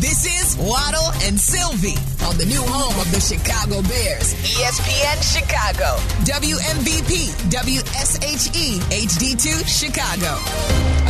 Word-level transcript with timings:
This 0.00 0.24
is 0.24 0.56
Waddle 0.56 1.12
and 1.24 1.38
Silvy 1.38 1.92
on 2.24 2.38
the 2.38 2.46
new 2.46 2.62
home 2.62 2.98
of 2.98 3.12
the 3.12 3.20
Chicago 3.20 3.82
Bears, 3.82 4.32
ESPN 4.56 5.20
Chicago, 5.20 6.00
WMVP, 6.24 7.28
WSHE, 7.50 8.80
HD2 8.80 9.60
Chicago, 9.68 10.40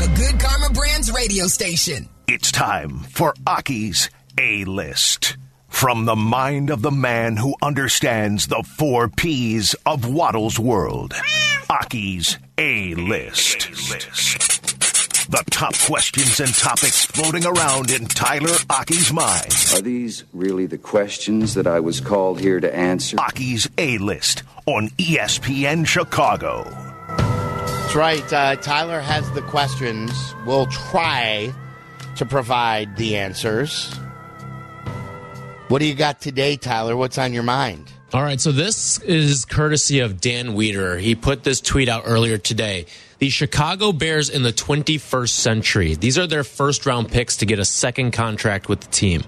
a 0.04 0.08
good 0.16 0.40
Karma 0.40 0.74
Brands 0.74 1.12
radio 1.12 1.46
station. 1.46 2.08
It's 2.26 2.50
time 2.50 2.98
for 2.98 3.32
Aki's 3.46 4.11
A 4.37 4.64
List. 4.64 5.36
From 5.68 6.04
the 6.04 6.16
mind 6.16 6.70
of 6.70 6.82
the 6.82 6.91
man 6.91 7.36
who 7.36 7.54
understands 7.62 8.48
the 8.48 8.64
four 8.77 9.07
P's 9.07 9.75
of 9.86 10.12
Waddle's 10.12 10.59
world. 10.59 11.14
Aki's 11.70 12.38
A 12.59 12.96
List. 12.96 14.50
The 15.31 15.45
top 15.49 15.79
questions 15.79 16.41
and 16.41 16.53
topics 16.53 17.05
floating 17.05 17.47
around 17.47 17.93
in 17.93 18.07
Tyler 18.07 18.57
Aki's 18.69 19.12
mind. 19.12 19.55
Are 19.73 19.80
these 19.80 20.25
really 20.33 20.66
the 20.66 20.77
questions 20.77 21.55
that 21.55 21.69
I 21.69 21.79
was 21.79 22.01
called 22.01 22.41
here 22.41 22.59
to 22.59 22.75
answer? 22.75 23.16
Aki's 23.16 23.71
A 23.79 23.98
List 23.98 24.43
on 24.66 24.88
ESPN 24.98 25.87
Chicago. 25.87 26.65
That's 27.16 27.95
right. 27.95 28.33
Uh, 28.33 28.57
Tyler 28.57 28.98
has 28.98 29.30
the 29.30 29.43
questions. 29.43 30.11
We'll 30.45 30.66
try 30.66 31.55
to 32.16 32.27
provide 32.27 32.97
the 32.97 33.16
answers. 33.16 33.95
What 35.69 35.79
do 35.79 35.87
you 35.87 35.95
got 35.95 36.21
today, 36.21 36.57
Tyler? 36.57 36.97
What's 36.97 37.19
on 37.19 37.33
your 37.33 37.45
mind? 37.45 37.88
All 38.12 38.23
right, 38.24 38.41
so 38.41 38.51
this 38.51 38.99
is 39.02 39.45
courtesy 39.45 40.01
of 40.01 40.21
Dan 40.21 40.57
Wiederer. 40.57 40.99
He 40.99 41.15
put 41.15 41.45
this 41.45 41.60
tweet 41.60 41.88
out 41.88 42.02
earlier 42.05 42.37
today. 42.37 42.87
The 43.20 43.29
Chicago 43.29 43.92
Bears 43.92 44.30
in 44.30 44.42
the 44.42 44.52
21st 44.52 45.29
century. 45.29 45.95
These 45.95 46.16
are 46.16 46.27
their 46.27 46.42
first 46.42 46.87
round 46.87 47.10
picks 47.10 47.37
to 47.38 47.46
get 47.46 47.59
a 47.59 47.66
second 47.66 48.12
contract 48.12 48.66
with 48.66 48.80
the 48.80 48.88
team. 48.88 49.24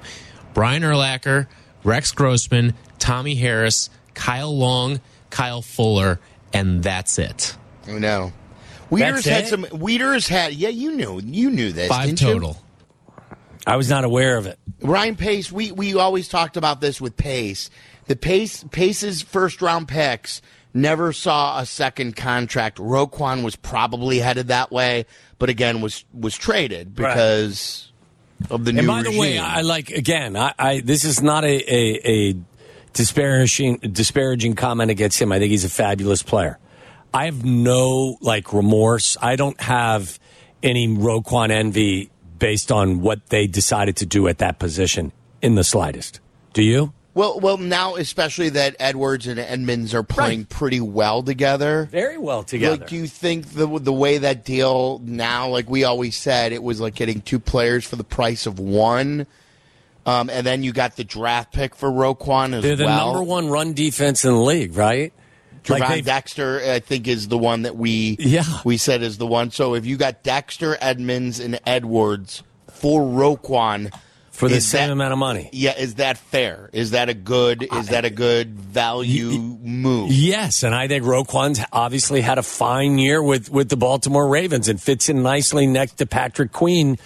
Brian 0.55 0.83
Urlacher, 0.83 1.47
Rex 1.85 2.11
Grossman, 2.13 2.73
Tommie 2.99 3.35
Harris, 3.35 3.91
Kyle 4.15 4.57
Long, 4.57 5.01
Kyle 5.29 5.61
Fuller, 5.61 6.21
and 6.55 6.83
that's 6.83 7.19
it. 7.19 7.55
Oh 7.87 7.99
no. 7.99 8.33
Wiederer's 8.91 9.27
had 9.27 9.47
some 9.47 9.65
Wiederer's 9.65 10.27
had 10.27 10.55
yeah, 10.55 10.71
you 10.71 10.93
knew 10.93 11.21
you 11.23 11.51
knew 11.51 11.73
this. 11.73 11.89
Five 11.89 12.07
didn't 12.07 12.21
you? 12.23 12.55
I 13.67 13.77
was 13.77 13.89
not 13.89 14.05
aware 14.05 14.37
of 14.37 14.47
it. 14.47 14.59
Ryan 14.81 15.17
Pace, 15.17 15.53
we, 15.53 15.73
we 15.73 15.95
always 15.95 16.29
talked 16.29 16.57
about 16.57 16.81
this 16.81 17.01
with 17.01 17.17
Pace. 17.17 17.71
The 18.07 18.17
Pace 18.17 18.65
Pace's 18.71 19.23
first 19.23 19.63
round 19.63 19.89
picks 19.89 20.43
never 20.75 21.13
saw 21.13 21.61
a 21.61 21.67
second 21.67 22.17
contract. 22.17 22.79
Roquan 22.79 23.45
was 23.45 23.57
probably 23.57 24.19
headed 24.19 24.49
that 24.49 24.73
way, 24.73 25.07
but 25.39 25.49
again 25.49 25.81
was 25.81 26.05
was 26.13 26.37
traded 26.37 26.95
because 26.95 27.93
of 28.51 28.65
the 28.65 28.73
new 28.73 28.81
And 28.81 28.89
by 28.89 29.03
the 29.03 29.17
way. 29.17 29.39
I 29.39 29.61
like 29.61 29.91
again. 29.91 30.37
I, 30.37 30.53
I 30.59 30.81
this 30.81 31.05
is 31.05 31.23
not 31.23 31.45
a, 31.45 31.75
a, 31.75 32.11
a 32.11 32.35
disparaging 32.93 33.79
disparaging 33.79 34.55
comment 34.55 34.91
against 34.91 35.21
him. 35.21 35.33
I 35.33 35.39
think 35.39 35.51
he's 35.51 35.65
a 35.65 35.71
fabulous 35.71 36.23
player. 36.23 36.59
I 37.15 37.27
have 37.27 37.45
no 37.45 38.17
like 38.21 38.53
remorse. 38.53 39.17
I 39.21 39.37
don't 39.37 39.61
have 39.61 40.19
any 40.63 40.89
Roquan 40.89 41.51
envy 41.51 42.11
based 42.43 42.73
on 42.73 43.01
what 43.01 43.29
they 43.29 43.47
decided 43.47 43.95
to 43.97 44.05
do 44.05 44.27
at 44.27 44.39
that 44.39 44.59
position 44.59 45.13
in 45.41 45.55
the 45.55 45.63
slightest. 45.63 46.19
Do 46.53 46.63
you? 46.63 46.93
well, 47.15 47.39
well, 47.41 47.57
now 47.59 47.95
especially 47.97 48.49
that 48.49 48.75
Edwards 48.81 49.27
and 49.29 49.39
Edmonds 49.39 49.95
are 49.95 50.03
playing 50.03 50.41
Right. 50.41 50.49
pretty 50.49 50.81
well 50.81 51.23
together. 51.23 51.89
Very 51.93 52.19
well 52.19 52.43
together. 52.43 52.79
Like, 52.79 52.89
do 52.89 52.97
you 52.97 53.07
think 53.07 53.53
the 53.53 53.67
the 53.79 53.93
way 53.93 54.19
that 54.19 54.45
deal 54.45 55.01
now, 55.05 55.49
like 55.49 55.71
we 55.71 55.85
always 55.85 56.17
said, 56.17 56.53
it 56.53 56.63
was 56.63 56.81
like 56.81 56.95
getting 56.97 57.21
two 57.21 57.39
players 57.39 57.85
for 57.85 57.95
the 57.97 58.05
price 58.05 58.47
of 58.47 58.59
one, 58.59 59.27
um, 60.05 60.29
and 60.29 60.45
then 60.45 60.63
you 60.65 60.73
got 60.73 60.97
the 60.97 61.05
draft 61.05 61.53
pick 61.53 61.77
for 61.77 61.91
Roquan 61.91 62.47
as 62.47 62.51
well. 62.53 62.61
They're 62.63 62.77
the 62.77 62.85
well. 62.87 63.13
number 63.13 63.23
one 63.23 63.49
run 63.49 63.73
defense 63.75 64.25
in 64.25 64.33
the 64.33 64.41
league, 64.41 64.75
right? 64.77 65.13
They've- 65.65 66.05
Dexter, 66.05 66.61
I 66.73 66.81
think, 66.81 67.07
is 67.09 67.29
the 67.29 67.39
one 67.39 67.63
that 67.63 67.77
we 67.77 68.17
Yeah. 68.19 68.45
we 68.65 68.77
said 68.77 69.03
is 69.03 69.19
the 69.19 69.27
one. 69.27 69.51
So 69.51 69.75
if 69.75 69.87
you 69.87 69.97
got 69.97 70.23
Dexter, 70.23 70.77
Edmonds, 70.81 71.39
and 71.41 71.59
Edwards 71.67 72.43
for 72.73 73.01
Roquan 73.03 73.91
for 74.31 74.49
the 74.49 74.61
same 74.61 74.89
that- 74.89 74.93
amount 74.93 75.13
of 75.13 75.19
money. 75.19 75.49
Yeah, 75.53 75.77
is 75.79 75.95
that 75.97 76.19
fair? 76.19 76.69
Is 76.73 76.91
that 76.93 77.09
a 77.09 77.15
good? 77.15 77.69
Is 77.73 77.89
that 77.89 78.05
a 78.05 78.11
good 78.11 78.59
value 78.59 79.31
move? 79.63 80.11
Yes, 80.11 80.63
and 80.63 80.75
I 80.75 80.89
think 80.89 81.05
Roquan's 81.05 81.61
obviously 81.73 82.23
had 82.23 82.39
a 82.39 82.43
fine 82.43 82.99
year 82.99 83.23
with, 83.23 83.51
with 83.51 83.69
the 83.69 83.77
Baltimore 83.77 84.27
Ravens 84.27 84.69
and 84.69 84.81
fits 84.81 85.09
in 85.09 85.23
nicely 85.23 85.67
next 85.67 85.99
to 85.99 86.07
Patrick 86.07 86.51
Queen 86.53 86.99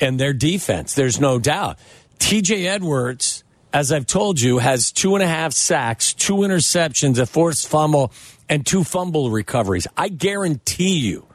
and 0.00 0.18
their 0.18 0.32
defense. 0.32 0.94
There's 0.94 1.20
no 1.20 1.38
doubt. 1.38 1.78
TJ 2.18 2.66
Edwards, 2.66 3.44
as 3.72 3.92
I've 3.92 4.06
told 4.06 4.40
you, 4.40 4.58
has 4.58 4.92
two 4.92 5.14
and 5.14 5.22
a 5.22 5.28
half 5.28 5.52
sacks, 5.52 6.12
two 6.12 6.36
interceptions, 6.36 7.18
a 7.18 7.26
forced 7.26 7.68
fumble, 7.68 8.12
and 8.48 8.66
two 8.66 8.84
fumble 8.84 9.30
recoveries. 9.30 9.86
I 9.96 10.08
guarantee 10.08 10.98
you 10.98 11.26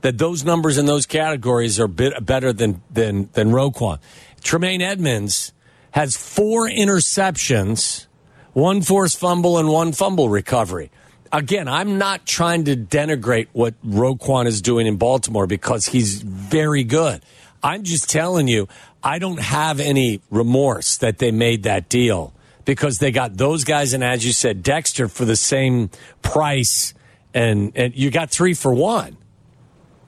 that 0.00 0.18
those 0.18 0.44
numbers 0.44 0.76
in 0.76 0.86
those 0.86 1.06
categories 1.06 1.78
are 1.80 1.88
bit 1.88 2.24
better 2.24 2.52
than 2.52 2.82
than 2.90 3.30
than 3.32 3.50
Roquan. 3.50 3.98
Tremaine 4.42 4.82
Edmonds 4.82 5.52
has 5.92 6.16
four 6.16 6.68
interceptions 6.68 8.06
one 8.54 8.82
forced 8.82 9.18
fumble 9.18 9.58
and 9.58 9.68
one 9.68 9.92
fumble 9.92 10.28
recovery. 10.28 10.90
Again, 11.32 11.66
I'm 11.66 11.98
not 11.98 12.24
trying 12.24 12.64
to 12.66 12.76
denigrate 12.76 13.48
what 13.52 13.74
Roquan 13.84 14.46
is 14.46 14.62
doing 14.62 14.86
in 14.86 14.96
Baltimore 14.96 15.48
because 15.48 15.86
he's 15.86 16.22
very 16.22 16.84
good. 16.84 17.24
I'm 17.62 17.82
just 17.82 18.08
telling 18.08 18.46
you, 18.46 18.68
I 19.04 19.18
don't 19.18 19.40
have 19.40 19.80
any 19.80 20.22
remorse 20.30 20.96
that 20.96 21.18
they 21.18 21.30
made 21.30 21.64
that 21.64 21.90
deal 21.90 22.32
because 22.64 22.98
they 22.98 23.12
got 23.12 23.36
those 23.36 23.62
guys 23.64 23.92
and 23.92 24.02
as 24.02 24.24
you 24.24 24.32
said, 24.32 24.62
Dexter 24.62 25.08
for 25.08 25.26
the 25.26 25.36
same 25.36 25.90
price 26.22 26.94
and 27.34 27.72
and 27.74 27.94
you 27.94 28.10
got 28.10 28.30
three 28.30 28.54
for 28.54 28.72
one. 28.72 29.18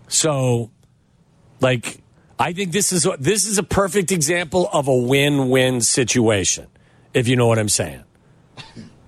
So 0.09 0.71
like 1.61 2.01
I 2.39 2.55
think 2.55 2.73
this 2.73 2.93
is 2.93 3.07
this 3.19 3.47
is 3.47 3.59
a 3.59 3.63
perfect 3.63 4.13
example 4.13 4.69
of 4.73 4.89
a 4.89 4.97
win-win 4.97 5.83
situation, 5.83 6.67
if 7.13 7.29
you 7.29 7.37
know 7.37 7.47
what 7.47 7.59
I'm 7.59 7.69
saying. 7.69 8.03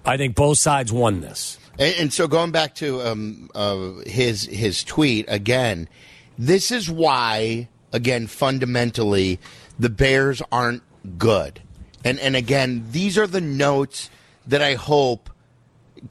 I 0.04 0.16
think 0.16 0.34
both 0.34 0.58
sides 0.58 0.92
won 0.92 1.20
this. 1.20 1.58
And, 1.78 1.94
and 1.96 2.12
so 2.12 2.26
going 2.26 2.50
back 2.50 2.74
to 2.76 3.00
um, 3.02 3.50
uh, 3.54 3.92
his 4.06 4.44
his 4.44 4.84
tweet 4.84 5.24
again, 5.28 5.88
this 6.36 6.70
is 6.70 6.90
why 6.90 7.68
again 7.92 8.26
fundamentally 8.26 9.38
the 9.78 9.88
Bears 9.88 10.42
aren't 10.50 10.82
good. 11.18 11.60
And 12.04 12.18
and 12.20 12.36
again, 12.36 12.86
these 12.90 13.18
are 13.18 13.26
the 13.26 13.40
notes 13.40 14.10
that 14.46 14.62
I 14.62 14.74
hope 14.74 15.30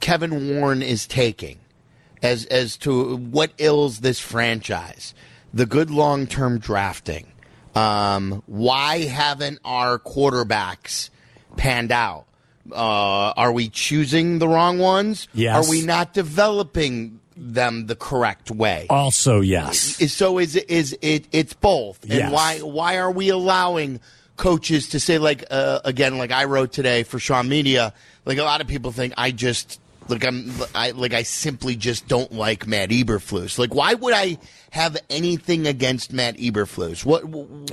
Kevin 0.00 0.56
Warren 0.56 0.82
is 0.82 1.06
taking 1.06 1.58
as 2.22 2.44
as 2.46 2.76
to 2.78 3.16
what 3.16 3.52
ills 3.58 4.00
this 4.00 4.20
franchise. 4.20 5.14
The 5.52 5.66
good 5.66 5.90
long 5.90 6.26
term 6.26 6.58
drafting. 6.58 7.32
Um, 7.74 8.42
why 8.46 9.04
haven't 9.04 9.60
our 9.64 9.98
quarterbacks 9.98 11.10
panned 11.56 11.92
out? 11.92 12.26
Uh, 12.70 13.32
are 13.36 13.52
we 13.52 13.68
choosing 13.68 14.40
the 14.40 14.48
wrong 14.48 14.78
ones? 14.78 15.28
Yes. 15.32 15.56
Are 15.56 15.70
we 15.70 15.82
not 15.82 16.12
developing 16.12 17.20
them 17.38 17.86
the 17.86 17.96
correct 17.96 18.50
way? 18.50 18.86
Also, 18.90 19.40
yes. 19.40 19.78
So 20.12 20.38
is 20.38 20.56
it 20.56 20.68
is 20.68 20.96
it 21.02 21.26
it's 21.32 21.54
both? 21.54 22.02
And 22.04 22.12
Yes. 22.12 22.32
why 22.32 22.58
why 22.58 22.98
are 22.98 23.10
we 23.10 23.28
allowing 23.28 24.00
coaches 24.36 24.88
to 24.90 25.00
say 25.00 25.18
like 25.18 25.44
uh, 25.50 25.80
again 25.84 26.18
like 26.18 26.30
I 26.32 26.44
wrote 26.44 26.72
today 26.72 27.02
for 27.02 27.18
Shaw 27.18 27.42
Media 27.42 27.92
like 28.24 28.38
a 28.38 28.42
lot 28.44 28.60
of 28.60 28.66
people 28.68 28.92
think 28.92 29.14
I 29.16 29.30
just 29.32 29.80
like 30.08 30.24
I'm 30.24 30.50
I 30.74 30.92
like 30.92 31.12
I 31.12 31.22
simply 31.22 31.76
just 31.76 32.08
don't 32.08 32.32
like 32.32 32.66
Matt 32.66 32.90
Eberflus. 32.90 33.58
Like 33.58 33.74
why 33.74 33.94
would 33.94 34.14
I 34.14 34.38
have 34.70 34.96
anything 35.10 35.66
against 35.66 36.12
Matt 36.12 36.36
Eberflus? 36.38 37.04
What 37.04 37.24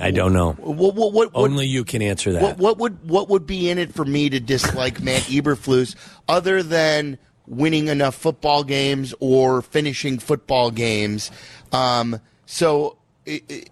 I 0.02 0.10
don't 0.10 0.32
know. 0.32 0.52
What 0.52 0.94
what 0.94 1.12
what, 1.12 1.32
what 1.34 1.42
Only 1.50 1.66
you 1.66 1.84
can 1.84 2.02
answer 2.02 2.32
that. 2.32 2.42
what, 2.42 2.58
what 2.58 2.78
would 2.78 3.08
what 3.08 3.28
would 3.28 3.46
be 3.46 3.70
in 3.70 3.78
it 3.78 3.94
for 3.94 4.04
me 4.04 4.28
to 4.30 4.40
dislike 4.40 5.00
Matt 5.00 5.22
Eberflus 5.22 5.94
other 6.28 6.62
than 6.62 7.16
winning 7.46 7.88
enough 7.88 8.14
football 8.14 8.64
games 8.64 9.14
or 9.20 9.62
finishing 9.62 10.18
football 10.18 10.70
games? 10.70 11.30
Um, 11.72 12.20
so, 12.46 12.96
i- 13.26 13.42
i- 13.50 13.64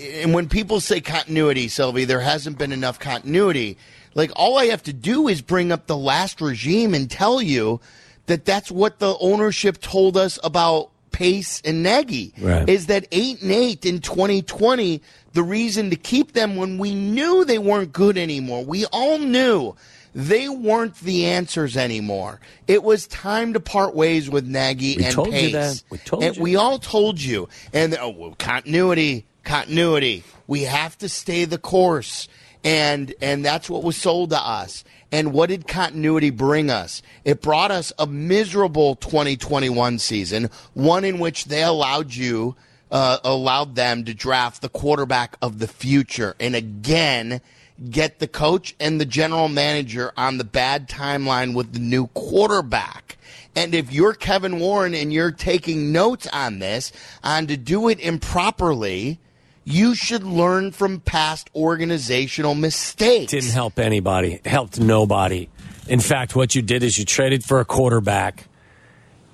and 0.00 0.32
when 0.34 0.48
people 0.48 0.80
say 0.80 1.00
continuity, 1.00 1.68
Silvy, 1.68 2.04
there 2.04 2.20
hasn't 2.20 2.56
been 2.58 2.72
enough 2.72 2.98
continuity. 2.98 3.76
Like 4.14 4.32
all 4.34 4.58
I 4.58 4.66
have 4.66 4.82
to 4.84 4.92
do 4.92 5.28
is 5.28 5.40
bring 5.42 5.70
up 5.70 5.86
the 5.86 5.96
last 5.96 6.40
regime 6.40 6.94
and 6.94 7.10
tell 7.10 7.40
you 7.42 7.80
that 8.26 8.44
that's 8.44 8.70
what 8.70 8.98
the 8.98 9.16
ownership 9.20 9.80
told 9.80 10.16
us 10.16 10.38
about 10.42 10.90
Pace 11.12 11.60
and 11.64 11.82
Nagy 11.82 12.32
Right. 12.40 12.68
is 12.68 12.86
that 12.86 13.06
eight 13.12 13.42
and 13.42 13.50
eight 13.52 13.84
in 13.84 14.00
2020 14.00 15.02
the 15.32 15.42
reason 15.42 15.90
to 15.90 15.96
keep 15.96 16.32
them 16.32 16.56
when 16.56 16.78
we 16.78 16.94
knew 16.94 17.44
they 17.44 17.58
weren't 17.58 17.92
good 17.92 18.16
anymore. 18.16 18.64
We 18.64 18.86
all 18.86 19.18
knew 19.18 19.74
they 20.14 20.48
weren't 20.48 20.96
the 20.96 21.26
answers 21.26 21.76
anymore. 21.76 22.40
It 22.66 22.82
was 22.82 23.06
time 23.06 23.52
to 23.52 23.60
part 23.60 23.94
ways 23.94 24.28
with 24.28 24.46
Nagy 24.46 24.96
We 24.96 25.04
and 25.04 25.14
told 25.14 25.32
you 25.32 25.50
that. 25.52 25.82
We 25.90 25.98
told 25.98 26.24
and 26.24 26.36
you. 26.36 26.42
we 26.42 26.56
all 26.56 26.78
told 26.78 27.20
you. 27.20 27.48
And 27.72 27.96
oh, 28.00 28.10
well, 28.10 28.34
continuity, 28.38 29.26
continuity. 29.44 30.24
We 30.46 30.62
have 30.62 30.98
to 30.98 31.08
stay 31.08 31.44
the 31.44 31.58
course. 31.58 32.28
and 32.64 33.14
and 33.22 33.44
that's 33.44 33.70
what 33.70 33.82
was 33.82 33.96
sold 33.96 34.30
to 34.30 34.38
us. 34.38 34.84
And 35.12 35.32
what 35.32 35.48
did 35.48 35.66
continuity 35.66 36.30
bring 36.30 36.70
us? 36.70 37.02
It 37.24 37.40
brought 37.40 37.72
us 37.72 37.92
a 37.98 38.06
miserable 38.06 38.94
2021 38.94 39.98
season, 39.98 40.50
one 40.74 41.04
in 41.04 41.18
which 41.18 41.46
they 41.46 41.64
allowed 41.64 42.14
you 42.14 42.54
uh, 42.90 43.18
allowed 43.24 43.74
them 43.74 44.04
to 44.04 44.14
draft 44.14 44.62
the 44.62 44.68
quarterback 44.68 45.36
of 45.40 45.58
the 45.58 45.68
future, 45.68 46.34
and 46.40 46.54
again 46.56 47.40
get 47.88 48.18
the 48.18 48.28
coach 48.28 48.74
and 48.78 49.00
the 49.00 49.06
general 49.06 49.48
manager 49.48 50.12
on 50.16 50.38
the 50.38 50.44
bad 50.44 50.88
timeline 50.88 51.54
with 51.54 51.72
the 51.72 51.78
new 51.78 52.08
quarterback. 52.08 53.16
And 53.56 53.74
if 53.74 53.92
you're 53.92 54.14
Kevin 54.14 54.60
Warren 54.60 54.94
and 54.94 55.12
you're 55.12 55.32
taking 55.32 55.92
notes 55.92 56.26
on 56.32 56.58
this, 56.58 56.92
on 57.24 57.46
to 57.48 57.56
do 57.56 57.88
it 57.88 57.98
improperly, 58.00 59.18
you 59.64 59.94
should 59.94 60.24
learn 60.24 60.72
from 60.72 61.00
past 61.00 61.50
organizational 61.54 62.54
mistakes. 62.54 63.32
Didn't 63.32 63.50
help 63.50 63.78
anybody, 63.78 64.40
helped 64.44 64.78
nobody. 64.78 65.48
In 65.88 66.00
fact, 66.00 66.36
what 66.36 66.54
you 66.54 66.62
did 66.62 66.82
is 66.82 66.98
you 66.98 67.04
traded 67.04 67.44
for 67.44 67.60
a 67.60 67.64
quarterback 67.64 68.46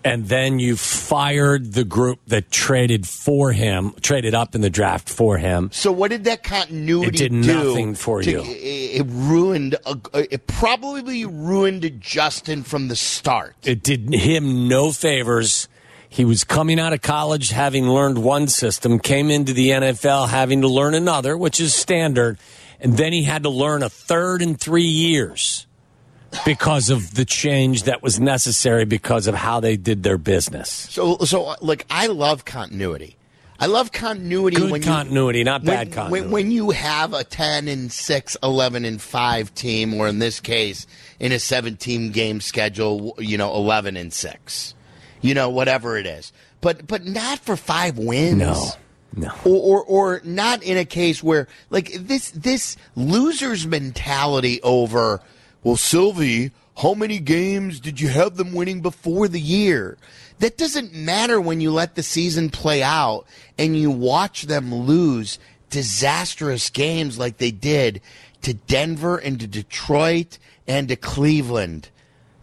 and 0.06 0.28
then 0.28 0.58
you 0.58 0.76
fired 0.76 1.72
the 1.72 1.84
group 1.84 2.20
that 2.28 2.50
traded 2.50 3.06
for 3.06 3.52
him, 3.52 3.92
traded 4.00 4.34
up 4.34 4.54
in 4.54 4.60
the 4.60 4.70
draft 4.70 5.08
for 5.08 5.36
him. 5.38 5.70
So 5.72 5.90
what 5.92 6.10
did 6.10 6.24
that 6.24 6.42
continuity 6.42 7.08
It 7.08 7.18
did 7.18 7.32
do 7.42 7.54
nothing 7.64 7.94
for 7.94 8.22
to- 8.22 8.30
you. 8.30 8.40
It, 8.40 9.00
it 9.00 9.06
ruined. 9.08 9.74
A, 9.84 9.98
it 10.32 10.46
probably 10.46 11.24
ruined 11.24 12.00
Justin 12.00 12.62
from 12.62 12.88
the 12.88 12.96
start. 12.96 13.56
It 13.64 13.82
did 13.82 14.12
him 14.14 14.68
no 14.68 14.92
favors. 14.92 15.68
He 16.08 16.24
was 16.24 16.44
coming 16.44 16.78
out 16.78 16.92
of 16.92 17.02
college 17.02 17.50
having 17.50 17.88
learned 17.88 18.18
one 18.18 18.46
system, 18.48 18.98
came 18.98 19.30
into 19.30 19.52
the 19.52 19.70
NFL 19.70 20.28
having 20.28 20.62
to 20.62 20.68
learn 20.68 20.94
another, 20.94 21.36
which 21.36 21.60
is 21.60 21.74
standard, 21.74 22.38
and 22.80 22.96
then 22.96 23.12
he 23.12 23.24
had 23.24 23.42
to 23.42 23.50
learn 23.50 23.82
a 23.82 23.88
third 23.88 24.40
in 24.40 24.54
three 24.54 24.84
years 24.86 25.66
because 26.44 26.90
of 26.90 27.14
the 27.14 27.24
change 27.24 27.84
that 27.84 28.02
was 28.02 28.20
necessary 28.20 28.84
because 28.84 29.26
of 29.26 29.34
how 29.34 29.60
they 29.60 29.76
did 29.76 30.02
their 30.02 30.18
business. 30.18 30.68
So, 30.70 31.18
so 31.18 31.46
uh, 31.46 31.56
like 31.60 31.86
I 31.90 32.06
love 32.08 32.44
continuity. 32.44 33.16
I 33.58 33.66
love 33.66 33.90
continuity. 33.90 34.56
Good 34.56 34.70
when 34.70 34.82
continuity, 34.82 35.38
you, 35.38 35.44
not 35.44 35.62
when- 35.62 35.66
bad 35.74 35.92
continuity. 35.92 36.22
When, 36.24 36.30
when 36.30 36.50
you 36.50 36.70
have 36.70 37.14
a 37.14 37.24
ten 37.24 37.68
and 37.68 37.90
6, 37.90 38.36
11 38.42 38.84
and 38.84 39.00
five 39.00 39.54
team, 39.54 39.94
or 39.94 40.08
in 40.08 40.18
this 40.18 40.40
case, 40.40 40.86
in 41.18 41.32
a 41.32 41.38
seventeen 41.38 42.12
game 42.12 42.40
schedule, 42.40 43.14
you 43.18 43.38
know, 43.38 43.54
eleven 43.54 43.96
and 43.96 44.12
six, 44.12 44.74
you 45.22 45.34
know, 45.34 45.48
whatever 45.48 45.96
it 45.96 46.06
is. 46.06 46.32
But 46.60 46.86
but 46.86 47.04
not 47.04 47.38
for 47.38 47.56
five 47.56 47.96
wins. 47.98 48.38
No, 48.38 48.70
no. 49.14 49.30
or, 49.44 49.82
or 49.82 49.84
or 49.84 50.20
not 50.24 50.62
in 50.62 50.76
a 50.76 50.84
case 50.84 51.22
where 51.22 51.48
like 51.70 51.92
this 51.94 52.30
this 52.32 52.76
losers 52.94 53.66
mentality 53.66 54.60
over 54.62 55.22
well 55.66 55.76
Silvy 55.76 56.52
how 56.78 56.94
many 56.94 57.18
games 57.18 57.80
did 57.80 58.00
you 58.00 58.06
have 58.08 58.36
them 58.36 58.52
winning 58.52 58.80
before 58.82 59.26
the 59.26 59.40
year 59.40 59.98
that 60.38 60.56
doesn't 60.56 60.94
matter 60.94 61.40
when 61.40 61.60
you 61.60 61.72
let 61.72 61.96
the 61.96 62.02
season 62.04 62.50
play 62.50 62.84
out 62.84 63.24
and 63.58 63.76
you 63.76 63.90
watch 63.90 64.42
them 64.42 64.72
lose 64.72 65.40
disastrous 65.70 66.70
games 66.70 67.18
like 67.18 67.38
they 67.38 67.50
did 67.50 68.00
to 68.42 68.54
Denver 68.54 69.16
and 69.16 69.40
to 69.40 69.48
Detroit 69.48 70.38
and 70.68 70.86
to 70.88 70.94
Cleveland 70.94 71.88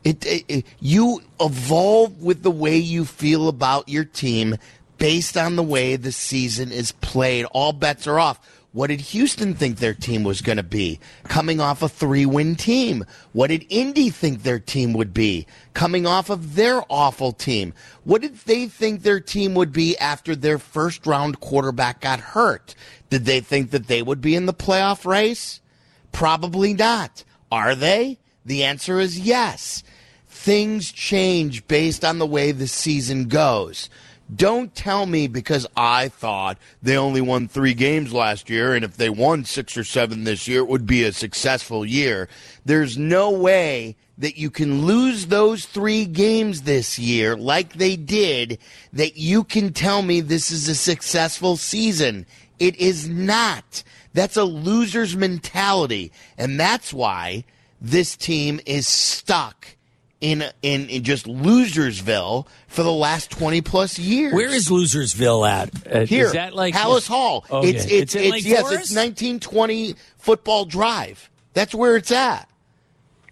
it, 0.04 0.26
it, 0.26 0.44
it- 0.50 0.66
you 0.82 1.22
evolve 1.40 2.22
with 2.22 2.44
the 2.44 2.52
way 2.52 2.76
you 2.78 3.06
feel 3.06 3.48
about 3.48 3.88
your 3.88 4.04
team 4.04 4.58
based 4.98 5.38
on 5.38 5.56
the 5.56 5.64
way 5.64 5.96
the 5.96 6.12
season 6.12 6.72
is 6.72 6.92
played. 6.92 7.46
All 7.52 7.72
bets 7.74 8.06
are 8.08 8.20
off. 8.20 8.40
What 8.74 8.88
did 8.88 9.02
Houston 9.02 9.54
think 9.54 9.78
their 9.78 9.94
team 9.94 10.24
was 10.24 10.42
going 10.42 10.58
to 10.58 10.64
be? 10.64 11.00
Coming 11.26 11.62
off 11.62 11.84
a 11.84 11.88
three 11.88 12.26
win 12.26 12.56
team. 12.56 13.06
What 13.32 13.48
did 13.52 13.68
Indy 13.70 14.10
think 14.10 14.42
their 14.42 14.58
team 14.58 14.94
would 14.94 15.14
be? 15.14 15.46
Coming 15.76 16.08
off 16.08 16.32
of 16.32 16.56
their 16.56 16.82
awful 16.90 17.34
team. 17.34 17.76
What 18.04 18.24
did 18.24 18.36
they 18.36 18.66
think 18.66 19.04
their 19.04 19.20
team 19.20 19.54
would 19.54 19.72
be 19.72 19.96
after 20.00 20.36
their 20.36 20.58
first 20.58 21.06
round 21.06 21.40
quarterback 21.40 22.02
got 22.02 22.20
hurt? 22.20 22.74
Did 23.12 23.26
they 23.26 23.42
think 23.42 23.70
that 23.70 23.86
they 23.86 24.02
would 24.02 24.22
be 24.22 24.36
in 24.36 24.48
the 24.48 24.54
playoff 24.56 25.06
race? 25.06 25.62
Probably 26.12 26.74
not. 26.74 27.24
Are 27.52 27.76
they? 27.76 28.18
The 28.44 28.64
answer 28.64 29.00
is 29.00 29.20
yes. 29.20 29.84
Things 30.28 30.92
change 30.92 31.68
based 31.68 32.04
on 32.04 32.18
the 32.18 32.26
way 32.26 32.52
the 32.52 32.68
season 32.68 33.28
goes. 33.28 33.88
Don't 34.34 34.74
tell 34.74 35.06
me 35.06 35.28
because 35.28 35.68
I 35.76 36.08
thought 36.08 36.58
they 36.82 36.98
only 36.98 37.22
won 37.22 37.48
three 37.48 37.74
games 37.74 38.14
last 38.14 38.50
year, 38.50 38.74
and 38.74 38.84
if 38.84 38.98
they 38.98 39.10
won 39.10 39.46
six 39.46 39.78
or 39.78 39.84
seven 39.84 40.24
this 40.24 40.48
year, 40.48 40.60
it 40.60 40.68
would 40.68 40.88
be 40.88 41.04
a 41.04 41.12
successful 41.12 41.86
year. 41.86 42.30
There's 42.66 42.98
no 42.98 43.32
way 43.32 43.96
that 44.18 44.38
you 44.38 44.50
can 44.50 44.86
lose 44.86 45.28
those 45.28 45.66
three 45.66 46.06
games 46.06 46.62
this 46.62 46.98
year 46.98 47.36
like 47.36 47.74
they 47.74 47.96
did, 47.96 48.60
that 48.94 49.18
you 49.18 49.44
can 49.44 49.74
tell 49.74 50.02
me 50.02 50.22
this 50.22 50.52
is 50.52 50.68
a 50.68 50.76
successful 50.76 51.58
season. 51.58 52.26
It 52.60 52.76
is 52.78 53.10
not. 53.10 53.84
That's 54.14 54.38
a 54.38 54.46
loser's 54.46 55.16
mentality. 55.16 56.12
And 56.38 56.60
that's 56.60 56.94
why 56.94 57.44
this 57.82 58.16
team 58.16 58.62
is 58.66 58.88
stuck 58.88 59.73
in, 60.24 60.42
in, 60.62 60.90
in 60.90 61.04
just 61.04 61.26
losersville 61.26 62.48
for 62.68 62.82
the 62.82 62.94
last 62.94 63.30
20 63.30 63.60
plus 63.60 64.00
years. 64.00 64.34
Where 64.34 64.48
is 64.48 64.70
Losersville 64.70 65.48
at? 65.48 65.86
Uh, 65.86 66.06
Here, 66.06 66.28
Is 66.28 66.32
that 66.32 66.56
like 66.56 66.74
Halas 66.74 67.06
Hall. 67.06 67.46
Okay. 67.52 67.70
It's 67.70 67.86
it's, 67.86 68.16
in 68.16 68.24
it's, 68.24 68.32
Lake 68.32 68.46
yes, 68.46 68.62
Forest? 68.62 68.80
it's 68.80 68.96
1920 68.96 69.96
football 70.18 70.64
drive. 70.64 71.30
That's 71.54 71.76
where 71.76 71.98
it's 71.98 72.10
at. 72.10 72.50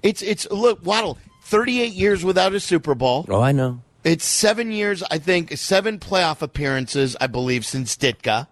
It's 0.04 0.22
it's 0.22 0.50
look 0.52 0.86
Waddle, 0.86 1.18
38 1.44 1.94
years 1.94 2.26
without 2.26 2.54
a 2.54 2.60
Super 2.60 2.94
Bowl. 2.94 3.26
Oh, 3.30 3.40
I 3.40 3.54
know. 3.54 3.82
It's 4.04 4.26
seven 4.26 4.72
years, 4.72 5.02
I 5.10 5.18
think, 5.18 5.58
seven 5.58 5.98
playoff 5.98 6.42
appearances, 6.42 7.16
I 7.22 7.28
believe, 7.28 7.66
since 7.66 7.96
Ditka. 7.96 8.48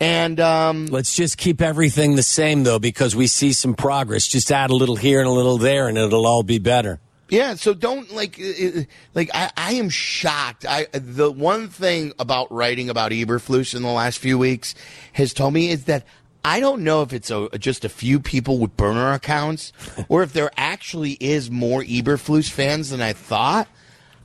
And 0.00 0.40
um, 0.40 0.86
Let's 0.86 1.14
just 1.14 1.36
keep 1.36 1.60
everything 1.60 2.14
the 2.14 2.22
same, 2.22 2.62
though, 2.62 2.78
because 2.78 3.14
we 3.14 3.26
see 3.26 3.52
some 3.52 3.74
progress. 3.74 4.26
Just 4.26 4.52
add 4.52 4.70
a 4.70 4.74
little 4.74 4.96
here 4.96 5.18
and 5.18 5.28
a 5.28 5.32
little 5.32 5.58
there, 5.58 5.88
and 5.88 5.98
it'll 5.98 6.26
all 6.26 6.44
be 6.44 6.60
better. 6.60 7.00
Yeah, 7.28 7.54
so 7.54 7.74
don't 7.74 8.14
like 8.14 8.40
uh, 8.40 8.80
uh, 8.80 8.82
like 9.14 9.30
I, 9.34 9.50
I 9.56 9.72
am 9.74 9.90
shocked. 9.90 10.64
I 10.66 10.86
the 10.92 11.30
one 11.30 11.68
thing 11.68 12.12
about 12.18 12.50
writing 12.50 12.88
about 12.88 13.12
Eberflus 13.12 13.74
in 13.74 13.82
the 13.82 13.90
last 13.90 14.18
few 14.18 14.38
weeks 14.38 14.74
has 15.12 15.34
told 15.34 15.52
me 15.52 15.70
is 15.70 15.84
that 15.84 16.04
I 16.44 16.60
don't 16.60 16.82
know 16.84 17.02
if 17.02 17.12
it's 17.12 17.30
a, 17.30 17.48
just 17.58 17.84
a 17.84 17.90
few 17.90 18.20
people 18.20 18.58
with 18.58 18.76
burner 18.76 19.12
accounts 19.12 19.72
or 20.08 20.22
if 20.22 20.32
there 20.32 20.50
actually 20.56 21.12
is 21.12 21.50
more 21.50 21.82
Eberflus 21.82 22.48
fans 22.50 22.90
than 22.90 23.02
I 23.02 23.12
thought. 23.12 23.68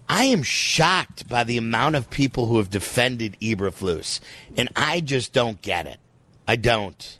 I 0.07 0.25
am 0.25 0.43
shocked 0.43 1.27
by 1.29 1.43
the 1.43 1.57
amount 1.57 1.95
of 1.95 2.09
people 2.09 2.45
who 2.45 2.57
have 2.57 2.69
defended 2.69 3.37
Eberflus, 3.39 4.19
and 4.57 4.69
I 4.75 4.99
just 4.99 5.31
don't 5.31 5.61
get 5.61 5.87
it. 5.87 5.97
I 6.45 6.57
don't. 6.57 7.17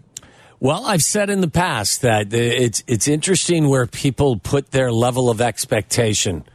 Well, 0.64 0.86
I've 0.86 1.02
said 1.02 1.30
in 1.30 1.42
the 1.42 1.50
past 1.50 2.04
that 2.04 2.34
it's 2.34 2.86
it's 2.88 3.10
interesting 3.10 3.68
where 3.68 3.86
people 3.86 4.38
put 4.38 4.72
their 4.72 4.94
level 4.94 5.30
of 5.30 5.42
expectation. 5.42 6.46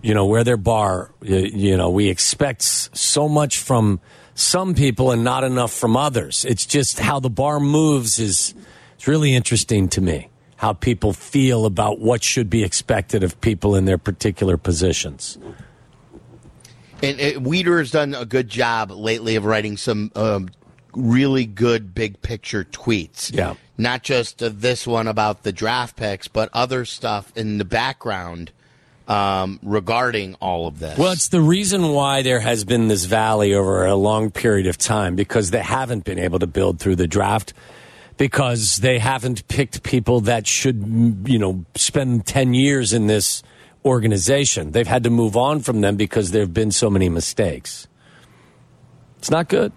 You 0.00 0.14
know, 0.14 0.24
where 0.24 0.42
their 0.42 0.56
bar. 0.56 1.10
You, 1.20 1.76
know, 1.76 1.90
we 1.90 2.08
expect 2.08 2.62
so 2.62 3.28
much 3.28 3.58
from 3.58 4.00
some 4.34 4.74
people 4.74 5.10
and 5.10 5.22
not 5.22 5.44
enough 5.44 5.70
from 5.70 5.98
others. 5.98 6.46
It's 6.46 6.64
just 6.64 6.98
how 6.98 7.20
the 7.20 7.28
bar 7.28 7.60
moves 7.60 8.18
is 8.18 8.54
it's 8.94 9.06
really 9.06 9.34
interesting 9.34 9.86
to 9.90 10.00
me. 10.00 10.30
How 10.56 10.72
people 10.72 11.12
feel 11.12 11.66
about 11.66 12.00
what 12.00 12.24
should 12.24 12.48
be 12.48 12.64
expected 12.64 13.22
of 13.22 13.38
people 13.42 13.76
in 13.76 13.84
their 13.84 13.98
particular 13.98 14.56
positions. 14.56 15.36
And 17.02 17.20
uh, 17.20 17.38
Wiederer 17.40 17.80
has 17.80 17.90
done 17.90 18.14
a 18.14 18.24
good 18.24 18.48
job 18.48 18.90
lately 18.90 19.36
of 19.36 19.44
writing 19.44 19.76
some 19.76 20.10
um, 20.14 20.48
really 20.94 21.46
good 21.46 21.94
big 21.94 22.20
picture 22.22 22.64
tweets. 22.64 23.34
Yeah. 23.34 23.54
Not 23.78 24.02
just 24.02 24.42
uh, 24.42 24.50
this 24.52 24.86
one 24.86 25.08
about 25.08 25.42
the 25.42 25.52
draft 25.52 25.96
picks, 25.96 26.28
but 26.28 26.48
other 26.52 26.84
stuff 26.84 27.32
in 27.36 27.58
the 27.58 27.64
background 27.64 28.52
um, 29.08 29.58
regarding 29.62 30.34
all 30.36 30.66
of 30.66 30.78
this. 30.78 30.98
Well, 30.98 31.12
it's 31.12 31.28
the 31.28 31.40
reason 31.40 31.88
why 31.88 32.22
there 32.22 32.40
has 32.40 32.64
been 32.64 32.88
this 32.88 33.04
valley 33.04 33.54
over 33.54 33.84
a 33.84 33.96
long 33.96 34.30
period 34.30 34.66
of 34.66 34.78
time 34.78 35.16
because 35.16 35.50
they 35.50 35.62
haven't 35.62 36.04
been 36.04 36.18
able 36.18 36.38
to 36.38 36.46
build 36.46 36.78
through 36.78 36.96
the 36.96 37.06
draft 37.06 37.52
because 38.16 38.76
they 38.76 38.98
haven't 38.98 39.48
picked 39.48 39.82
people 39.82 40.20
that 40.22 40.46
should, 40.46 41.24
you 41.26 41.38
know, 41.38 41.64
spend 41.74 42.26
10 42.26 42.54
years 42.54 42.92
in 42.92 43.06
this 43.06 43.42
organization. 43.84 44.72
They've 44.72 44.86
had 44.86 45.04
to 45.04 45.10
move 45.10 45.36
on 45.36 45.60
from 45.60 45.80
them 45.80 45.96
because 45.96 46.30
there 46.30 46.42
have 46.42 46.54
been 46.54 46.70
so 46.70 46.88
many 46.88 47.08
mistakes. 47.08 47.88
It's 49.18 49.30
not 49.30 49.48
good. 49.48 49.72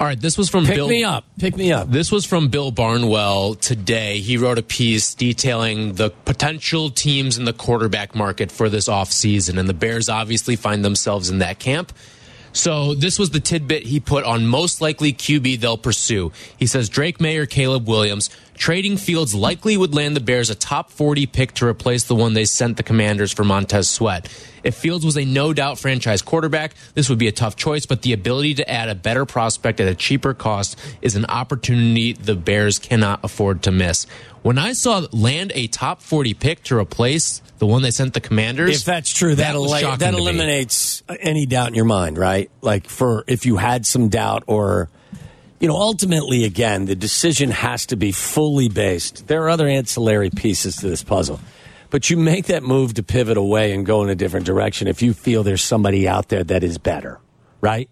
All 0.00 0.06
right, 0.06 0.18
this 0.18 0.38
was 0.38 0.48
from 0.48 0.64
Pick 0.64 0.76
Bill. 0.76 0.88
me 0.88 1.04
up. 1.04 1.26
Pick 1.38 1.58
me 1.58 1.72
up. 1.72 1.90
This 1.90 2.10
was 2.10 2.24
from 2.24 2.48
Bill 2.48 2.70
Barnwell 2.70 3.54
today. 3.54 4.20
He 4.20 4.38
wrote 4.38 4.56
a 4.56 4.62
piece 4.62 5.12
detailing 5.12 5.92
the 5.92 6.08
potential 6.08 6.88
teams 6.88 7.36
in 7.36 7.44
the 7.44 7.52
quarterback 7.52 8.14
market 8.14 8.50
for 8.50 8.70
this 8.70 8.88
offseason, 8.88 9.58
and 9.58 9.68
the 9.68 9.74
Bears 9.74 10.08
obviously 10.08 10.56
find 10.56 10.82
themselves 10.82 11.28
in 11.28 11.40
that 11.40 11.58
camp. 11.58 11.92
So 12.52 12.94
this 12.94 13.18
was 13.18 13.30
the 13.30 13.40
tidbit 13.40 13.84
he 13.84 14.00
put 14.00 14.24
on 14.24 14.46
most 14.46 14.80
likely 14.80 15.12
QB 15.12 15.60
they'll 15.60 15.76
pursue. 15.76 16.32
He 16.56 16.66
says 16.66 16.88
Drake 16.88 17.20
Maye 17.20 17.36
or 17.36 17.46
Caleb 17.46 17.88
Williams. 17.88 18.30
Trading 18.54 18.98
Fields 18.98 19.34
likely 19.34 19.76
would 19.76 19.94
land 19.94 20.14
the 20.14 20.20
Bears 20.20 20.50
a 20.50 20.54
top 20.54 20.90
40 20.90 21.26
pick 21.26 21.52
to 21.54 21.66
replace 21.66 22.04
the 22.04 22.14
one 22.14 22.34
they 22.34 22.44
sent 22.44 22.76
the 22.76 22.82
Commanders 22.82 23.32
for 23.32 23.44
Montez 23.44 23.88
Sweat. 23.88 24.28
If 24.62 24.74
Fields 24.74 25.06
was 25.06 25.16
a 25.16 25.24
no 25.24 25.54
doubt 25.54 25.78
franchise 25.78 26.20
quarterback, 26.20 26.74
this 26.92 27.08
would 27.08 27.18
be 27.18 27.28
a 27.28 27.32
tough 27.32 27.56
choice, 27.56 27.86
but 27.86 28.02
the 28.02 28.12
ability 28.12 28.54
to 28.54 28.70
add 28.70 28.90
a 28.90 28.94
better 28.94 29.24
prospect 29.24 29.80
at 29.80 29.88
a 29.88 29.94
cheaper 29.94 30.34
cost 30.34 30.78
is 31.00 31.16
an 31.16 31.24
opportunity 31.26 32.12
the 32.12 32.34
Bears 32.34 32.78
cannot 32.78 33.20
afford 33.24 33.62
to 33.62 33.70
miss. 33.70 34.06
When 34.42 34.58
I 34.58 34.72
saw 34.72 35.06
land 35.12 35.52
a 35.54 35.66
top 35.66 36.00
40 36.00 36.34
pick 36.34 36.62
to 36.64 36.76
replace 36.76 37.42
the 37.58 37.66
one 37.66 37.82
they 37.82 37.90
sent 37.90 38.14
the 38.14 38.20
Commanders, 38.20 38.78
If 38.78 38.84
that's 38.84 39.12
true, 39.12 39.34
that, 39.34 39.52
that, 39.52 39.98
that 39.98 40.14
eliminates 40.14 41.02
any 41.20 41.44
doubt 41.44 41.68
in 41.68 41.74
your 41.74 41.84
mind, 41.84 42.16
right? 42.16 42.50
Like 42.62 42.88
for 42.88 43.24
if 43.26 43.44
you 43.44 43.56
had 43.56 43.84
some 43.84 44.08
doubt 44.08 44.44
or 44.46 44.88
you 45.60 45.68
know, 45.68 45.76
ultimately 45.76 46.44
again, 46.44 46.86
the 46.86 46.96
decision 46.96 47.50
has 47.50 47.84
to 47.86 47.96
be 47.96 48.12
fully 48.12 48.70
based. 48.70 49.26
There 49.26 49.42
are 49.42 49.50
other 49.50 49.68
ancillary 49.68 50.30
pieces 50.30 50.76
to 50.76 50.88
this 50.88 51.02
puzzle. 51.02 51.38
But 51.90 52.08
you 52.08 52.16
make 52.16 52.46
that 52.46 52.62
move 52.62 52.94
to 52.94 53.02
pivot 53.02 53.36
away 53.36 53.72
and 53.72 53.84
go 53.84 54.02
in 54.02 54.08
a 54.08 54.14
different 54.14 54.46
direction 54.46 54.88
if 54.88 55.02
you 55.02 55.12
feel 55.12 55.42
there's 55.42 55.62
somebody 55.62 56.08
out 56.08 56.28
there 56.28 56.44
that 56.44 56.64
is 56.64 56.78
better, 56.78 57.20
right? 57.60 57.90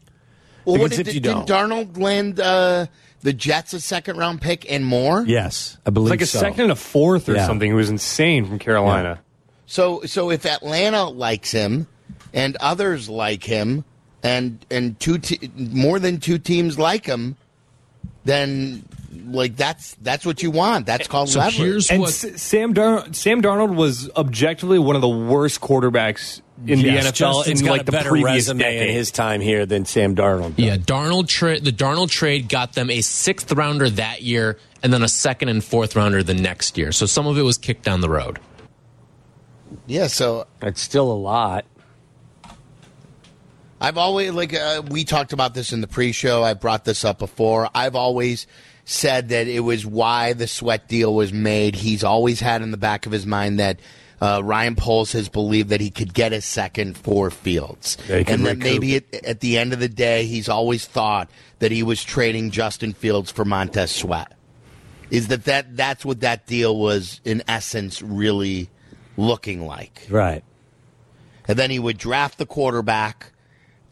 Well, 0.72 0.80
what 0.82 0.90
did, 0.92 1.08
if 1.08 1.14
you 1.14 1.20
did 1.20 1.46
don't- 1.46 1.48
Darnold 1.48 1.98
land 1.98 2.38
uh, 2.40 2.86
the 3.22 3.32
Jets 3.32 3.72
a 3.72 3.80
second 3.80 4.16
round 4.16 4.40
pick 4.40 4.70
and 4.70 4.84
more? 4.86 5.24
Yes, 5.26 5.76
I 5.86 5.90
believe 5.90 6.12
It's 6.12 6.20
like 6.20 6.22
a 6.22 6.26
so. 6.26 6.38
second 6.38 6.60
and 6.62 6.72
a 6.72 6.76
fourth 6.76 7.28
or 7.28 7.34
Yeah. 7.34 7.46
something. 7.46 7.70
It 7.70 7.74
was 7.74 7.90
insane 7.90 8.46
from 8.46 8.58
Carolina. 8.58 9.20
So 9.66 10.02
so 10.06 10.30
if 10.30 10.46
Atlanta 10.46 11.04
likes 11.08 11.50
him 11.50 11.86
and 12.32 12.56
others 12.60 13.08
like 13.08 13.44
him 13.44 13.84
and 14.22 14.64
and 14.70 14.98
two 15.00 15.18
te- 15.18 15.50
more 15.56 15.98
than 15.98 16.18
two 16.20 16.38
teams 16.38 16.78
like 16.78 17.04
him, 17.06 17.36
then 18.24 18.84
like 19.26 19.56
that's 19.56 19.94
that's 20.02 20.24
what 20.26 20.42
you 20.42 20.50
want. 20.50 20.86
That's 20.86 21.08
called 21.08 21.28
So 21.28 21.38
leverage. 21.40 21.56
here's 21.56 21.90
And 21.90 22.00
what 22.00 22.10
S- 22.10 22.40
Sam 22.42 22.72
Dar- 22.72 23.12
Sam 23.12 23.42
Darnold 23.42 23.74
was 23.74 24.10
objectively 24.16 24.78
one 24.78 24.96
of 24.96 25.02
the 25.02 25.08
worst 25.08 25.60
quarterbacks 25.60 26.40
in 26.66 26.80
Yes, 26.80 27.04
the 27.04 27.10
NFL 27.10 27.14
Justin's 27.14 27.60
in 27.60 27.66
got 27.66 27.72
like 27.72 27.80
a 27.82 27.84
the 27.84 27.92
better 27.92 28.10
previous 28.10 28.32
resume 28.34 28.58
decade. 28.58 28.88
in 28.88 28.94
his 28.94 29.10
time 29.10 29.40
here 29.40 29.64
than 29.66 29.84
Sam 29.84 30.16
Darnold. 30.16 30.56
does. 30.56 30.64
Yeah, 30.64 30.76
Darnold 30.76 31.28
trade 31.28 31.64
the 31.64 31.72
Darnold 31.72 32.10
trade 32.10 32.48
got 32.48 32.72
them 32.72 32.90
a 32.90 33.00
sixth 33.00 33.52
rounder 33.52 33.88
that 33.90 34.22
year, 34.22 34.58
and 34.82 34.92
then 34.92 35.02
a 35.02 35.08
second 35.08 35.48
and 35.50 35.62
fourth 35.62 35.94
rounder 35.96 36.22
the 36.22 36.34
next 36.34 36.76
year. 36.76 36.90
So 36.92 37.06
some 37.06 37.26
of 37.26 37.38
it 37.38 37.42
was 37.42 37.58
kicked 37.58 37.84
down 37.84 38.00
the 38.00 38.10
road. 38.10 38.38
yeah, 39.86 40.06
so 40.08 40.46
It's 40.62 40.80
still 40.80 41.10
a 41.10 41.14
lot. 41.14 41.64
I've 43.80 43.96
always 43.98 44.32
like 44.32 44.54
uh, 44.54 44.82
we 44.90 45.04
talked 45.04 45.32
about 45.32 45.54
this 45.54 45.72
in 45.72 45.80
the 45.80 45.86
pre-show. 45.86 46.42
I 46.42 46.54
brought 46.54 46.84
this 46.84 47.04
up 47.04 47.18
before. 47.20 47.68
I've 47.74 47.94
always 47.94 48.46
said 48.84 49.28
that 49.28 49.46
it 49.46 49.60
was 49.60 49.86
why 49.86 50.32
the 50.32 50.48
sweat 50.48 50.88
deal 50.88 51.14
was 51.14 51.32
made. 51.32 51.76
He's 51.76 52.02
always 52.02 52.40
had 52.40 52.62
in 52.62 52.72
the 52.72 52.76
back 52.76 53.06
of 53.06 53.12
his 53.12 53.24
mind 53.26 53.60
that 53.60 53.78
uh, 54.20 54.40
Ryan 54.44 54.74
Poles 54.76 55.12
has 55.12 55.28
believed 55.28 55.68
that 55.68 55.80
he 55.80 55.90
could 55.90 56.12
get 56.12 56.32
a 56.32 56.40
second 56.40 56.96
for 56.98 57.30
Fields, 57.30 57.96
Yeah, 58.08 58.16
and 58.26 58.44
then 58.44 58.58
recoup. 58.58 58.62
maybe 58.62 58.96
at, 58.96 59.14
at 59.24 59.40
the 59.40 59.58
end 59.58 59.72
of 59.72 59.78
the 59.80 59.88
day, 59.88 60.26
he's 60.26 60.48
always 60.48 60.86
thought 60.86 61.30
that 61.60 61.70
he 61.72 61.82
was 61.82 62.02
trading 62.02 62.50
Justin 62.50 62.92
Fields 62.92 63.30
for 63.30 63.44
Montez 63.44 63.90
Sweat. 63.92 64.32
Is 65.10 65.28
that 65.28 65.44
that 65.44 65.76
that's 65.76 66.04
what 66.04 66.20
that 66.20 66.46
deal 66.46 66.76
was 66.76 67.20
in 67.24 67.42
essence 67.48 68.02
really 68.02 68.68
looking 69.16 69.64
like? 69.66 70.06
Right. 70.10 70.42
and 71.46 71.58
then 71.58 71.70
he 71.70 71.78
would 71.78 71.96
draft 71.98 72.38
the 72.38 72.46
quarterback, 72.46 73.32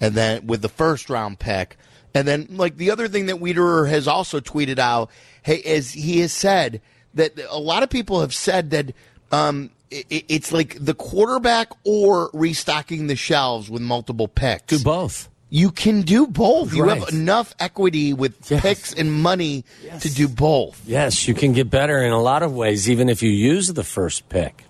and 0.00 0.14
then 0.14 0.47
with 0.47 0.61
the 0.61 0.68
first 0.68 1.09
round 1.09 1.38
pick, 1.38 1.76
and 2.14 2.26
then 2.28 2.49
like 2.50 2.76
the 2.76 2.90
other 2.90 3.09
thing 3.09 3.26
that 3.26 3.37
Wiederer 3.37 3.88
has 3.88 4.06
also 4.09 4.40
tweeted 4.40 4.78
out, 4.78 5.11
hey, 5.42 5.56
is 5.56 5.92
he 5.92 6.21
has 6.21 6.33
said 6.33 6.80
that 7.14 7.38
a 7.49 7.59
lot 7.59 7.83
of 7.83 7.88
people 7.90 8.21
have 8.21 8.35
said 8.35 8.71
that 8.71 8.92
um, 9.33 9.71
i 9.92 10.04
i- 10.11 10.25
it's 10.28 10.52
like 10.52 10.76
the 10.85 10.95
quarterback 10.95 11.68
or 11.85 12.30
restocking 12.33 13.06
the 13.06 13.16
shelves 13.16 13.71
with 13.71 13.83
multiple 13.83 14.28
picks. 14.28 14.66
Do 14.66 14.78
both. 14.85 15.28
You 15.49 15.71
can 15.71 16.02
do 16.02 16.26
both. 16.26 16.75
You 16.75 16.88
have 16.88 17.09
enough 17.11 17.54
equity 17.61 18.12
with 18.12 18.35
Yes. 18.50 18.61
picks 18.62 18.92
and 18.92 19.12
money 19.12 19.64
to 20.00 20.12
do 20.12 20.26
both. 20.26 20.83
Yes, 20.85 21.28
you 21.28 21.35
can 21.35 21.52
get 21.52 21.71
better 21.71 22.02
in 22.02 22.11
a 22.11 22.21
lot 22.21 22.42
of 22.42 22.52
ways, 22.52 22.90
even 22.90 23.09
if 23.09 23.23
you 23.23 23.30
use 23.30 23.68
the 23.73 23.85
first 23.85 24.28
pick. 24.28 24.64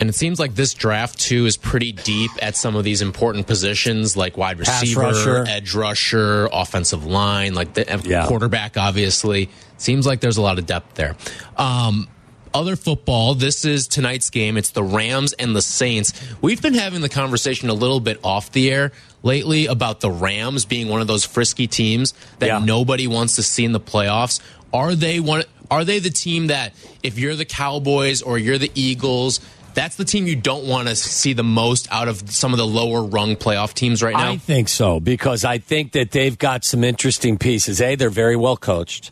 And 0.00 0.08
it 0.08 0.14
seems 0.14 0.40
like 0.40 0.54
this 0.56 0.72
draft 0.74 1.18
too 1.20 1.44
is 1.46 1.56
pretty 1.58 1.92
deep 1.92 2.30
at 2.42 2.56
some 2.56 2.74
of 2.76 2.82
these 2.82 3.00
important 3.02 3.46
positions, 3.46 4.16
like 4.16 4.36
wide 4.38 4.58
receiver, 4.58 5.00
rusher. 5.02 5.44
edge 5.46 5.74
rusher, 5.74 6.48
offensive 6.52 7.04
line, 7.06 7.54
like 7.54 7.74
the 7.74 7.84
Yeah. 8.04 8.26
quarterback. 8.26 8.76
Obviously, 8.78 9.50
seems 9.76 10.06
like 10.06 10.20
there's 10.20 10.38
a 10.38 10.42
lot 10.42 10.58
of 10.58 10.64
depth 10.66 10.94
there. 10.94 11.14
Um, 11.58 12.08
other 12.54 12.76
football. 12.76 13.34
This 13.34 13.64
is 13.64 13.86
tonight's 13.88 14.30
game. 14.30 14.56
It's 14.56 14.70
the 14.70 14.82
Rams 14.82 15.32
and 15.34 15.54
the 15.54 15.60
Saints. 15.62 16.12
We've 16.40 16.62
been 16.62 16.74
having 16.74 17.00
the 17.00 17.08
conversation 17.08 17.68
a 17.68 17.74
little 17.74 18.00
bit 18.00 18.18
off 18.22 18.52
the 18.52 18.70
air 18.70 18.92
lately 19.22 19.66
about 19.66 20.00
the 20.00 20.10
Rams 20.10 20.64
being 20.64 20.88
one 20.88 21.00
of 21.00 21.06
those 21.06 21.24
frisky 21.24 21.66
teams 21.66 22.14
that 22.38 22.46
Yeah. 22.46 22.58
nobody 22.60 23.06
wants 23.06 23.36
to 23.36 23.42
see 23.42 23.64
in 23.64 23.72
the 23.72 23.80
playoffs. 23.80 24.40
Are 24.72 24.94
they 24.94 25.20
one? 25.20 25.42
Are 25.70 25.84
they 25.84 25.98
the 25.98 26.10
team 26.10 26.46
that 26.48 26.72
if 27.02 27.18
you're 27.18 27.34
the 27.36 27.44
Cowboys 27.44 28.22
or 28.22 28.38
you're 28.38 28.58
the 28.58 28.70
Eagles? 28.74 29.40
That's 29.74 29.96
the 29.96 30.04
team 30.04 30.28
you 30.28 30.36
don't 30.36 30.66
want 30.66 30.86
to 30.86 30.94
see 30.94 31.32
the 31.32 31.42
most 31.42 31.88
out 31.90 32.06
of 32.06 32.30
some 32.30 32.52
of 32.52 32.58
the 32.58 32.66
lower 32.66 33.02
rung 33.02 33.34
playoff 33.34 33.74
teams 33.74 34.04
right 34.04 34.14
now. 34.14 34.30
I 34.30 34.36
think 34.36 34.68
so 34.68 35.00
because 35.00 35.44
I 35.44 35.58
think 35.58 35.92
that 35.92 36.12
they've 36.12 36.38
got 36.38 36.64
some 36.64 36.84
interesting 36.84 37.38
pieces. 37.38 37.80
A, 37.80 37.96
they're 37.96 38.08
very 38.08 38.36
well 38.36 38.56
coached. 38.56 39.10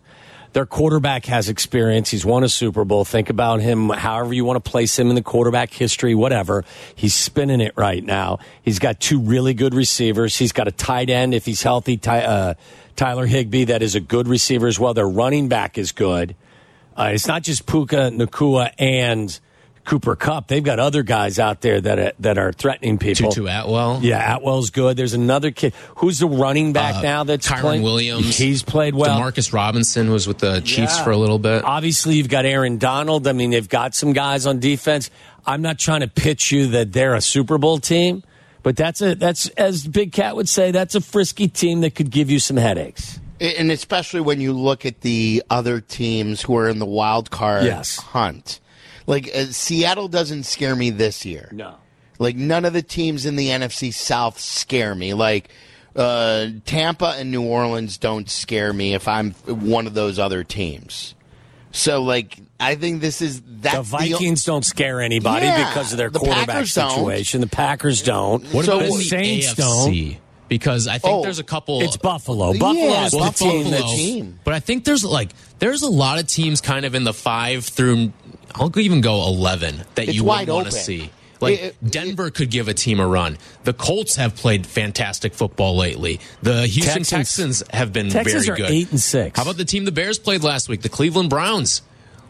Their 0.52 0.66
quarterback 0.66 1.24
has 1.26 1.48
experience. 1.48 2.10
He's 2.10 2.26
won 2.26 2.44
a 2.44 2.48
Super 2.48 2.84
Bowl. 2.84 3.04
Think 3.04 3.30
about 3.30 3.60
him, 3.60 3.88
however 3.88 4.34
you 4.34 4.44
want 4.44 4.62
to 4.62 4.70
place 4.70 4.98
him 4.98 5.08
in 5.08 5.14
the 5.14 5.22
quarterback 5.22 5.72
history, 5.72 6.14
whatever. 6.14 6.64
He's 6.94 7.14
spinning 7.14 7.62
it 7.62 7.72
right 7.74 8.04
now. 8.04 8.38
He's 8.62 8.78
got 8.78 9.00
two 9.00 9.18
really 9.20 9.54
good 9.54 9.74
receivers. 9.74 10.36
He's 10.36 10.52
got 10.52 10.68
a 10.68 10.72
tight 10.72 11.08
end, 11.08 11.32
if 11.32 11.46
he's 11.46 11.62
healthy, 11.62 11.96
Ty, 11.96 12.24
uh, 12.24 12.54
Tyler 12.96 13.26
Higbee, 13.26 13.64
that 13.64 13.82
is 13.82 13.94
a 13.94 14.00
good 14.00 14.28
receiver 14.28 14.66
as 14.66 14.78
well. 14.78 14.92
Their 14.92 15.08
running 15.08 15.48
back 15.48 15.78
is 15.78 15.92
good. 15.92 16.36
Uh, 16.96 17.12
it's 17.14 17.26
not 17.26 17.42
just 17.42 17.64
Puka 17.64 18.10
Nacua 18.12 18.72
and 18.78 19.38
Cooper 19.84 20.14
Kupp. 20.14 20.46
They've 20.48 20.62
got 20.62 20.78
other 20.78 21.02
guys 21.02 21.38
out 21.38 21.60
there 21.60 21.80
that 21.80 21.98
are, 21.98 22.12
that 22.20 22.38
are 22.38 22.52
threatening 22.52 22.98
people. 22.98 23.32
Tutu 23.32 23.48
Atwell. 23.48 23.98
Yeah, 24.02 24.36
Atwell's 24.36 24.70
good. 24.70 24.96
There's 24.96 25.14
another 25.14 25.50
kid. 25.50 25.74
Who's 25.96 26.18
the 26.20 26.26
running 26.28 26.72
back 26.72 26.96
Uh, 26.96 27.02
now 27.02 27.24
that's 27.24 27.48
Kyren 27.48 27.60
playing? 27.60 27.82
Williams. 27.82 28.36
He's 28.38 28.62
played 28.62 28.94
well. 28.94 29.18
Marcus 29.18 29.52
Robinson 29.52 30.10
was 30.10 30.28
with 30.28 30.38
the 30.38 30.60
Chiefs 30.60 30.96
Yeah. 30.98 31.04
for 31.04 31.10
a 31.10 31.16
little 31.16 31.38
bit. 31.40 31.64
Obviously, 31.64 32.14
you've 32.14 32.28
got 32.28 32.44
Aaron 32.44 32.78
Donald. 32.78 33.26
I 33.26 33.32
mean, 33.32 33.50
they've 33.50 33.68
got 33.68 33.94
some 33.94 34.12
guys 34.12 34.46
on 34.46 34.60
defense. 34.60 35.10
I'm 35.46 35.62
not 35.62 35.78
trying 35.78 36.00
to 36.02 36.08
pitch 36.08 36.52
you 36.52 36.68
that 36.68 36.92
they're 36.92 37.14
a 37.14 37.20
Super 37.20 37.58
Bowl 37.58 37.78
team, 37.78 38.22
but 38.62 38.76
that's 38.76 39.02
a 39.02 39.16
that's 39.16 39.48
as 39.56 39.84
Big 39.86 40.12
Cat 40.12 40.36
would 40.36 40.48
say, 40.48 40.70
that's 40.70 40.94
a 40.94 41.00
frisky 41.00 41.48
team 41.48 41.80
that 41.80 41.96
could 41.96 42.10
give 42.10 42.30
you 42.30 42.38
some 42.38 42.56
headaches. 42.56 43.18
and 43.40 43.72
especially 43.72 44.20
when 44.20 44.40
you 44.40 44.52
look 44.52 44.86
at 44.86 45.00
the 45.00 45.42
other 45.50 45.80
teams 45.80 46.42
who 46.42 46.56
are 46.56 46.68
in 46.68 46.78
the 46.78 46.86
wild 46.86 47.28
card 47.32 47.64
Yes. 47.64 47.96
hunt. 47.96 48.60
Like 49.12 49.30
uh, 49.34 49.44
Seattle 49.46 50.08
doesn't 50.08 50.44
scare 50.44 50.74
me 50.74 50.88
this 50.88 51.26
year. 51.26 51.50
No. 51.52 51.74
Like 52.18 52.34
none 52.34 52.64
of 52.64 52.72
the 52.72 52.80
teams 52.82 53.26
in 53.26 53.36
the 53.36 53.48
NFC 53.48 53.92
South 53.92 54.40
scare 54.40 54.94
me. 54.94 55.12
Like 55.12 55.50
uh, 55.94 56.46
Tampa 56.64 57.16
and 57.18 57.30
New 57.30 57.42
Orleans 57.42 57.98
don't 57.98 58.30
scare 58.30 58.72
me 58.72 58.94
if 58.94 59.06
I'm 59.06 59.32
one 59.44 59.86
of 59.86 59.92
those 59.92 60.18
other 60.18 60.44
teams. 60.44 61.14
So 61.72 62.02
like 62.02 62.38
I 62.58 62.74
think 62.76 63.02
this 63.02 63.20
is 63.20 63.42
that 63.60 63.74
The 63.76 63.82
Vikings 63.82 64.44
don't 64.46 64.64
scare 64.64 65.02
anybody 65.02 65.44
Yeah, 65.44 65.68
because 65.68 65.92
of 65.92 65.98
their 65.98 66.08
the 66.08 66.18
quarterback 66.18 66.46
Packers 66.48 66.74
don't. 66.74 66.90
situation. 66.90 67.40
The 67.42 67.46
Packers 67.48 68.02
don't. 68.02 68.44
What 68.46 68.64
So 68.64 68.76
about 68.78 68.86
the 68.86 68.92
in 68.92 68.98
the 68.98 69.04
Saints 69.04 69.54
AFC? 69.54 70.16
Because 70.52 70.86
I 70.86 70.98
think 70.98 71.14
Oh, 71.14 71.22
there's 71.22 71.38
a 71.38 71.42
couple. 71.44 71.80
It's 71.80 71.96
Buffalo. 71.96 72.52
Yeah, 72.52 72.58
Buffalo's 72.58 73.10
the 73.12 73.18
Buffalo. 73.18 73.50
team 73.52 73.62
Buffalo, 73.62 73.70
that's 73.78 73.94
team. 73.96 74.38
But 74.44 74.52
I 74.52 74.60
think 74.60 74.84
there's 74.84 75.02
like 75.02 75.30
there's 75.60 75.80
a 75.80 75.88
lot 75.88 76.18
of 76.20 76.26
teams 76.26 76.60
kind 76.60 76.84
of 76.84 76.94
in 76.94 77.04
the 77.04 77.14
five 77.14 77.64
through 77.64 78.12
I'll 78.54 78.70
even 78.78 79.00
go 79.00 79.22
eleven 79.26 79.84
that 79.94 80.08
It's 80.08 80.14
you 80.14 80.24
would 80.24 80.48
want 80.48 80.66
to 80.66 80.72
see. 80.72 81.10
Like 81.40 81.54
It- 81.58 81.64
it- 81.82 81.90
Denver 81.90 82.28
could 82.30 82.50
give 82.50 82.68
a 82.68 82.74
team 82.74 83.00
a 83.00 83.06
run. 83.06 83.38
The 83.64 83.72
Colts 83.72 84.16
have 84.16 84.36
played 84.36 84.66
fantastic 84.66 85.32
football 85.32 85.74
lately. 85.74 86.20
The 86.42 86.66
Houston 86.66 87.02
Texans- 87.02 87.08
Texans, 87.08 87.62
have 87.70 87.94
been 87.94 88.10
Texans 88.10 88.44
very 88.44 88.54
are 88.54 88.62
good. 88.66 88.70
eight 88.70 88.90
and 88.90 89.00
six. 89.00 89.36
How 89.38 89.44
about 89.44 89.56
the 89.56 89.64
team 89.64 89.86
the 89.86 89.90
Bears 89.92 90.18
played 90.18 90.44
last 90.44 90.68
week? 90.68 90.82
The 90.82 90.90
Cleveland 90.90 91.30
Browns. 91.30 91.80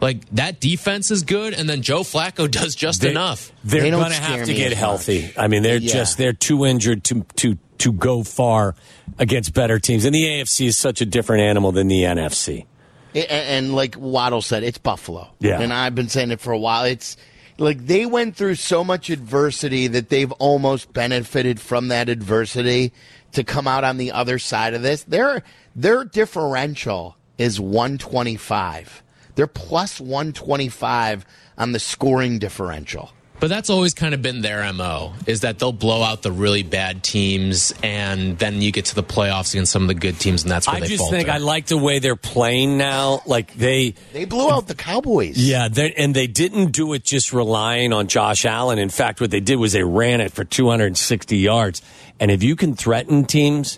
Like 0.01 0.19
that 0.35 0.59
defense 0.59 1.11
is 1.11 1.23
good, 1.23 1.53
and 1.53 1.69
then 1.69 1.81
Joe 1.81 2.01
Flacco 2.01 2.49
does 2.59 2.73
just 2.75 3.01
They- 3.01 3.11
enough. 3.11 3.51
They're 3.63 3.81
They 3.81 3.89
don't 3.91 3.99
going 3.99 4.11
to 4.13 4.17
have 4.17 4.45
to 4.47 4.53
get 4.53 4.71
healthy. 4.73 5.23
much. 5.23 5.33
I 5.37 5.47
mean, 5.47 5.61
they're 5.63 5.77
Yeah. 5.77 5.93
just 5.93 6.17
they're 6.17 6.33
too 6.33 6.65
injured 6.65 7.03
to 7.05 7.25
to 7.37 7.57
to 7.83 7.91
go 7.91 8.23
far 8.23 8.75
against 9.19 9.53
better 9.53 9.77
teams. 9.77 10.05
And 10.05 10.15
the 10.15 10.23
AFC 10.23 10.67
is 10.67 10.77
such 10.77 11.01
a 11.01 11.05
different 11.05 11.43
animal 11.43 11.73
than 11.73 11.89
the 11.89 12.03
NFC. 12.03 12.65
And, 13.13 13.29
and 13.29 13.75
like 13.75 13.95
Waddle 13.97 14.41
said, 14.41 14.63
it's 14.63 14.77
Buffalo. 14.77 15.29
Yeah. 15.39 15.59
And 15.59 15.73
I've 15.73 15.93
been 15.93 16.07
saying 16.07 16.31
it 16.31 16.39
for 16.39 16.53
a 16.53 16.57
while. 16.57 16.85
It's 16.85 17.17
like 17.57 17.85
they 17.85 18.05
went 18.05 18.37
through 18.37 18.55
so 18.55 18.85
much 18.85 19.09
adversity 19.09 19.87
that 19.87 20.07
they've 20.07 20.31
almost 20.33 20.93
benefited 20.93 21.59
from 21.59 21.89
that 21.89 22.07
adversity 22.07 22.93
to 23.33 23.43
come 23.43 23.67
out 23.67 23.83
on 23.83 23.97
the 23.97 24.13
other 24.13 24.39
side 24.39 24.73
of 24.73 24.81
this. 24.81 25.03
Their 25.03 25.43
their 25.75 26.05
differential 26.05 27.17
is 27.37 27.59
125. 27.59 29.03
They're 29.35 29.47
plus 29.47 29.99
125 29.99 31.25
on 31.57 31.71
the 31.73 31.79
scoring 31.79 32.39
differential. 32.39 33.11
But 33.43 33.49
that's 33.49 33.69
always 33.69 33.93
kind 33.93 34.13
of 34.13 34.21
been 34.21 34.39
their 34.39 34.71
MO 34.71 35.11
is 35.27 35.41
that 35.41 35.59
they'll 35.59 35.73
blow 35.73 36.01
out 36.01 36.21
the 36.21 36.31
really 36.31 36.63
bad 36.63 37.03
teams 37.03 37.73
and 37.83 38.39
then 38.39 38.61
you 38.61 38.71
get 38.71 38.85
to 38.85 38.95
the 38.95 39.03
playoffs 39.03 39.53
against 39.53 39.73
some 39.73 39.81
of 39.81 39.89
the 39.89 39.95
good 39.95 40.17
teams 40.17 40.43
and 40.43 40.49
that's 40.49 40.65
where 40.65 40.77
I 40.77 40.79
they 40.79 40.87
just 40.87 40.99
falter. 40.99 41.17
think 41.17 41.27
I 41.27 41.39
like 41.39 41.65
the 41.65 41.77
way 41.77 41.99
they're 41.99 42.15
playing 42.15 42.77
now. 42.77 43.21
Like 43.25 43.53
they, 43.55 43.95
They 44.13 44.23
blew 44.23 44.49
out 44.49 44.67
the 44.67 44.75
Cowboys. 44.75 45.37
yeah, 45.37 45.67
and 45.97 46.15
they 46.15 46.27
didn't 46.27 46.71
do 46.71 46.93
it 46.93 47.03
just 47.03 47.33
relying 47.33 47.91
on 47.91 48.07
Josh 48.07 48.45
Allen. 48.45 48.79
In 48.79 48.87
fact, 48.87 49.19
what 49.19 49.29
they 49.29 49.41
did 49.41 49.57
was 49.57 49.73
they 49.73 49.83
ran 49.83 50.21
it 50.21 50.31
for 50.31 50.45
260 50.45 51.35
yards. 51.35 51.81
And 52.21 52.31
if 52.31 52.43
you 52.43 52.55
can 52.55 52.77
threaten 52.77 53.25
teams 53.25 53.77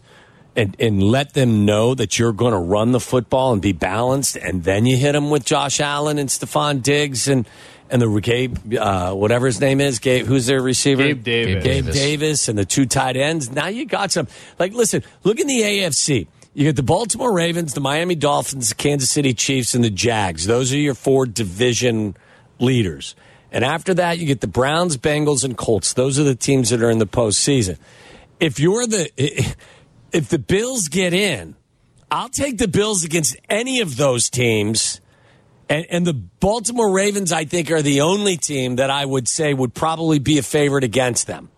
and, 0.55 0.75
and 0.79 1.01
let 1.01 1.33
them 1.33 1.65
know 1.65 1.95
that 1.95 2.19
you're 2.19 2.33
going 2.33 2.53
to 2.53 2.59
run 2.59 2.91
the 2.91 2.99
football 2.99 3.51
and 3.51 3.63
be 3.63 3.71
balanced, 3.71 4.35
and 4.35 4.63
then 4.63 4.85
you 4.85 4.95
hit 4.95 5.13
them 5.13 5.31
with 5.31 5.43
Josh 5.43 5.79
Allen 5.79 6.19
and 6.19 6.29
Stefon 6.29 6.83
Diggs 6.83 7.27
and 7.27 7.47
and 7.95 8.01
the 8.01 8.19
Gabe, 8.19 8.75
uh, 8.77 9.13
whatever 9.13 9.45
his 9.45 9.61
name 9.61 9.79
is, 9.79 9.99
Gabe, 9.99 10.25
who's 10.25 10.45
their 10.47 10.61
receiver? 10.61 11.03
Gabe 11.03 11.23
Davis. 11.23 11.63
Gabe 11.63 11.63
Davis. 11.63 11.95
Davis 11.95 12.47
and 12.49 12.57
the 12.57 12.65
two 12.65 12.85
tight 12.85 13.15
ends. 13.15 13.49
Now 13.49 13.67
you 13.67 13.85
got 13.85 14.11
some. 14.11 14.27
Like, 14.59 14.73
listen, 14.73 15.01
look 15.23 15.39
in 15.39 15.47
the 15.47 15.61
AFC. 15.61 16.27
You 16.53 16.65
get 16.65 16.75
the 16.75 16.83
Baltimore 16.83 17.33
Ravens, 17.33 17.73
the 17.73 17.79
Miami 17.79 18.15
Dolphins, 18.15 18.69
the 18.69 18.75
Kansas 18.75 19.09
City 19.09 19.33
Chiefs, 19.33 19.75
and 19.75 19.83
the 19.83 19.89
Jags. 19.89 20.45
Those 20.45 20.73
are 20.73 20.77
your 20.77 20.93
four 20.93 21.25
division 21.25 22.17
leaders. 22.59 23.15
And 23.51 23.63
after 23.63 23.93
that, 23.93 24.19
you 24.19 24.25
get 24.25 24.41
the 24.41 24.47
Browns, 24.47 24.97
Bengals, 24.97 25.45
and 25.45 25.57
Colts. 25.57 25.93
Those 25.93 26.19
are 26.19 26.23
the 26.23 26.35
teams 26.35 26.71
that 26.71 26.83
are 26.83 26.89
in 26.89 26.99
the 26.99 27.07
postseason. 27.07 27.77
If 28.41 28.59
you're 28.59 28.85
the 28.85 29.09
if 30.11 30.27
the 30.27 30.39
Bills 30.39 30.89
get 30.89 31.13
in, 31.13 31.55
I'll 32.11 32.29
take 32.29 32.57
the 32.57 32.67
Bills 32.67 33.05
against 33.05 33.37
any 33.49 33.79
of 33.79 33.95
those 33.95 34.29
teams. 34.29 34.99
And, 35.67 35.85
and 35.89 36.05
the 36.05 36.13
Baltimore 36.13 36.91
Ravens, 36.91 37.31
I 37.31 37.45
think, 37.45 37.71
are 37.71 37.81
the 37.81 38.01
only 38.01 38.37
team 38.37 38.75
that 38.75 38.89
I 38.89 39.03
would 39.05 39.27
say 39.27 39.53
would 39.53 39.73
probably 39.73 40.19
be 40.19 40.37
a 40.37 40.43
favorite 40.43 40.83
against 40.83 41.25
them, 41.27 41.49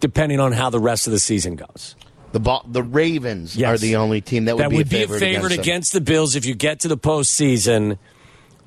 depending 0.00 0.40
on 0.40 0.52
how 0.52 0.70
the 0.70 0.80
rest 0.80 1.06
of 1.06 1.12
the 1.12 1.18
season 1.18 1.56
goes. 1.56 1.94
The 2.32 2.40
Ba- 2.40 2.62
the 2.66 2.82
Ravens 2.82 3.56
Yes. 3.56 3.74
are 3.74 3.78
the 3.78 3.96
only 3.96 4.20
team 4.20 4.46
that 4.46 4.56
would 4.56 4.64
that 4.64 4.70
be 4.70 4.76
would 4.78 4.86
a 4.86 4.90
be 4.90 5.02
a 5.02 5.08
favorite, 5.08 5.52
against, 5.52 5.58
against, 5.58 5.92
the 5.92 6.00
Bills 6.00 6.34
if 6.34 6.44
you 6.44 6.54
get 6.54 6.80
to 6.80 6.88
the 6.88 6.98
postseason. 6.98 7.98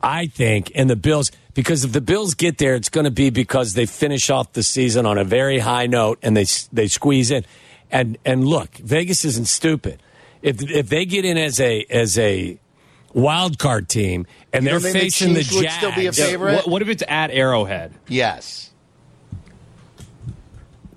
I 0.02 0.28
think, 0.28 0.72
and 0.76 0.90
the 0.90 0.96
Bills, 0.96 1.30
because 1.54 1.84
if 1.84 1.92
the 1.92 2.00
Bills 2.00 2.34
get 2.34 2.58
there, 2.58 2.74
it's 2.76 2.88
going 2.88 3.04
to 3.04 3.12
be 3.12 3.32
because 3.32 3.74
they 3.74 3.86
finish 3.86 4.30
off 4.30 4.54
the 4.54 4.64
season 4.64 5.06
on 5.06 5.18
a 5.18 5.26
very 5.26 5.60
high 5.60 5.88
note 5.88 6.20
and 6.22 6.38
they 6.38 6.46
they 6.72 6.88
squeeze 6.88 7.32
in. 7.32 7.44
And 7.92 8.18
and 8.24 8.46
look, 8.48 8.76
Vegas 8.78 9.26
isn't 9.26 9.48
stupid. 9.48 10.02
If 10.42 10.62
if 10.62 10.88
they 10.88 11.06
get 11.06 11.26
in 11.26 11.38
as 11.38 11.60
a 11.60 11.86
as 11.90 12.18
a 12.18 12.60
wild 13.14 13.58
card 13.60 13.90
team 13.90 14.26
and 14.54 14.64
You 14.64 14.70
they're 14.72 14.80
don't 14.80 14.94
the 14.94 15.00
facing 15.00 15.34
the 15.34 15.44
Chiefs 15.44 15.62
Jags, 15.62 15.74
still 15.76 15.96
be 15.96 16.06
a 16.08 16.12
favorite? 16.14 16.56
What, 16.56 16.68
what 16.70 16.82
if 16.82 16.90
it's 16.90 17.04
at 17.08 17.32
Arrowhead? 17.32 17.94
Yes. 18.08 18.72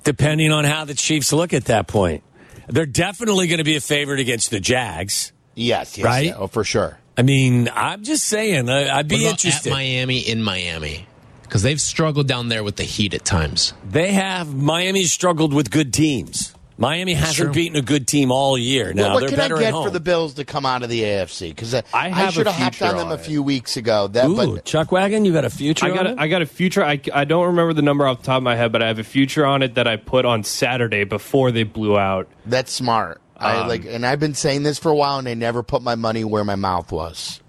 depending 0.04 0.50
on 0.52 0.64
how 0.64 0.85
the 0.85 0.95
Chiefs 0.95 1.33
look 1.33 1.52
at 1.52 1.66
that 1.66 1.87
point, 1.87 2.23
they're 2.69 2.87
definitely 2.87 3.47
going 3.47 3.59
to 3.59 3.64
be 3.64 3.76
a 3.76 3.81
favorite 3.81 4.21
against 4.21 4.50
the 4.50 4.61
Jags. 4.61 5.33
Yes, 5.54 5.97
yes, 5.99 6.04
Right? 6.04 6.26
yeah, 6.26 6.35
oh, 6.38 6.47
for 6.47 6.64
sure. 6.64 6.99
I 7.16 7.23
mean, 7.23 7.69
I'm 7.73 8.02
just 8.04 8.25
saying, 8.26 8.69
I, 8.71 8.88
I'd 8.88 8.97
What 8.97 9.09
be 9.09 9.25
about 9.26 9.31
interested. 9.45 9.69
at 9.71 9.73
Miami 9.75 10.19
in 10.21 10.42
Miami 10.42 11.07
because 11.42 11.62
they've 11.62 11.81
struggled 11.81 12.26
down 12.26 12.49
there 12.49 12.64
with 12.64 12.76
the 12.76 12.85
heat 12.85 13.12
at 13.12 13.25
times. 13.25 13.75
They 13.88 14.12
have 14.12 14.54
Miami's 14.54 15.12
struggled 15.12 15.52
with 15.52 15.71
good 15.71 15.92
teams. 15.92 16.54
Miami 16.79 17.14
hasn't 17.14 17.47
true. 17.47 17.52
beaten 17.55 17.76
a 17.79 17.83
good 17.83 18.07
team 18.09 18.31
all 18.33 18.57
year. 18.59 18.93
Now 18.93 19.02
Well, 19.02 19.12
what 19.14 19.21
they're 19.21 19.29
can 19.31 19.38
better 19.38 19.57
I 19.57 19.59
at 19.59 19.62
get 19.62 19.73
home. 19.75 19.85
for 19.85 19.91
the 19.91 20.00
Bills 20.00 20.35
to 20.35 20.45
come 20.45 20.64
out 20.67 20.83
of 20.83 20.88
the 20.88 21.02
AFC? 21.02 21.50
Because 21.50 21.75
I, 21.75 21.83
I 21.93 22.09
have 22.09 22.29
a 22.31 22.33
should 22.33 22.47
have 22.47 22.55
hopped 22.57 22.83
on 22.83 22.97
them 22.97 23.07
on 23.09 23.12
a 23.12 23.19
few 23.19 23.43
weeks 23.43 23.76
ago. 23.76 24.09
That, 24.09 24.26
Ooh, 24.29 24.37
but 24.55 24.64
Chuck 24.64 24.91
Wagon, 24.93 25.25
you 25.25 25.33
got 25.33 25.45
a 25.45 25.50
future? 25.50 25.87
I 25.87 25.88
got 25.91 25.99
on 26.00 26.07
a, 26.07 26.11
it? 26.12 26.19
I 26.19 26.29
got 26.29 26.43
a 26.43 26.47
future. 26.47 26.82
I, 26.85 27.00
I 27.13 27.25
don't 27.25 27.47
remember 27.47 27.73
the 27.75 27.82
number 27.82 28.06
off 28.06 28.19
the 28.21 28.25
top 28.26 28.39
of 28.39 28.43
my 28.43 28.56
head, 28.56 28.73
but 28.73 28.82
I 28.82 28.89
have 28.89 28.99
a 28.99 29.04
future 29.04 29.45
on 29.47 29.63
it 29.63 29.75
that 29.76 29.87
I 29.87 29.97
put 29.97 30.25
on 30.25 30.45
Saturday 30.45 31.04
before 31.04 31.50
they 31.52 31.63
blew 31.65 31.99
out. 31.99 32.28
that's 32.47 32.73
smart. 32.73 33.21
I 33.37 33.56
Um, 33.63 33.69
like, 33.69 33.85
and 33.85 34.06
I've 34.06 34.21
been 34.21 34.35
saying 34.35 34.63
this 34.63 34.78
for 34.78 34.89
a 34.91 34.95
while, 34.95 35.19
and 35.19 35.28
I 35.28 35.35
never 35.35 35.63
put 35.63 35.82
my 35.82 35.97
money 35.97 36.25
where 36.25 36.45
my 36.45 36.54
mouth 36.56 36.93
was. 36.93 37.41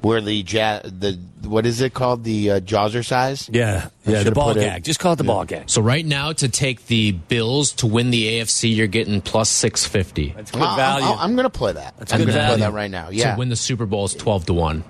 Where 0.00 0.20
the 0.20 0.34
ja- 0.34 0.80
the 0.82 1.18
what 1.42 1.66
is 1.66 1.80
it 1.80 1.92
called? 1.92 2.24
The 2.24 2.52
uh, 2.52 2.60
jawser 2.60 3.04
size. 3.04 3.50
yeah, 3.52 3.88
I 4.06 4.10
yeah, 4.10 4.22
the 4.22 4.32
ball 4.32 4.48
put 4.54 4.58
it- 4.58 4.64
gag. 4.64 4.84
Just 4.84 5.00
call 5.00 5.12
it 5.12 5.16
the 5.16 5.24
ball 5.24 5.44
gag. 5.44 5.68
So 5.68 5.82
right 5.82 6.04
now, 6.04 6.32
to 6.32 6.48
take 6.48 6.86
the 6.86 7.12
Bills 7.12 7.72
to 7.74 7.86
win 7.86 8.10
the 8.10 8.40
AFC, 8.40 8.74
you're 8.74 8.86
getting 8.86 9.20
plus 9.20 9.50
six 9.50 9.84
fifty. 9.86 10.32
That's 10.36 10.50
good 10.50 10.62
I- 10.62 10.76
value. 10.76 11.06
I, 11.06 11.24
am 11.24 11.34
going 11.36 11.44
to 11.44 11.50
play 11.50 11.72
that. 11.72 11.94
I'm 11.98 12.18
going 12.18 12.28
to 12.28 12.32
play 12.32 12.56
that 12.58 12.72
right 12.72 12.90
now. 12.90 13.10
Yeah, 13.10 13.32
To 13.34 13.38
win 13.38 13.48
the 13.50 13.56
Super 13.56 13.86
Bowl 13.86 14.06
is 14.06 14.14
twelve 14.14 14.46
to 14.46 14.54
one. 14.54 14.84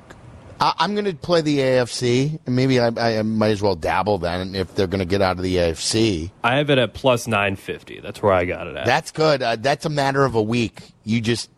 I, 0.61 0.73
I'm 0.79 0.95
going 0.95 1.07
to 1.07 1.15
play 1.15 1.41
the 1.41 1.59
AFC, 1.59 2.39
maybe 2.47 2.79
I, 2.79 2.87
I 2.87 3.23
might 3.23 3.51
as 3.51 3.61
well 3.61 3.75
dabble 3.75 4.19
then 4.19 4.55
if 4.55 4.75
they're 4.75 4.87
going 4.87 5.01
to 5.01 5.05
get 5.05 5.21
out 5.21 5.37
of 5.37 5.43
the 5.43 5.57
AFC. 5.57 6.31
I 6.45 6.57
have 6.59 6.71
it 6.71 6.79
at 6.79 6.95
plus 6.95 7.27
nine 7.27 7.57
fifty. 7.57 8.01
That's 8.01 8.23
where 8.23 8.33
I 8.33 8.45
got 8.45 8.67
it 8.69 8.77
at. 8.77 8.87
That's 8.87 9.11
good. 9.11 9.43
Uh, 9.43 9.57
that's 9.57 9.85
a 9.85 9.91
matter 9.91 10.25
of 10.25 10.35
a 10.35 10.43
week. 10.43 10.81
You 11.03 11.21
just 11.21 11.51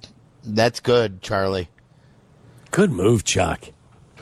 that's 0.45 0.81
good, 0.81 1.23
Charlie. 1.23 1.69
Good 2.71 2.91
move, 2.91 3.25
Chuck. 3.25 3.65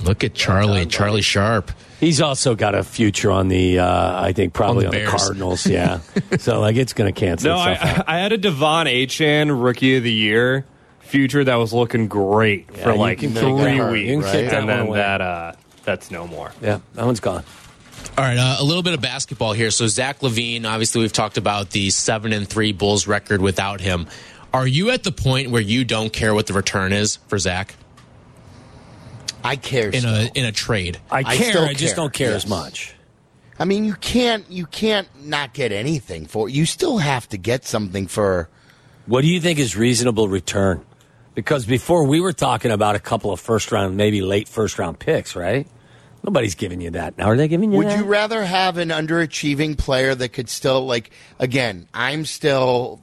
Look 0.03 0.25
at 0.25 0.35
Charlie, 0.35 0.87
Charlie 0.87 1.23
Sharp. 1.23 1.71
He's 2.01 2.21
also 2.21 2.55
got 2.55 2.75
a 2.75 2.83
future 2.83 3.31
on 3.31 3.49
the, 3.49 3.79
uh, 3.79 4.23
I 4.23 4.33
think, 4.33 4.53
probably 4.53 4.87
On 4.87 4.95
on 4.95 5.01
the 5.01 5.05
the, 5.05 5.11
Cardinals. 5.11 5.67
Yeah. 5.67 6.01
so, 6.39 6.61
like, 6.61 6.77
it's 6.77 6.93
going 6.93 7.13
to 7.13 7.19
cancel 7.19 7.51
no, 7.51 7.71
itself 7.71 7.99
out. 8.01 8.09
I, 8.09 8.17
I 8.17 8.19
had 8.19 8.33
a 8.33 8.39
De'Von 8.39 8.87
Achane 8.87 9.63
Rookie 9.63 9.97
of 9.97 10.03
the 10.03 10.13
Year 10.13 10.67
future 11.15 11.45
that 11.45 11.55
was 11.57 11.73
looking 11.73 12.09
great 12.09 12.67
Yeah, 12.73 12.83
for 12.83 12.95
like 12.95 13.21
three 13.21 13.29
that 13.31 13.91
weeks, 13.93 14.09
You 14.09 14.21
can 14.21 14.33
kick 14.33 14.51
that 14.51 14.61
and 14.61 14.69
then 14.69 14.91
that 14.91 15.21
uh, 15.21 15.53
that's 15.85 16.11
no 16.11 16.27
more. 16.27 16.51
Yeah, 16.61 16.81
that 16.95 17.07
one's 17.07 17.21
gone. 17.21 17.45
All 18.19 18.25
right, 18.25 18.37
uh, 18.37 18.57
a 18.59 18.65
little 18.65 18.83
bit 18.83 18.95
of 18.95 19.01
basketball 19.01 19.53
here. 19.53 19.71
So 19.71 19.87
Zach 19.87 20.21
LaVine, 20.21 20.65
obviously, 20.65 21.01
we've 21.03 21.13
talked 21.13 21.37
about 21.37 21.71
the 21.71 21.91
seven 21.91 22.33
and 22.33 22.49
three 22.49 22.73
Bulls 22.73 23.07
record 23.07 23.41
without 23.41 23.81
him. 23.81 24.07
Are 24.53 24.67
you 24.67 24.91
at 24.91 25.03
the 25.05 25.13
point 25.13 25.51
where 25.51 25.63
you 25.63 25.85
don't 25.85 26.13
care 26.13 26.35
what 26.35 26.47
the 26.47 26.53
return 26.53 26.93
is 26.93 27.17
for 27.29 27.39
Zach 27.39 27.75
I 29.45 29.57
care. 29.57 29.89
in 29.91 30.01
still. 30.01 30.15
a 30.15 30.31
in 30.35 30.45
a 30.45 30.53
trade? 30.53 30.99
I 31.11 31.19
I 31.19 31.37
care. 31.37 31.51
still 31.51 31.65
I 31.65 31.75
just 31.75 31.95
care, 31.95 32.03
don't 32.03 32.13
care 32.13 32.31
yes. 32.31 32.45
as 32.45 32.49
much. 32.49 32.95
I 33.59 33.65
mean, 33.65 33.85
you 33.85 33.95
can't 33.95 34.51
you 34.51 34.67
can't 34.67 35.09
not 35.25 35.53
get 35.53 35.71
anything 35.71 36.27
for 36.27 36.49
it. 36.49 36.55
You 36.55 36.67
still 36.67 36.99
have 36.99 37.29
to 37.29 37.37
get 37.37 37.65
something 37.65 38.07
for. 38.07 38.49
What 39.07 39.21
do 39.21 39.29
you 39.29 39.41
think 39.41 39.59
is 39.59 39.77
reasonable 39.77 40.29
return? 40.29 40.85
Because 41.35 41.67
before 41.67 42.05
we 42.05 42.21
were 42.21 42.33
talking 42.33 42.71
about 42.71 42.95
a 42.97 42.99
couple 42.99 43.33
of 43.33 43.41
first 43.41 43.71
round, 43.71 43.97
maybe 43.97 44.23
late 44.23 44.49
first 44.49 44.79
round 44.79 44.99
picks, 44.99 45.37
right? 45.37 45.67
Nobody's 46.23 46.55
giving 46.55 46.81
you 46.81 46.91
that. 46.93 47.19
Now 47.19 47.27
are 47.27 47.37
they 47.37 47.49
giving 47.49 47.71
you 47.71 47.79
Would 47.79 47.89
that? 47.89 47.99
you 47.99 48.05
rather 48.05 48.43
have 48.45 48.79
an 48.79 48.89
underachieving 48.89 49.77
player 49.77 50.15
that 50.15 50.31
could 50.31 50.49
still 50.49 50.87
like? 50.87 51.11
Again, 51.39 51.87
I'm 51.93 52.25
still. 52.25 53.03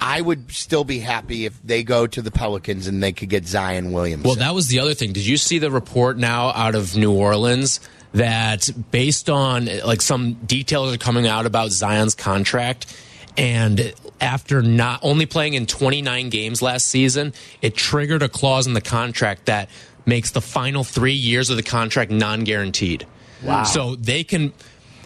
I 0.00 0.20
would 0.20 0.52
still 0.52 0.84
be 0.84 1.00
happy 1.00 1.44
if 1.44 1.60
they 1.62 1.82
go 1.82 2.06
to 2.06 2.22
the 2.22 2.30
Pelicans 2.30 2.86
and 2.86 3.02
they 3.02 3.12
could 3.12 3.28
get 3.28 3.46
Zion 3.46 3.92
Williams. 3.92 4.24
Well, 4.24 4.36
that 4.36 4.54
was 4.54 4.68
the 4.68 4.78
other 4.78 4.94
thing. 4.94 5.12
Did 5.12 5.26
you 5.26 5.36
see 5.36 5.58
the 5.58 5.70
report 5.70 6.18
now 6.18 6.50
out 6.50 6.74
of 6.74 6.96
New 6.96 7.12
Orleans 7.12 7.80
that 8.12 8.70
based 8.90 9.28
on 9.28 9.68
like 9.84 10.02
some 10.02 10.34
details 10.34 10.94
are 10.94 10.98
coming 10.98 11.26
out 11.26 11.46
about 11.46 11.70
Zion's 11.70 12.14
contract 12.14 12.94
and 13.36 13.92
after 14.20 14.62
not 14.62 15.00
only 15.02 15.26
playing 15.26 15.54
in 15.54 15.66
29 15.66 16.28
games 16.28 16.62
last 16.62 16.86
season, 16.86 17.32
it 17.60 17.74
triggered 17.74 18.22
a 18.22 18.28
clause 18.28 18.66
in 18.66 18.74
the 18.74 18.80
contract 18.80 19.46
that 19.46 19.68
makes 20.04 20.30
the 20.32 20.40
final 20.40 20.84
3 20.84 21.12
years 21.12 21.50
of 21.50 21.56
the 21.56 21.62
contract 21.62 22.10
non-guaranteed. 22.10 23.06
Wow. 23.42 23.64
So 23.64 23.96
they 23.96 24.22
can 24.22 24.52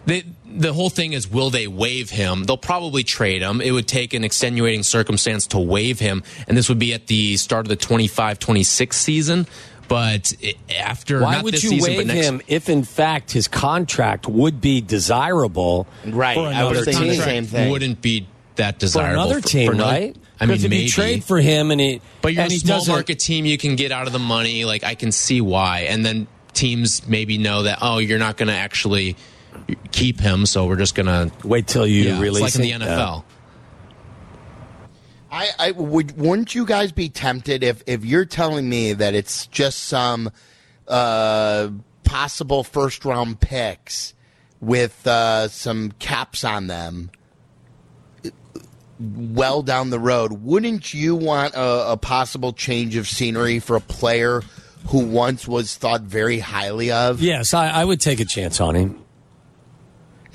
they, 0.06 0.24
the 0.46 0.72
whole 0.72 0.88
thing 0.90 1.12
is 1.12 1.28
will 1.28 1.50
they 1.50 1.66
waive 1.66 2.10
him? 2.10 2.44
They'll 2.44 2.56
probably 2.56 3.02
trade 3.04 3.42
him. 3.42 3.60
It 3.60 3.72
would 3.72 3.86
take 3.88 4.14
an 4.14 4.24
extenuating 4.24 4.82
circumstance 4.84 5.46
to 5.48 5.58
waive 5.58 5.98
him, 6.00 6.22
and 6.48 6.56
this 6.56 6.68
would 6.68 6.78
be 6.78 6.94
at 6.94 7.06
the 7.08 7.36
start 7.36 7.66
of 7.66 7.68
the 7.68 7.76
25 7.76 8.38
26 8.38 8.96
season. 8.96 9.46
But 9.88 10.32
after 10.76 11.20
Why 11.20 11.36
not 11.36 11.44
would 11.44 11.54
this 11.54 11.62
you 11.62 11.70
season, 11.70 11.94
waive 11.96 12.06
next, 12.08 12.26
him 12.26 12.42
if, 12.48 12.68
in 12.68 12.82
fact, 12.82 13.30
his 13.30 13.46
contract 13.46 14.26
would 14.26 14.60
be 14.60 14.80
desirable? 14.80 15.86
Right, 16.04 16.34
For 16.34 16.40
I 16.40 16.64
was 16.64 16.78
another 16.78 16.84
thinking 16.84 17.08
the 17.08 17.14
same 17.16 17.44
thing. 17.46 17.70
wouldn't 17.70 18.02
be 18.02 18.26
that 18.56 18.78
desirable 18.80 19.10
For 19.10 19.14
desirable 19.14 19.30
another 19.36 19.40
team, 19.48 19.72
another- 19.72 19.90
right? 19.92 20.16
I 20.40 20.46
mean, 20.46 20.56
if 20.56 20.62
maybe. 20.64 20.76
you 20.78 20.88
trade 20.88 21.24
for 21.24 21.38
him 21.40 21.70
and 21.70 21.80
he, 21.80 22.00
but 22.20 22.34
you're 22.34 22.42
and 22.42 22.52
a 22.52 22.56
small 22.56 22.78
doesn't- 22.78 22.92
market 22.94 23.18
team. 23.20 23.46
You 23.46 23.56
can 23.58 23.74
get 23.76 23.90
out 23.92 24.06
of 24.06 24.12
the 24.12 24.18
money. 24.18 24.64
Like 24.64 24.82
I 24.84 24.94
can 24.94 25.10
see 25.12 25.40
why, 25.40 25.80
and 25.88 26.04
then 26.04 26.26
teams 26.52 27.06
maybe 27.06 27.38
know 27.38 27.62
that 27.62 27.78
oh, 27.80 27.98
you're 27.98 28.18
not 28.18 28.36
going 28.36 28.48
to 28.48 28.54
actually 28.54 29.16
keep 29.92 30.20
him, 30.20 30.46
so 30.46 30.66
we're 30.66 30.76
just 30.76 30.94
going 30.94 31.06
to 31.06 31.30
Wait 31.46 31.66
till 31.66 31.86
you 31.86 32.04
yeah, 32.04 32.20
release 32.20 32.54
it's 32.54 32.58
like 32.58 32.68
in 32.68 32.82
it. 32.82 32.84
the 32.84 32.90
Yeah. 32.90 32.98
NFL. 32.98 33.24
I, 35.30 35.48
I 35.58 35.70
would. 35.72 36.16
Wouldn't 36.16 36.54
you 36.54 36.64
guys 36.64 36.92
be 36.92 37.08
tempted 37.08 37.62
if 37.62 37.82
if 37.86 38.04
you're 38.04 38.24
telling 38.24 38.68
me 38.68 38.92
that 38.94 39.14
it's 39.14 39.46
just 39.48 39.80
some 39.80 40.30
uh, 40.88 41.68
possible 42.04 42.62
first 42.64 43.04
round 43.04 43.40
picks 43.40 44.14
with 44.60 45.06
uh, 45.06 45.48
some 45.48 45.90
caps 45.98 46.44
on 46.44 46.68
them 46.68 47.10
well 48.98 49.62
down 49.62 49.90
the 49.90 49.98
road, 49.98 50.32
wouldn't 50.32 50.94
you 50.94 51.14
want 51.16 51.54
a, 51.54 51.92
a 51.92 51.96
possible 51.98 52.52
change 52.54 52.96
of 52.96 53.06
scenery 53.06 53.58
for 53.58 53.76
a 53.76 53.80
player 53.80 54.42
who 54.88 55.04
once 55.04 55.46
was 55.46 55.76
thought 55.76 56.00
very 56.02 56.38
highly 56.38 56.90
of? 56.90 57.20
Yes, 57.20 57.52
I, 57.52 57.68
I 57.68 57.84
would 57.84 58.00
take 58.00 58.20
a 58.20 58.24
chance 58.24 58.58
on 58.60 58.74
him. 58.74 59.02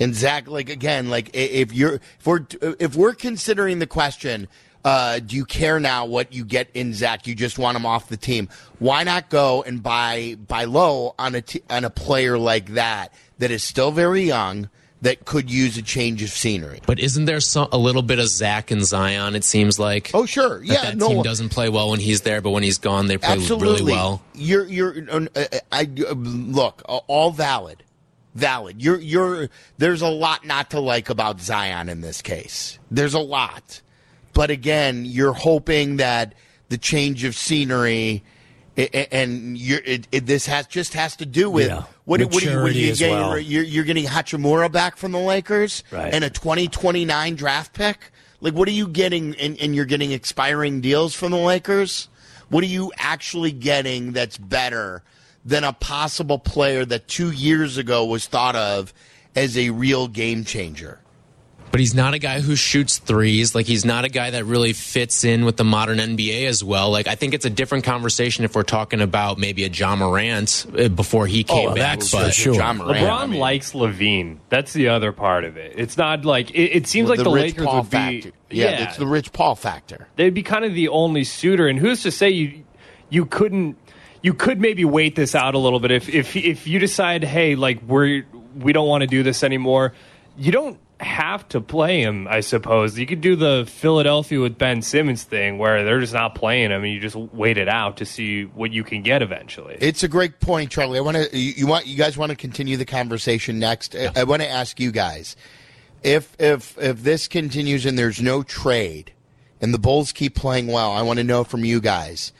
And 0.00 0.14
Zach, 0.14 0.48
like 0.48 0.68
again, 0.68 1.10
like 1.10 1.30
if 1.34 1.72
you're 1.72 1.94
if 1.94 2.26
we're 2.26 2.46
if 2.60 2.96
we're 2.96 3.14
considering 3.14 3.78
the 3.78 3.86
question, 3.86 4.48
uh, 4.84 5.20
do 5.20 5.36
you 5.36 5.44
care 5.44 5.78
now 5.78 6.06
what 6.06 6.32
you 6.32 6.44
get 6.44 6.68
in 6.74 6.92
Zach? 6.94 7.26
You 7.26 7.34
just 7.34 7.58
want 7.58 7.76
him 7.76 7.86
off 7.86 8.08
the 8.08 8.16
team. 8.16 8.48
Why 8.78 9.04
not 9.04 9.30
go 9.30 9.62
and 9.62 9.82
buy 9.82 10.36
buy 10.46 10.64
low 10.64 11.14
on 11.18 11.34
a 11.34 11.42
t- 11.42 11.62
on 11.70 11.84
a 11.84 11.90
player 11.90 12.38
like 12.38 12.74
that 12.74 13.12
that 13.38 13.50
is 13.50 13.62
still 13.62 13.92
very 13.92 14.22
young 14.22 14.68
that 15.02 15.24
could 15.24 15.50
use 15.50 15.76
a 15.76 15.82
change 15.82 16.22
of 16.22 16.30
scenery? 16.30 16.80
But 16.86 16.98
isn't 16.98 17.26
there 17.26 17.40
some, 17.40 17.68
a 17.70 17.78
little 17.78 18.02
bit 18.02 18.18
of 18.18 18.28
Zach 18.28 18.70
and 18.70 18.84
Zion? 18.84 19.36
It 19.36 19.44
seems 19.44 19.78
like. 19.78 20.10
Oh 20.14 20.26
sure, 20.26 20.58
that 20.58 20.66
yeah, 20.66 20.82
that 20.82 20.96
no, 20.96 21.08
team 21.08 21.22
doesn't 21.22 21.50
play 21.50 21.68
well 21.68 21.90
when 21.90 22.00
he's 22.00 22.22
there, 22.22 22.40
but 22.40 22.50
when 22.50 22.64
he's 22.64 22.78
gone, 22.78 23.06
they 23.06 23.18
play 23.18 23.30
absolutely. 23.34 23.82
really 23.82 23.92
well. 23.92 24.22
You're 24.34 24.66
you're 24.66 24.96
uh, 25.10 25.26
I 25.70 25.88
uh, 26.08 26.14
look 26.14 26.82
all 26.86 27.30
valid, 27.30 27.84
valid. 28.34 28.82
You're 28.82 28.98
you're 29.00 29.48
there's 29.78 30.02
a 30.02 30.08
lot 30.08 30.44
not 30.46 30.70
to 30.70 30.80
like 30.80 31.10
about 31.10 31.40
Zion 31.40 31.88
in 31.88 32.00
this 32.00 32.22
case. 32.22 32.78
There's 32.90 33.14
a 33.14 33.18
lot, 33.20 33.80
but 34.32 34.50
again, 34.50 35.04
you're 35.04 35.32
hoping 35.34 35.96
that 35.96 36.34
the 36.68 36.78
change 36.78 37.24
of 37.24 37.34
scenery. 37.36 38.22
And 38.74 39.58
you're, 39.58 39.80
it, 39.84 40.08
it, 40.12 40.24
this 40.24 40.46
has 40.46 40.66
just 40.66 40.94
has 40.94 41.16
to 41.16 41.26
do 41.26 41.50
with 41.50 41.68
Yeah. 41.68 41.82
what, 42.06 42.22
what, 42.22 42.42
are 42.42 42.50
you, 42.50 42.56
what 42.62 42.70
are 42.70 42.72
you 42.72 42.94
getting? 42.96 43.10
well. 43.14 43.38
You're, 43.38 43.62
you're 43.64 43.84
getting 43.84 44.06
Hachimura 44.06 44.72
back 44.72 44.96
from 44.96 45.12
the 45.12 45.18
Lakers 45.18 45.84
Right. 45.90 46.12
and 46.14 46.24
a 46.24 46.30
2029 46.30 47.34
draft 47.36 47.74
pick. 47.74 48.10
Like, 48.40 48.54
what 48.54 48.66
are 48.68 48.72
you 48.72 48.88
getting? 48.88 49.34
And, 49.36 49.60
and 49.60 49.74
you're 49.76 49.84
getting 49.84 50.12
expiring 50.12 50.80
deals 50.80 51.14
from 51.14 51.32
the 51.32 51.36
Lakers. 51.38 52.08
What 52.48 52.64
are 52.64 52.68
you 52.68 52.90
actually 52.96 53.52
getting 53.52 54.12
that's 54.12 54.38
better 54.38 55.02
than 55.44 55.64
a 55.64 55.72
possible 55.72 56.38
player 56.38 56.84
that 56.84 57.08
two 57.08 57.30
years 57.30 57.78
ago 57.78 58.04
was 58.04 58.26
thought 58.26 58.56
of 58.56 58.92
as 59.34 59.56
a 59.58 59.70
real 59.70 60.08
game 60.08 60.44
changer? 60.44 60.98
But 61.70 61.80
he's 61.80 61.94
not 61.94 62.12
a 62.12 62.18
guy 62.18 62.40
who 62.42 62.54
shoots 62.54 62.98
threes. 62.98 63.54
Like 63.54 63.64
he's 63.64 63.86
not 63.86 64.04
a 64.04 64.10
guy 64.10 64.28
that 64.28 64.44
really 64.44 64.74
fits 64.74 65.24
in 65.24 65.46
with 65.46 65.56
the 65.56 65.64
modern 65.64 65.96
NBA 65.96 66.46
as 66.46 66.62
well. 66.62 66.90
Like 66.90 67.06
I 67.06 67.14
think 67.14 67.32
it's 67.32 67.46
a 67.46 67.50
different 67.50 67.84
conversation 67.84 68.44
if 68.44 68.54
we're 68.54 68.62
talking 68.62 69.00
about 69.00 69.38
maybe 69.38 69.64
a 69.64 69.70
John 69.70 70.00
Morant 70.00 70.66
uh, 70.78 70.88
before 70.88 71.26
he 71.26 71.44
came 71.44 71.70
Oh, 71.70 71.74
back. 71.74 72.00
that's 72.00 72.12
but 72.12 72.26
for 72.26 72.30
sure. 72.32 72.54
John 72.54 72.76
Morant, 72.76 72.98
LeBron 72.98 73.18
I 73.22 73.26
mean, 73.26 73.40
likes 73.40 73.72
LaVine. 73.72 74.36
That's 74.50 74.74
the 74.74 74.88
other 74.88 75.12
part 75.12 75.44
of 75.44 75.56
it. 75.56 75.72
It's 75.78 75.96
not 75.96 76.26
like 76.26 76.50
it, 76.50 76.72
it 76.76 76.86
seems 76.88 77.08
like 77.08 77.16
the, 77.16 77.24
the, 77.24 77.30
Rich 77.30 77.52
Lakers 77.54 77.64
Paul 77.66 77.76
would 77.80 77.90
be. 77.90 77.96
factor. 78.20 78.32
Yeah, 78.50 78.84
it's 78.86 78.98
the 78.98 79.06
Rich 79.06 79.32
Paul 79.32 79.54
factor. 79.54 80.08
they'd 80.16 80.34
be 80.34 80.42
kind 80.42 80.66
of 80.66 80.74
the 80.74 80.88
only 80.88 81.24
suitor. 81.24 81.68
And 81.68 81.78
who's 81.78 82.02
to 82.02 82.10
say 82.10 82.28
you 82.28 82.64
you 83.08 83.24
couldn't 83.24 83.78
you 84.22 84.34
could 84.34 84.60
maybe 84.60 84.84
wait 84.84 85.16
this 85.16 85.34
out 85.34 85.54
a 85.54 85.58
little 85.58 85.80
bit 85.80 85.90
if 85.90 86.08
if 86.08 86.36
if 86.36 86.66
you 86.66 86.78
decide, 86.78 87.24
hey, 87.24 87.54
like 87.54 87.82
we're 87.82 88.24
we 88.56 88.72
don't 88.72 88.88
want 88.88 89.02
to 89.02 89.06
do 89.06 89.22
this 89.22 89.42
anymore. 89.42 89.92
You 90.36 90.52
don't 90.52 90.78
have 91.00 91.48
to 91.48 91.60
play 91.60 92.00
him. 92.00 92.28
I 92.28 92.40
suppose 92.40 92.96
you 92.96 93.06
could 93.06 93.20
do 93.20 93.34
the 93.34 93.64
Philadelphia 93.66 94.40
with 94.40 94.56
Ben 94.56 94.82
Simmons 94.82 95.24
thing 95.24 95.58
where 95.58 95.84
they're 95.84 96.00
just 96.00 96.14
not 96.14 96.34
playing 96.36 96.70
him, 96.70 96.84
and 96.84 96.92
you 96.92 97.00
just 97.00 97.16
wait 97.16 97.58
it 97.58 97.68
out 97.68 97.96
to 97.98 98.06
see 98.06 98.44
what 98.44 98.72
you 98.72 98.84
can 98.84 99.02
get 99.02 99.20
eventually. 99.20 99.76
It's 99.80 100.02
a 100.02 100.08
great 100.08 100.40
point, 100.40 100.70
Charlie. 100.70 100.98
I 100.98 101.02
want 101.02 101.16
to 101.16 101.36
you, 101.36 101.66
want 101.66 101.86
you 101.86 101.96
guys 101.96 102.16
want 102.16 102.30
to 102.30 102.36
continue 102.36 102.76
the 102.76 102.84
conversation 102.84 103.58
next. 103.58 103.96
I, 103.96 104.10
I 104.16 104.24
want 104.24 104.42
to 104.42 104.48
ask 104.48 104.78
you 104.78 104.92
guys 104.92 105.36
if 106.02 106.36
if 106.40 106.78
if 106.78 107.02
this 107.02 107.28
continues 107.28 107.84
and 107.84 107.98
there's 107.98 108.22
no 108.22 108.42
trade 108.42 109.12
and 109.60 109.74
the 109.74 109.78
Bulls 109.78 110.12
keep 110.12 110.34
playing 110.34 110.68
well. 110.68 110.92
I 110.92 111.02
want 111.02 111.18
to 111.18 111.24
know 111.24 111.44
from 111.44 111.64
you 111.64 111.80
guys. 111.80 112.32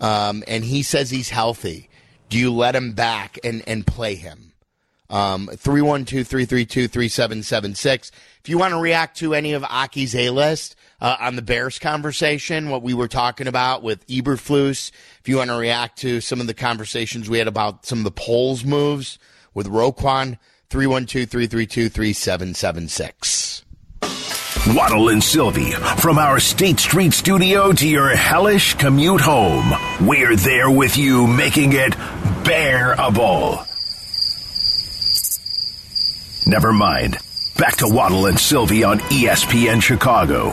Um, 0.00 0.42
and 0.46 0.64
he 0.64 0.82
says 0.82 1.10
he's 1.10 1.30
healthy. 1.30 1.88
Do 2.28 2.38
you 2.38 2.52
let 2.52 2.74
him 2.74 2.92
back 2.92 3.38
and 3.44 3.62
and 3.66 3.86
play 3.86 4.14
him? 4.14 4.50
Um, 5.10 5.48
312-332-3776. 5.48 8.10
If 8.40 8.48
you 8.48 8.58
want 8.58 8.74
to 8.74 8.78
react 8.78 9.16
to 9.18 9.34
any 9.34 9.52
of 9.54 9.64
Aki's 9.64 10.14
A-list 10.14 10.76
uh, 11.00 11.16
on 11.18 11.34
the 11.34 11.42
Bears 11.42 11.80
conversation, 11.80 12.70
what 12.70 12.82
we 12.82 12.94
were 12.94 13.08
talking 13.08 13.48
about 13.48 13.82
with 13.82 14.06
Eberflus, 14.06 14.92
if 15.18 15.28
you 15.28 15.38
want 15.38 15.50
to 15.50 15.56
react 15.56 15.98
to 15.98 16.20
some 16.20 16.40
of 16.40 16.46
the 16.46 16.54
conversations 16.54 17.28
we 17.28 17.38
had 17.38 17.48
about 17.48 17.86
some 17.86 17.98
of 17.98 18.04
the 18.04 18.12
Poles 18.12 18.64
moves 18.64 19.18
with 19.52 19.66
Roquan, 19.66 20.38
312-332-3776. 20.70 23.64
Waddle 24.68 25.08
and 25.10 25.22
Silvy, 25.22 25.70
from 25.70 26.18
our 26.18 26.40
State 26.40 26.80
Street 26.80 27.12
studio 27.12 27.72
to 27.72 27.88
your 27.88 28.08
hellish 28.08 28.74
commute 28.74 29.20
home, 29.20 29.72
we're 30.00 30.34
there 30.36 30.70
with 30.70 30.96
you, 30.96 31.26
making 31.26 31.72
it 31.72 31.96
bearable. 32.44 33.64
Never 36.46 36.72
mind. 36.72 37.18
Back 37.56 37.76
to 37.76 37.88
Waddle 37.88 38.26
and 38.26 38.38
Silvy 38.38 38.82
on 38.82 38.98
ESPN 38.98 39.80
Chicago. 39.80 40.50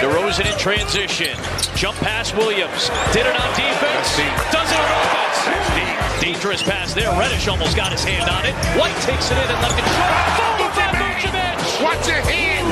DeRozan 0.00 0.50
in 0.50 0.58
transition. 0.58 1.36
Jump 1.76 1.96
pass 1.98 2.34
Williams. 2.34 2.88
Did 3.12 3.26
it 3.26 3.36
on 3.36 3.48
defense. 3.54 4.16
Does 4.50 4.72
it 4.72 4.80
on 4.80 4.90
offense. 5.06 6.22
Dangerous 6.22 6.62
pass 6.62 6.94
there. 6.94 7.10
Reddish 7.18 7.46
almost 7.46 7.76
got 7.76 7.92
his 7.92 8.02
hand 8.02 8.28
on 8.28 8.44
it. 8.44 8.54
White 8.78 8.96
takes 9.02 9.30
it 9.30 9.34
in 9.34 9.44
and 9.44 9.62
left 9.62 9.78
it 9.78 9.84
short. 9.84 10.59
By 12.00 12.06
Vucevic. 12.06 12.24
Hand! 12.24 12.68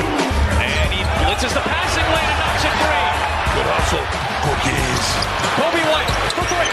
And 0.57 0.89
he 0.93 1.01
blitzes 1.21 1.53
the 1.53 1.61
passing 1.61 2.07
lane 2.09 2.29
and 2.29 2.39
knocks 2.41 2.65
it 2.65 2.73
free. 2.81 3.09
Good 3.53 3.69
hustle. 3.69 4.05
Cookies. 4.41 5.05
Coby 5.57 5.83
White 5.89 6.09
for 6.33 6.45
three. 6.49 6.71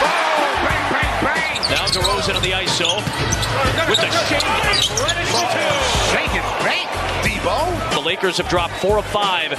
Oh, 0.00 0.48
bang, 0.64 0.84
bang, 0.88 1.12
bang! 1.24 1.56
Now 1.68 1.84
DeRozan 1.92 2.36
on 2.36 2.42
the 2.42 2.52
ISO 2.52 2.96
with 3.88 4.00
the 4.00 4.10
shake. 4.28 4.40
Two. 4.40 5.72
Shake 6.12 6.32
it, 6.32 6.46
bake, 6.64 6.88
Debo. 7.24 7.56
The 7.92 8.00
Lakers 8.00 8.36
have 8.38 8.48
dropped 8.48 8.74
four 8.74 8.98
of 8.98 9.06
five 9.06 9.52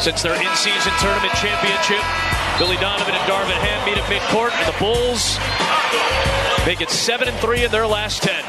since 0.00 0.22
their 0.22 0.34
in-season 0.34 0.92
tournament 1.00 1.32
championship. 1.34 2.02
Billy 2.58 2.76
Donovan 2.76 3.14
and 3.14 3.24
Darvin 3.24 3.56
Ham 3.56 3.86
meet 3.86 3.98
at 3.98 4.04
midcourt, 4.04 4.52
and 4.52 4.66
the 4.68 4.78
Bulls 4.78 5.38
make 6.66 6.80
it 6.80 6.90
seven 6.90 7.28
and 7.28 7.36
three 7.38 7.64
in 7.64 7.70
their 7.70 7.86
last 7.86 8.22
ten. 8.22 8.44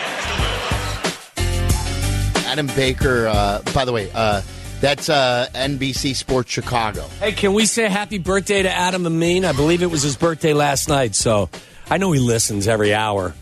Adam 2.51 2.67
Baker, 2.67 3.27
uh, 3.27 3.61
by 3.73 3.85
the 3.85 3.93
way, 3.93 4.11
uh, 4.13 4.41
that's 4.81 5.07
uh, 5.07 5.47
NBC 5.53 6.13
Sports 6.13 6.51
Chicago. 6.51 7.07
Hey, 7.21 7.31
can 7.31 7.53
we 7.53 7.65
say 7.65 7.87
happy 7.87 8.17
birthday 8.17 8.61
to 8.63 8.69
Adam 8.69 9.05
Amin? 9.05 9.45
I 9.45 9.53
believe 9.53 9.81
it 9.81 9.89
was 9.89 10.01
his 10.01 10.17
birthday 10.17 10.51
last 10.53 10.89
night, 10.89 11.15
so 11.15 11.49
I 11.89 11.95
know 11.97 12.11
he 12.11 12.19
listens 12.19 12.67
every 12.67 12.93
hour, 12.93 13.33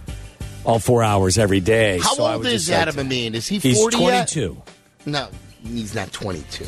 all 0.63 0.77
four 0.77 1.01
hours 1.01 1.39
every 1.39 1.59
day. 1.59 1.97
How 1.97 2.13
so 2.13 2.23
old 2.27 2.43
would 2.43 2.53
is 2.53 2.67
just 2.67 2.69
like 2.69 2.81
Adam 2.81 2.93
to- 2.95 3.01
Amin? 3.01 3.33
Is 3.33 3.47
he 3.47 3.57
He's 3.57 3.79
40 3.79 3.97
yet? 3.97 4.27
22. 4.29 4.61
No, 5.07 5.27
he's 5.63 5.95
not 5.95 6.11
22. 6.11 6.67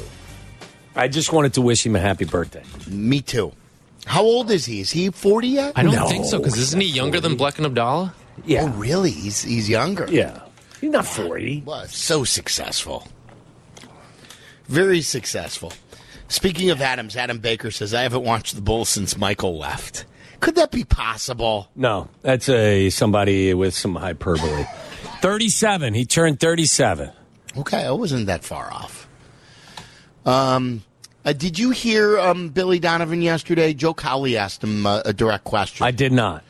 I 0.96 1.10
just 1.10 1.32
wanted 1.32 1.54
to 1.54 1.62
wish 1.62 1.86
him 1.86 1.96
a 1.96 2.00
happy 2.00 2.26
birthday. 2.26 2.64
Me 2.88 3.22
too. 3.22 3.52
How 4.08 4.24
old 4.24 4.50
is 4.50 4.66
he? 4.66 4.80
Is 4.82 4.90
he 4.90 5.12
40 5.12 5.48
yet? 5.48 5.74
I 5.76 5.84
don't 5.84 5.94
No, 5.94 6.08
think 6.08 6.26
so 6.26 6.40
because 6.40 6.58
isn't 6.58 6.82
he 6.82 6.88
not 6.88 6.96
younger 6.96 7.20
than 7.20 7.38
40. 7.38 7.44
Bleck 7.54 7.58
and 7.58 7.68
Abdallah? 7.68 8.16
Yeah. 8.46 8.64
Oh, 8.64 8.70
really? 8.70 9.12
He's 9.12 9.44
he's 9.44 9.70
younger. 9.70 10.08
Yeah. 10.10 10.40
He's 10.82 10.90
not 10.90 11.06
40. 11.06 11.64
Well, 11.66 11.86
so 11.86 12.24
successful. 12.24 13.08
Very 14.68 15.02
successful. 15.02 15.72
Speaking 16.28 16.72
of 16.72 16.82
Adams, 16.82 17.16
Adam 17.16 17.38
Baker 17.38 17.70
says, 17.72 17.94
I 17.94 18.02
haven't 18.02 18.24
watched 18.24 18.56
the 18.56 18.62
Bulls 18.62 18.90
since 18.90 19.16
Michael 19.16 19.58
left. 19.58 20.06
Could 20.40 20.56
that 20.56 20.72
be 20.72 20.84
possible? 20.84 21.70
No, 21.76 22.10
that's 22.24 22.50
a 22.50 22.90
somebody 22.90 23.54
with 23.54 23.76
some 23.76 23.96
hyperbole. 23.96 24.66
37. 25.22 25.94
He 25.94 26.06
turned 26.06 26.40
37. 26.40 27.12
Okay, 27.58 27.86
I 27.86 27.92
wasn't 27.92 28.26
that 28.26 28.44
far 28.44 28.72
off. 28.74 29.08
Um, 30.26 30.84
uh, 31.24 31.34
did 31.34 31.60
you 31.60 31.70
hear 31.70 32.18
um, 32.18 32.50
Billy 32.50 32.80
Donovan 32.80 33.22
yesterday? 33.22 33.74
Joe 33.74 33.94
Cowley 33.94 34.36
asked 34.36 34.64
him 34.64 34.88
uh, 34.88 35.02
a 35.06 35.14
direct 35.14 35.44
question. 35.44 35.86
I 35.86 35.92
did 35.92 36.12
not. 36.12 36.44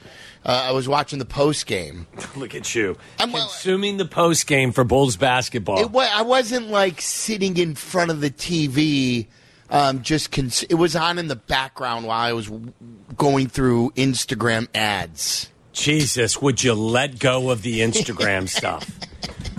Uh, 0.45 0.65
I 0.67 0.71
was 0.71 0.87
watching 0.87 1.19
the 1.19 1.25
post 1.25 1.65
game. 1.67 2.07
Look 2.35 2.55
at 2.55 2.73
you. 2.75 2.97
I'm 3.19 3.31
consuming 3.31 3.97
the 3.97 4.05
post 4.05 4.47
game 4.47 4.71
for 4.71 4.83
Bulls 4.83 5.15
basketball. 5.17 5.79
It 5.79 5.91
wa- 5.91 6.09
I 6.11 6.21
wasn't 6.23 6.69
like 6.69 7.01
sitting 7.01 7.57
in 7.57 7.75
front 7.75 8.11
of 8.11 8.21
the 8.21 8.29
TV. 8.31 9.27
Um, 9.69 10.01
just 10.01 10.31
cons- 10.31 10.63
it 10.63 10.73
was 10.75 10.95
on 10.95 11.17
in 11.17 11.27
the 11.27 11.35
background 11.37 12.05
while 12.05 12.19
I 12.19 12.33
was 12.33 12.47
w- 12.47 12.73
going 13.15 13.47
through 13.47 13.91
Instagram 13.91 14.67
ads. 14.75 15.49
Jesus, 15.71 16.41
would 16.41 16.61
you 16.61 16.73
let 16.73 17.19
go 17.19 17.49
of 17.51 17.61
the 17.61 17.79
Instagram 17.79 18.49
stuff? 18.57 18.89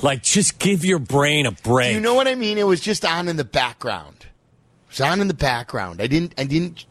Like, 0.02 0.22
just 0.22 0.58
give 0.58 0.84
your 0.84 0.98
brain 0.98 1.46
a 1.46 1.52
break. 1.52 1.94
You 1.94 2.00
know 2.00 2.12
what 2.14 2.28
I 2.28 2.34
mean? 2.34 2.58
It 2.58 2.66
was 2.66 2.80
just 2.82 3.04
on 3.06 3.28
in 3.28 3.36
the 3.36 3.44
background. 3.44 4.16
It 4.20 4.88
was 4.90 5.00
on 5.00 5.20
in 5.22 5.28
the 5.28 5.34
background. 5.34 6.02
I 6.02 6.08
didn't. 6.08 6.34
I 6.36 6.44
didn't. 6.44 6.84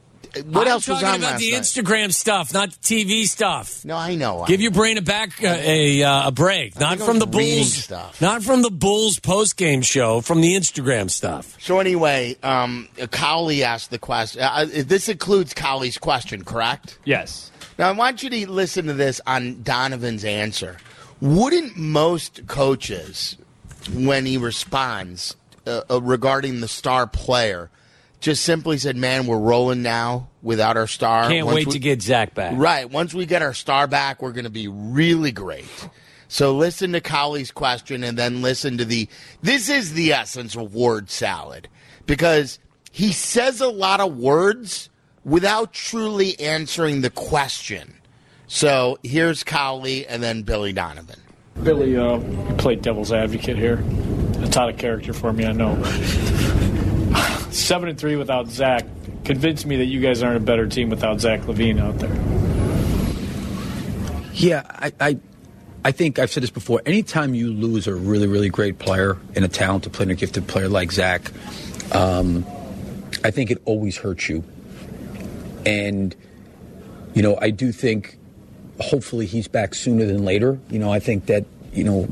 What 0.46 0.68
I'm 0.68 0.74
else 0.74 0.88
was 0.88 1.02
talking 1.02 1.08
on 1.08 1.16
about 1.16 1.32
last 1.34 1.40
the 1.40 1.52
night? 1.52 1.62
Instagram 1.62 2.14
stuff, 2.14 2.54
not 2.54 2.72
the 2.72 2.78
TV 2.78 3.26
stuff. 3.26 3.84
No, 3.86 3.98
I 3.98 4.16
know. 4.16 4.46
Give 4.48 4.60
I 4.60 4.64
your 4.64 4.72
brain 4.72 4.98
a 4.98 5.02
back 5.02 5.44
uh, 5.44 5.48
a 5.60 6.04
uh, 6.04 6.28
a 6.28 6.32
break, 6.32 6.80
not 6.80 7.00
from 7.00 7.20
the 7.20 7.26
Bulls 7.26 7.74
stuff. 7.74 8.22
not 8.22 8.44
from 8.44 8.62
the 8.62 8.72
Bulls 8.72 9.20
post 9.20 9.58
game 9.58 9.82
show, 9.82 10.22
from 10.22 10.42
the 10.42 10.56
Instagram 10.56 11.10
stuff. 11.10 11.58
So 11.60 11.80
anyway, 11.80 12.38
um, 12.44 12.88
Cowley 13.12 13.64
asked 13.64 13.90
the 13.90 14.00
question. 14.00 14.42
Uh, 14.42 14.66
this 14.70 15.10
includes 15.10 15.54
Cowley's 15.54 15.98
question, 15.98 16.44
correct? 16.44 17.00
Yes. 17.06 17.52
Now 17.78 17.90
I 17.90 17.92
want 17.92 18.24
you 18.24 18.30
to 18.30 18.50
listen 18.50 18.86
to 18.88 18.94
this 18.94 19.22
on 19.26 19.64
Donovan's 19.64 20.24
answer. 20.24 20.78
Wouldn't 21.20 21.78
most 21.78 22.48
coaches, 22.48 23.38
when 23.94 24.26
he 24.26 24.38
responds 24.38 25.36
uh, 25.68 25.82
uh, 25.90 26.02
regarding 26.02 26.62
the 26.62 26.68
star 26.68 27.06
player, 27.06 27.70
just 28.22 28.44
simply 28.44 28.78
said, 28.78 28.96
"Man, 28.96 29.28
we're 29.28 29.38
rolling 29.38 29.82
now 29.82 30.30
without 30.42 30.78
our 30.78 30.88
star." 30.88 31.28
Can't 31.28 31.46
Once 31.46 31.56
wait 31.56 31.68
we- 31.68 31.74
to 31.74 31.80
get 31.80 32.02
Zach 32.02 32.34
back. 32.34 32.54
Right. 32.56 32.90
Once 32.90 33.14
we 33.14 33.26
get 33.26 33.42
our 33.42 33.54
star 33.54 33.88
back, 33.88 34.22
we're 34.22 34.32
going 34.32 34.46
to 34.46 34.50
be 34.50 34.68
really 34.70 35.32
great. 35.32 35.66
So 36.30 36.56
listen 36.56 36.94
to 36.94 37.02
Cowley's 37.02 37.52
question 37.52 38.06
and 38.06 38.18
then 38.18 38.42
listen 38.42 38.78
to 38.78 38.86
the. 38.86 39.10
This 39.42 39.68
is 39.68 39.94
the 39.94 40.14
essence 40.14 40.56
of 40.56 40.74
word 40.74 41.10
salad 41.10 41.68
because 42.06 42.58
he 42.92 43.12
says 43.12 43.60
a 43.60 43.68
lot 43.68 44.00
of 44.00 44.16
words 44.18 44.90
without 45.26 45.74
truly 45.74 46.40
answering 46.40 47.02
the 47.02 47.10
question. 47.10 47.96
So 48.48 48.98
here's 49.04 49.44
Cowley 49.44 50.08
and 50.08 50.22
then 50.24 50.44
Billy 50.44 50.74
Donovan. 50.74 51.20
Billy, 51.64 51.96
uh, 51.98 52.18
you 52.20 52.56
played 52.58 52.82
devil's 52.82 53.12
advocate 53.12 53.58
here. 53.58 53.84
It's 54.40 54.58
out 54.58 54.70
of 54.70 54.78
character 54.78 55.14
for 55.14 55.32
me, 55.32 55.46
I 55.46 55.52
know. 55.52 55.76
Seven 57.52 57.90
and 57.90 58.00
three 58.00 58.16
without 58.16 58.48
Zach. 58.48 58.86
Convince 59.26 59.66
me 59.66 59.76
that 59.78 59.86
you 59.86 60.00
guys 60.00 60.24
aren't 60.24 60.38
a 60.38 60.40
better 60.40 60.68
team 60.68 60.90
without 60.90 61.20
Zach 61.20 61.42
LaVine 61.42 61.80
out 61.80 62.00
there. 62.00 62.16
Yeah, 64.34 64.64
I, 64.68 64.94
I, 65.00 65.18
I 65.84 65.92
think 65.92 66.18
I've 66.18 66.32
said 66.32 66.44
this 66.44 66.50
before. 66.50 66.82
Anytime 66.86 67.34
you 67.36 67.52
lose 67.52 67.88
a 67.88 67.94
really, 67.94 68.28
really 68.28 68.50
great 68.50 68.80
player 68.80 69.18
and 69.36 69.44
a 69.44 69.48
talented 69.48 69.94
player 69.94 70.04
and 70.04 70.12
a 70.12 70.16
gifted 70.16 70.48
player 70.48 70.70
like 70.70 70.92
Zach, 70.92 71.32
um, 71.94 72.46
I 73.24 73.32
think 73.32 73.52
it 73.52 73.62
always 73.66 73.98
hurts 73.98 74.30
you. 74.30 74.44
And, 75.66 76.16
you 77.14 77.22
know, 77.22 77.38
I 77.40 77.50
do 77.50 77.72
think 77.72 78.18
hopefully 78.80 79.26
he's 79.26 79.48
back 79.48 79.76
sooner 79.76 80.06
than 80.06 80.24
later. 80.24 80.58
You 80.70 80.80
know, 80.80 80.92
I 80.92 81.00
think 81.00 81.26
that, 81.28 81.46
you 81.74 81.84
know, 81.84 82.08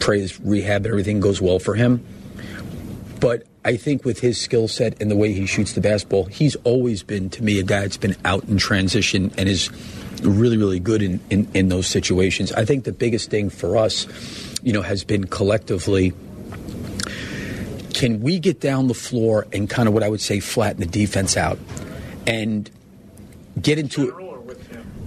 pray 0.00 0.20
his 0.20 0.40
rehab 0.40 0.84
and 0.84 0.92
everything 0.92 1.20
goes 1.20 1.40
well 1.40 1.58
for 1.58 1.74
him. 1.74 2.04
But 3.20 3.46
I 3.64 3.76
think 3.76 4.04
with 4.04 4.20
his 4.20 4.40
skill 4.40 4.66
set 4.66 5.00
and 5.00 5.10
the 5.10 5.16
way 5.16 5.32
he 5.32 5.46
shoots 5.46 5.74
the 5.74 5.80
basketball, 5.80 6.24
he's 6.24 6.56
always 6.64 7.02
been, 7.02 7.30
to 7.30 7.44
me, 7.44 7.60
a 7.60 7.62
guy 7.62 7.82
that's 7.82 7.96
been 7.96 8.16
out 8.24 8.44
in 8.44 8.58
transition 8.58 9.32
and 9.38 9.48
is 9.48 9.70
really, 10.22 10.56
really 10.56 10.80
good 10.80 11.02
in, 11.02 11.20
in, 11.30 11.48
in 11.54 11.68
those 11.68 11.86
situations. 11.86 12.52
I 12.52 12.64
think 12.64 12.84
the 12.84 12.92
biggest 12.92 13.30
thing 13.30 13.50
for 13.50 13.76
us, 13.76 14.06
you 14.62 14.72
know, 14.72 14.82
has 14.82 15.04
been 15.04 15.24
collectively 15.24 16.12
can 17.94 18.20
we 18.20 18.38
get 18.38 18.58
down 18.58 18.88
the 18.88 18.94
floor 18.94 19.46
and 19.52 19.68
kind 19.70 19.86
of 19.86 19.94
what 19.94 20.02
I 20.02 20.08
would 20.08 20.20
say 20.20 20.40
flatten 20.40 20.80
the 20.80 20.86
defense 20.86 21.36
out 21.36 21.58
and 22.26 22.68
get 23.60 23.78
into 23.78 24.08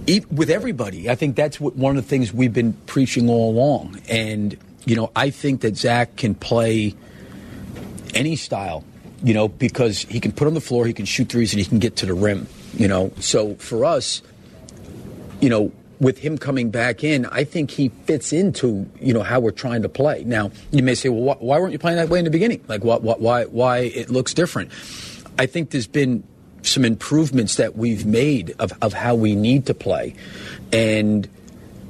it 0.06 0.30
with 0.30 0.50
everybody. 0.50 1.10
I 1.10 1.14
think 1.14 1.36
that's 1.36 1.60
what, 1.60 1.76
one 1.76 1.96
of 1.96 2.04
the 2.04 2.08
things 2.08 2.32
we've 2.32 2.52
been 2.52 2.72
preaching 2.86 3.28
all 3.28 3.50
along. 3.50 4.00
And, 4.08 4.56
you 4.84 4.94
know, 4.96 5.10
I 5.16 5.30
think 5.30 5.62
that 5.62 5.76
Zach 5.76 6.16
can 6.16 6.34
play 6.34 6.94
any 8.16 8.36
style, 8.36 8.84
you 9.22 9.34
know, 9.34 9.48
because 9.48 10.02
he 10.02 10.20
can 10.20 10.32
put 10.32 10.46
on 10.46 10.54
the 10.54 10.60
floor, 10.60 10.86
he 10.86 10.92
can 10.92 11.04
shoot 11.04 11.28
threes, 11.28 11.52
and 11.52 11.60
he 11.60 11.66
can 11.66 11.78
get 11.78 11.96
to 11.96 12.06
the 12.06 12.14
rim, 12.14 12.46
you 12.74 12.88
know. 12.88 13.12
So 13.20 13.54
for 13.56 13.84
us, 13.84 14.22
you 15.40 15.48
know, 15.48 15.72
with 16.00 16.18
him 16.18 16.36
coming 16.36 16.70
back 16.70 17.02
in, 17.02 17.26
I 17.26 17.44
think 17.44 17.70
he 17.70 17.88
fits 18.04 18.32
into 18.32 18.88
you 19.00 19.14
know 19.14 19.22
how 19.22 19.40
we're 19.40 19.50
trying 19.50 19.82
to 19.82 19.88
play. 19.88 20.24
Now 20.24 20.50
you 20.70 20.82
may 20.82 20.94
say, 20.94 21.08
well, 21.08 21.34
wh- 21.34 21.42
why 21.42 21.58
weren't 21.58 21.72
you 21.72 21.78
playing 21.78 21.96
that 21.96 22.08
way 22.08 22.18
in 22.18 22.24
the 22.24 22.30
beginning? 22.30 22.62
Like, 22.68 22.84
what, 22.84 23.02
what, 23.02 23.20
why, 23.20 23.44
why 23.44 23.78
it 23.78 24.10
looks 24.10 24.34
different? 24.34 24.70
I 25.38 25.46
think 25.46 25.70
there's 25.70 25.86
been 25.86 26.24
some 26.62 26.84
improvements 26.84 27.56
that 27.56 27.76
we've 27.76 28.04
made 28.04 28.54
of, 28.58 28.72
of 28.82 28.92
how 28.92 29.14
we 29.14 29.34
need 29.34 29.66
to 29.66 29.74
play, 29.74 30.14
and 30.72 31.28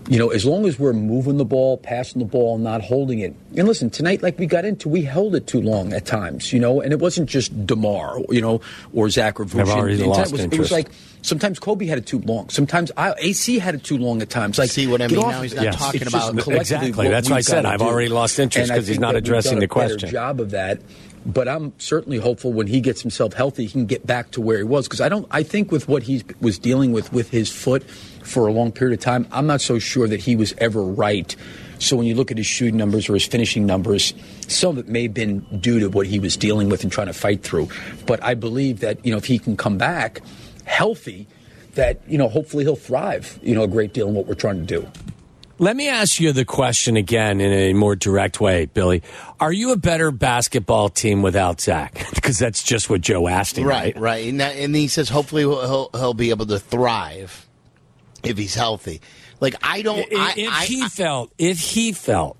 you 0.08 0.18
know, 0.18 0.28
as 0.28 0.44
long 0.44 0.66
as 0.66 0.78
we're 0.78 0.92
moving 0.92 1.36
the 1.36 1.44
ball, 1.44 1.76
passing 1.78 2.20
the 2.20 2.24
ball, 2.28 2.58
not 2.58 2.80
holding 2.82 3.18
it. 3.20 3.34
And 3.56 3.66
listen, 3.66 3.90
tonight, 3.90 4.22
like 4.22 4.38
we 4.38 4.46
got 4.46 4.64
into, 4.64 4.88
we 4.88 5.02
held 5.02 5.34
it 5.34 5.46
too 5.46 5.60
long 5.60 5.92
at 5.92 6.06
times, 6.06 6.52
you 6.52 6.60
know, 6.60 6.80
and 6.80 6.92
it 6.92 7.00
wasn't 7.00 7.28
just 7.28 7.66
DeMar, 7.66 8.20
you 8.30 8.40
know, 8.40 8.60
or 8.94 9.10
Zach 9.10 9.40
or 9.40 9.42
I've 9.44 9.50
Vucevic. 9.50 9.68
already 9.68 10.02
It 10.02 10.06
lost 10.06 10.32
was, 10.32 10.42
it 10.44 10.58
was 10.58 10.70
like 10.70 10.88
sometimes 11.22 11.58
Coby 11.58 11.88
had 11.88 11.98
it 11.98 12.06
too 12.06 12.20
long. 12.20 12.48
Sometimes 12.50 12.92
I, 12.96 13.14
AC 13.18 13.58
had 13.58 13.74
it 13.74 13.82
too 13.82 13.98
long 13.98 14.22
at 14.22 14.30
times. 14.30 14.58
Like, 14.58 14.70
See 14.70 14.86
what 14.86 15.00
I 15.00 15.08
get 15.08 15.16
mean? 15.16 15.24
off 15.24 15.32
Now 15.32 15.42
he's 15.42 15.54
not 15.54 15.64
Yes. 15.64 15.76
talking 15.76 16.02
It's 16.02 16.10
just 16.12 16.30
about 16.30 16.42
collectively 16.44 16.88
Exactly. 16.88 17.04
what 17.06 17.10
That's 17.10 17.30
why 17.30 17.36
I 17.36 17.40
said 17.40 17.66
I've 17.66 17.80
do. 17.80 17.84
already 17.86 18.08
lost 18.08 18.38
interest 18.38 18.70
because 18.70 18.86
he's 18.86 19.00
not 19.00 19.08
that 19.14 19.14
we've 19.14 19.24
addressing 19.24 19.52
done 19.52 19.58
the 19.60 19.64
a 19.64 19.68
better 19.68 19.88
question. 19.94 20.10
Job 20.10 20.40
of 20.40 20.50
that. 20.52 20.80
But 21.24 21.48
I'm 21.48 21.72
certainly 21.78 22.18
hopeful 22.18 22.52
when 22.52 22.68
he 22.68 22.80
gets 22.80 23.02
himself 23.02 23.32
healthy, 23.32 23.64
he 23.64 23.72
can 23.72 23.86
get 23.86 24.06
back 24.06 24.30
to 24.32 24.40
where 24.40 24.58
he 24.58 24.62
was. 24.62 24.86
Because 24.86 25.00
I 25.00 25.08
don't, 25.08 25.26
I 25.32 25.42
think 25.42 25.72
with 25.72 25.88
what 25.88 26.04
he 26.04 26.22
was 26.40 26.56
dealing 26.56 26.92
with 26.92 27.12
with 27.12 27.30
his 27.30 27.50
foot 27.50 27.82
for 28.26 28.46
a 28.46 28.52
long 28.52 28.72
period 28.72 28.98
of 28.98 29.04
time, 29.04 29.26
I'm 29.30 29.46
not 29.46 29.60
so 29.60 29.78
sure 29.78 30.08
that 30.08 30.20
he 30.20 30.36
was 30.36 30.54
ever 30.58 30.82
right. 30.82 31.34
So 31.78 31.96
when 31.96 32.06
you 32.06 32.14
look 32.14 32.30
at 32.30 32.38
his 32.38 32.46
shooting 32.46 32.76
numbers 32.76 33.08
or 33.08 33.14
his 33.14 33.26
finishing 33.26 33.66
numbers, 33.66 34.14
some 34.48 34.70
of 34.70 34.78
it 34.78 34.88
may 34.88 35.04
have 35.04 35.14
been 35.14 35.40
due 35.60 35.80
to 35.80 35.88
what 35.88 36.06
he 36.06 36.18
was 36.18 36.36
dealing 36.36 36.68
with 36.68 36.82
and 36.82 36.90
trying 36.90 37.06
to 37.08 37.12
fight 37.12 37.42
through. 37.42 37.68
But 38.06 38.22
I 38.22 38.34
believe 38.34 38.80
that 38.80 39.04
you 39.04 39.12
know 39.12 39.18
if 39.18 39.26
he 39.26 39.38
can 39.38 39.56
come 39.56 39.78
back 39.78 40.20
healthy, 40.64 41.26
that 41.74 42.00
you 42.08 42.18
know 42.18 42.28
hopefully 42.28 42.64
he'll 42.64 42.76
thrive. 42.76 43.38
You 43.42 43.54
know 43.54 43.62
a 43.62 43.68
great 43.68 43.92
deal 43.92 44.08
in 44.08 44.14
what 44.14 44.26
we're 44.26 44.34
trying 44.34 44.66
to 44.66 44.80
do. 44.80 44.88
Let 45.58 45.74
me 45.74 45.88
ask 45.88 46.20
you 46.20 46.32
the 46.32 46.44
question 46.44 46.96
again 46.96 47.40
in 47.40 47.50
a 47.50 47.72
more 47.72 47.96
direct 47.96 48.42
way, 48.42 48.66
Billy. 48.66 49.02
Are 49.40 49.52
you 49.52 49.72
a 49.72 49.76
better 49.78 50.10
basketball 50.10 50.90
team 50.90 51.22
without 51.22 51.60
Zach? 51.60 52.06
Because 52.26 52.38
that's 52.40 52.64
just 52.64 52.90
what 52.90 53.02
Joe 53.02 53.28
asked 53.28 53.56
him, 53.56 53.68
right? 53.68 53.94
Right, 53.94 54.02
right. 54.02 54.28
And, 54.28 54.40
that, 54.40 54.56
and 54.56 54.74
he 54.74 54.88
says 54.88 55.08
hopefully 55.08 55.42
he'll, 55.42 55.60
he'll 55.60 55.90
he'll 55.94 56.14
be 56.14 56.30
able 56.30 56.46
to 56.46 56.58
thrive 56.58 57.46
if 58.22 58.38
he's 58.38 58.54
healthy. 58.54 59.00
Like 59.40 59.54
I 59.62 59.82
don't. 59.82 59.98
If, 60.10 60.18
I, 60.18 60.34
if 60.36 60.52
I- 60.52 60.64
he 60.64 60.82
I- 60.82 60.88
felt, 60.88 61.32
if 61.38 61.58
he 61.58 61.92
felt 61.92 62.36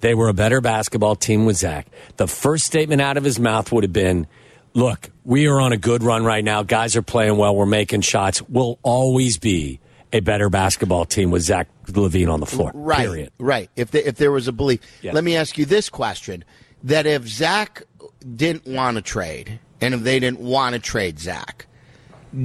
they 0.00 0.14
were 0.14 0.28
a 0.28 0.34
better 0.34 0.60
basketball 0.60 1.16
team 1.16 1.46
with 1.46 1.56
Zach, 1.56 1.86
the 2.16 2.26
first 2.26 2.64
statement 2.66 3.00
out 3.00 3.16
of 3.16 3.24
his 3.24 3.38
mouth 3.38 3.72
would 3.72 3.84
have 3.84 3.92
been, 3.92 4.26
"Look, 4.74 5.10
we 5.24 5.46
are 5.46 5.60
on 5.60 5.72
a 5.72 5.76
good 5.78 6.02
run 6.02 6.24
right 6.24 6.44
now. 6.44 6.62
Guys 6.62 6.96
are 6.96 7.02
playing 7.02 7.36
well. 7.38 7.56
We're 7.56 7.64
making 7.66 8.02
shots. 8.02 8.42
We'll 8.48 8.78
always 8.82 9.38
be 9.38 9.80
a 10.12 10.20
better 10.20 10.48
basketball 10.50 11.04
team 11.06 11.30
with 11.30 11.42
Zach 11.42 11.68
LaVine 11.86 12.32
on 12.32 12.38
the 12.40 12.46
floor. 12.46 12.70
Right, 12.74 12.98
Period. 13.00 13.32
right. 13.38 13.68
If 13.74 13.90
the, 13.90 14.06
if 14.06 14.16
there 14.16 14.30
was 14.30 14.46
a 14.46 14.52
belief, 14.52 14.80
Yeah. 15.02 15.12
let 15.12 15.24
me 15.24 15.34
ask 15.36 15.56
you 15.58 15.64
this 15.64 15.88
question: 15.88 16.44
that 16.84 17.06
if 17.06 17.26
Zach 17.26 17.82
didn't 18.36 18.66
want 18.66 18.96
to 18.96 19.02
trade, 19.02 19.58
and 19.80 19.94
if 19.94 20.00
they 20.02 20.20
didn't 20.20 20.40
want 20.40 20.74
to 20.74 20.78
trade 20.78 21.18
Zach, 21.18 21.66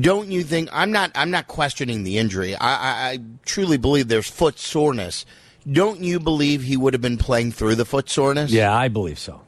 don't 0.01 0.31
you 0.31 0.43
think? 0.43 0.69
I'm 0.71 0.91
not. 0.91 1.11
I'm 1.15 1.31
not 1.31 1.47
questioning 1.47 2.03
the 2.03 2.17
injury. 2.17 2.55
I, 2.55 2.69
I, 2.69 3.09
I 3.09 3.19
truly 3.45 3.77
believe 3.77 4.07
there's 4.07 4.29
foot 4.29 4.59
soreness. 4.59 5.25
Don't 5.69 6.01
you 6.01 6.19
believe 6.19 6.63
he 6.63 6.77
would 6.77 6.93
have 6.93 7.01
been 7.01 7.17
playing 7.17 7.51
through 7.51 7.75
the 7.75 7.85
foot 7.85 8.09
soreness? 8.09 8.51
Yeah, 8.51 8.73
I 8.73 8.87
believe 8.87 9.19
so. 9.19 9.41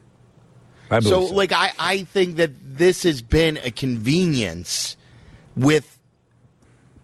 I 0.89 0.99
believe 0.99 1.09
So, 1.09 1.27
so. 1.27 1.33
like, 1.33 1.51
I, 1.51 1.71
I 1.79 2.03
think 2.03 2.35
that 2.35 2.51
this 2.61 3.03
has 3.03 3.21
been 3.21 3.57
a 3.63 3.71
convenience 3.71 4.97
with 5.55 5.99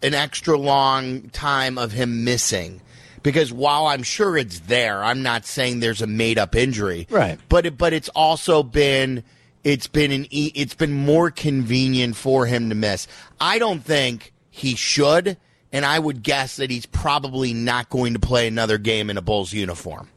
an 0.03 0.13
extra 0.13 0.57
long 0.57 1.29
time 1.29 1.77
of 1.77 1.91
him 1.91 2.23
missing. 2.23 2.81
Because 3.23 3.51
while 3.51 3.87
I'm 3.87 4.03
sure 4.03 4.37
it's 4.37 4.59
there, 4.61 5.03
I'm 5.03 5.23
not 5.23 5.45
saying 5.45 5.79
there's 5.79 6.01
a 6.01 6.07
made 6.07 6.37
up 6.37 6.55
injury. 6.55 7.07
Right. 7.09 7.39
But 7.49 7.65
it, 7.65 7.77
but 7.77 7.93
it's 7.93 8.09
also 8.09 8.61
been 8.63 9.23
it's 9.67 9.87
been 9.87 10.13
an 10.13 10.25
e- 10.29 10.53
it's 10.55 10.75
been 10.75 10.93
more 10.93 11.29
convenient 11.29 12.15
for 12.15 12.45
him 12.45 12.69
to 12.69 12.75
miss. 12.75 13.05
I 13.39 13.59
don't 13.59 13.83
think 13.83 14.31
he 14.49 14.75
should, 14.75 15.35
and 15.73 15.85
I 15.85 15.99
would 15.99 16.23
guess 16.23 16.55
that 16.55 16.71
he's 16.71 16.85
probably 16.85 17.53
not 17.53 17.89
going 17.89 18.13
to 18.13 18.19
play 18.19 18.47
another 18.47 18.77
game 18.77 19.09
in 19.09 19.17
a 19.17 19.21
Bulls 19.21 19.51
uniform. 19.51 20.07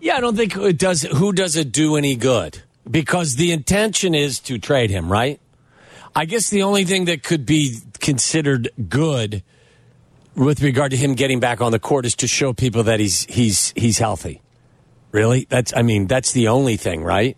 Yeah, 0.00 0.16
I 0.16 0.20
don't 0.20 0.34
think 0.34 0.56
it 0.56 0.78
does. 0.78 1.02
Who 1.02 1.32
does 1.32 1.56
it 1.56 1.72
do 1.72 1.96
any 1.96 2.16
good? 2.16 2.62
Because 2.90 3.36
the 3.36 3.52
intention 3.52 4.14
is 4.14 4.40
to 4.40 4.58
trade 4.58 4.88
him, 4.88 5.12
right? 5.12 5.38
I 6.14 6.24
guess 6.24 6.48
the 6.48 6.62
only 6.62 6.84
thing 6.84 7.04
that 7.06 7.22
could 7.22 7.44
be 7.44 7.80
considered 8.00 8.70
good 8.88 9.42
with 10.34 10.62
regard 10.62 10.92
to 10.92 10.96
him 10.96 11.14
getting 11.14 11.40
back 11.40 11.60
on 11.60 11.70
the 11.70 11.78
court 11.78 12.06
is 12.06 12.14
to 12.16 12.26
show 12.26 12.54
people 12.54 12.84
that 12.84 12.98
he's 12.98 13.24
he's 13.24 13.74
he's 13.76 13.98
healthy. 13.98 14.40
Really? 15.12 15.46
That's 15.50 15.76
I 15.76 15.82
mean, 15.82 16.06
that's 16.06 16.32
the 16.32 16.48
only 16.48 16.78
thing, 16.78 17.04
right? 17.04 17.36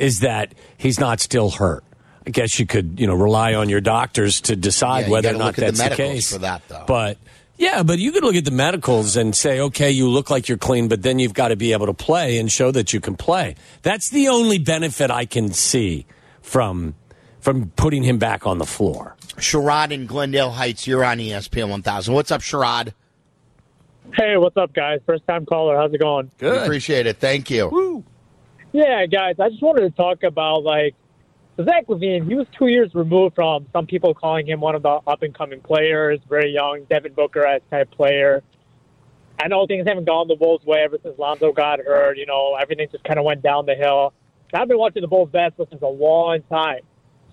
Is 0.00 0.20
that 0.20 0.54
he's 0.78 0.98
not 0.98 1.20
still 1.20 1.50
hurt. 1.50 1.84
I 2.26 2.30
guess 2.30 2.58
you 2.58 2.66
could, 2.66 2.98
you 2.98 3.06
know, 3.06 3.14
rely 3.14 3.54
on 3.54 3.68
your 3.68 3.80
doctors 3.80 4.40
to 4.42 4.56
decide 4.56 5.06
Yeah, 5.06 5.10
whether 5.10 5.28
or 5.30 5.32
not 5.34 5.44
look 5.46 5.58
at 5.58 5.72
the 5.74 5.78
that's 5.78 5.90
the, 5.90 5.96
case. 5.96 6.32
for 6.32 6.38
that, 6.38 6.62
though. 6.68 6.84
But 6.86 7.18
yeah, 7.56 7.82
but 7.82 7.98
you 7.98 8.10
could 8.12 8.24
look 8.24 8.34
at 8.34 8.44
the 8.44 8.50
medicals 8.50 9.16
and 9.16 9.34
say, 9.36 9.60
okay, 9.60 9.90
you 9.90 10.08
look 10.08 10.30
like 10.30 10.48
you're 10.48 10.58
clean, 10.58 10.88
but 10.88 11.02
then 11.02 11.18
you've 11.18 11.34
got 11.34 11.48
to 11.48 11.56
be 11.56 11.72
able 11.72 11.86
to 11.86 11.94
play 11.94 12.38
and 12.38 12.50
show 12.50 12.70
that 12.70 12.92
you 12.92 13.00
can 13.00 13.16
play. 13.16 13.56
That's 13.82 14.08
the 14.10 14.28
only 14.28 14.58
benefit 14.58 15.10
I 15.10 15.24
can 15.26 15.52
see 15.52 16.06
from 16.40 16.94
from 17.40 17.70
putting 17.76 18.02
him 18.02 18.18
back 18.18 18.46
on 18.46 18.58
the 18.58 18.66
floor. 18.66 19.16
Sherrod 19.36 19.90
in 19.92 20.06
Glendale 20.06 20.50
Heights, 20.50 20.86
you're 20.86 21.04
on 21.04 21.18
ESPN 21.18 21.68
1000. 21.70 22.12
What's 22.14 22.30
up, 22.30 22.42
Sherrod? 22.42 22.92
Hey, 24.14 24.36
what's 24.36 24.56
up, 24.56 24.72
guys? 24.74 25.00
First 25.06 25.26
time 25.26 25.46
caller. 25.46 25.76
How's 25.76 25.92
it 25.94 25.98
going? 25.98 26.30
We 26.40 26.48
appreciate 26.48 27.06
it. 27.06 27.18
Thank 27.18 27.48
you. 27.50 28.04
Yeah, 28.72 29.06
guys, 29.06 29.34
I 29.40 29.48
just 29.48 29.62
wanted 29.62 29.80
to 29.80 29.90
talk 29.90 30.22
about 30.22 30.62
like 30.62 30.94
Zach 31.56 31.88
LaVine. 31.88 32.28
He 32.28 32.34
was 32.34 32.46
two 32.56 32.68
years 32.68 32.94
removed 32.94 33.34
from 33.34 33.66
some 33.72 33.86
people 33.86 34.14
calling 34.14 34.46
him 34.46 34.60
one 34.60 34.76
of 34.76 34.82
the 34.82 35.00
up 35.06 35.22
and 35.22 35.34
coming 35.34 35.60
players, 35.60 36.20
very 36.28 36.52
young, 36.52 36.84
Devin 36.88 37.14
Booker 37.14 37.44
as 37.44 37.62
type 37.70 37.90
player. 37.90 38.44
I 39.42 39.48
know 39.48 39.66
things 39.66 39.88
haven't 39.88 40.04
gone 40.04 40.28
the 40.28 40.36
Bulls' 40.36 40.64
way 40.64 40.82
ever 40.84 40.98
since 41.02 41.18
Lonzo 41.18 41.52
got 41.52 41.80
hurt. 41.80 42.16
You 42.16 42.26
know, 42.26 42.56
everything 42.60 42.88
just 42.92 43.02
kind 43.02 43.18
of 43.18 43.24
went 43.24 43.42
down 43.42 43.66
the 43.66 43.74
hill. 43.74 44.12
I've 44.54 44.68
been 44.68 44.78
watching 44.78 45.02
the 45.02 45.08
Bulls 45.08 45.30
basketball 45.30 45.66
since 45.70 45.82
a 45.82 45.86
long 45.86 46.42
time. 46.48 46.80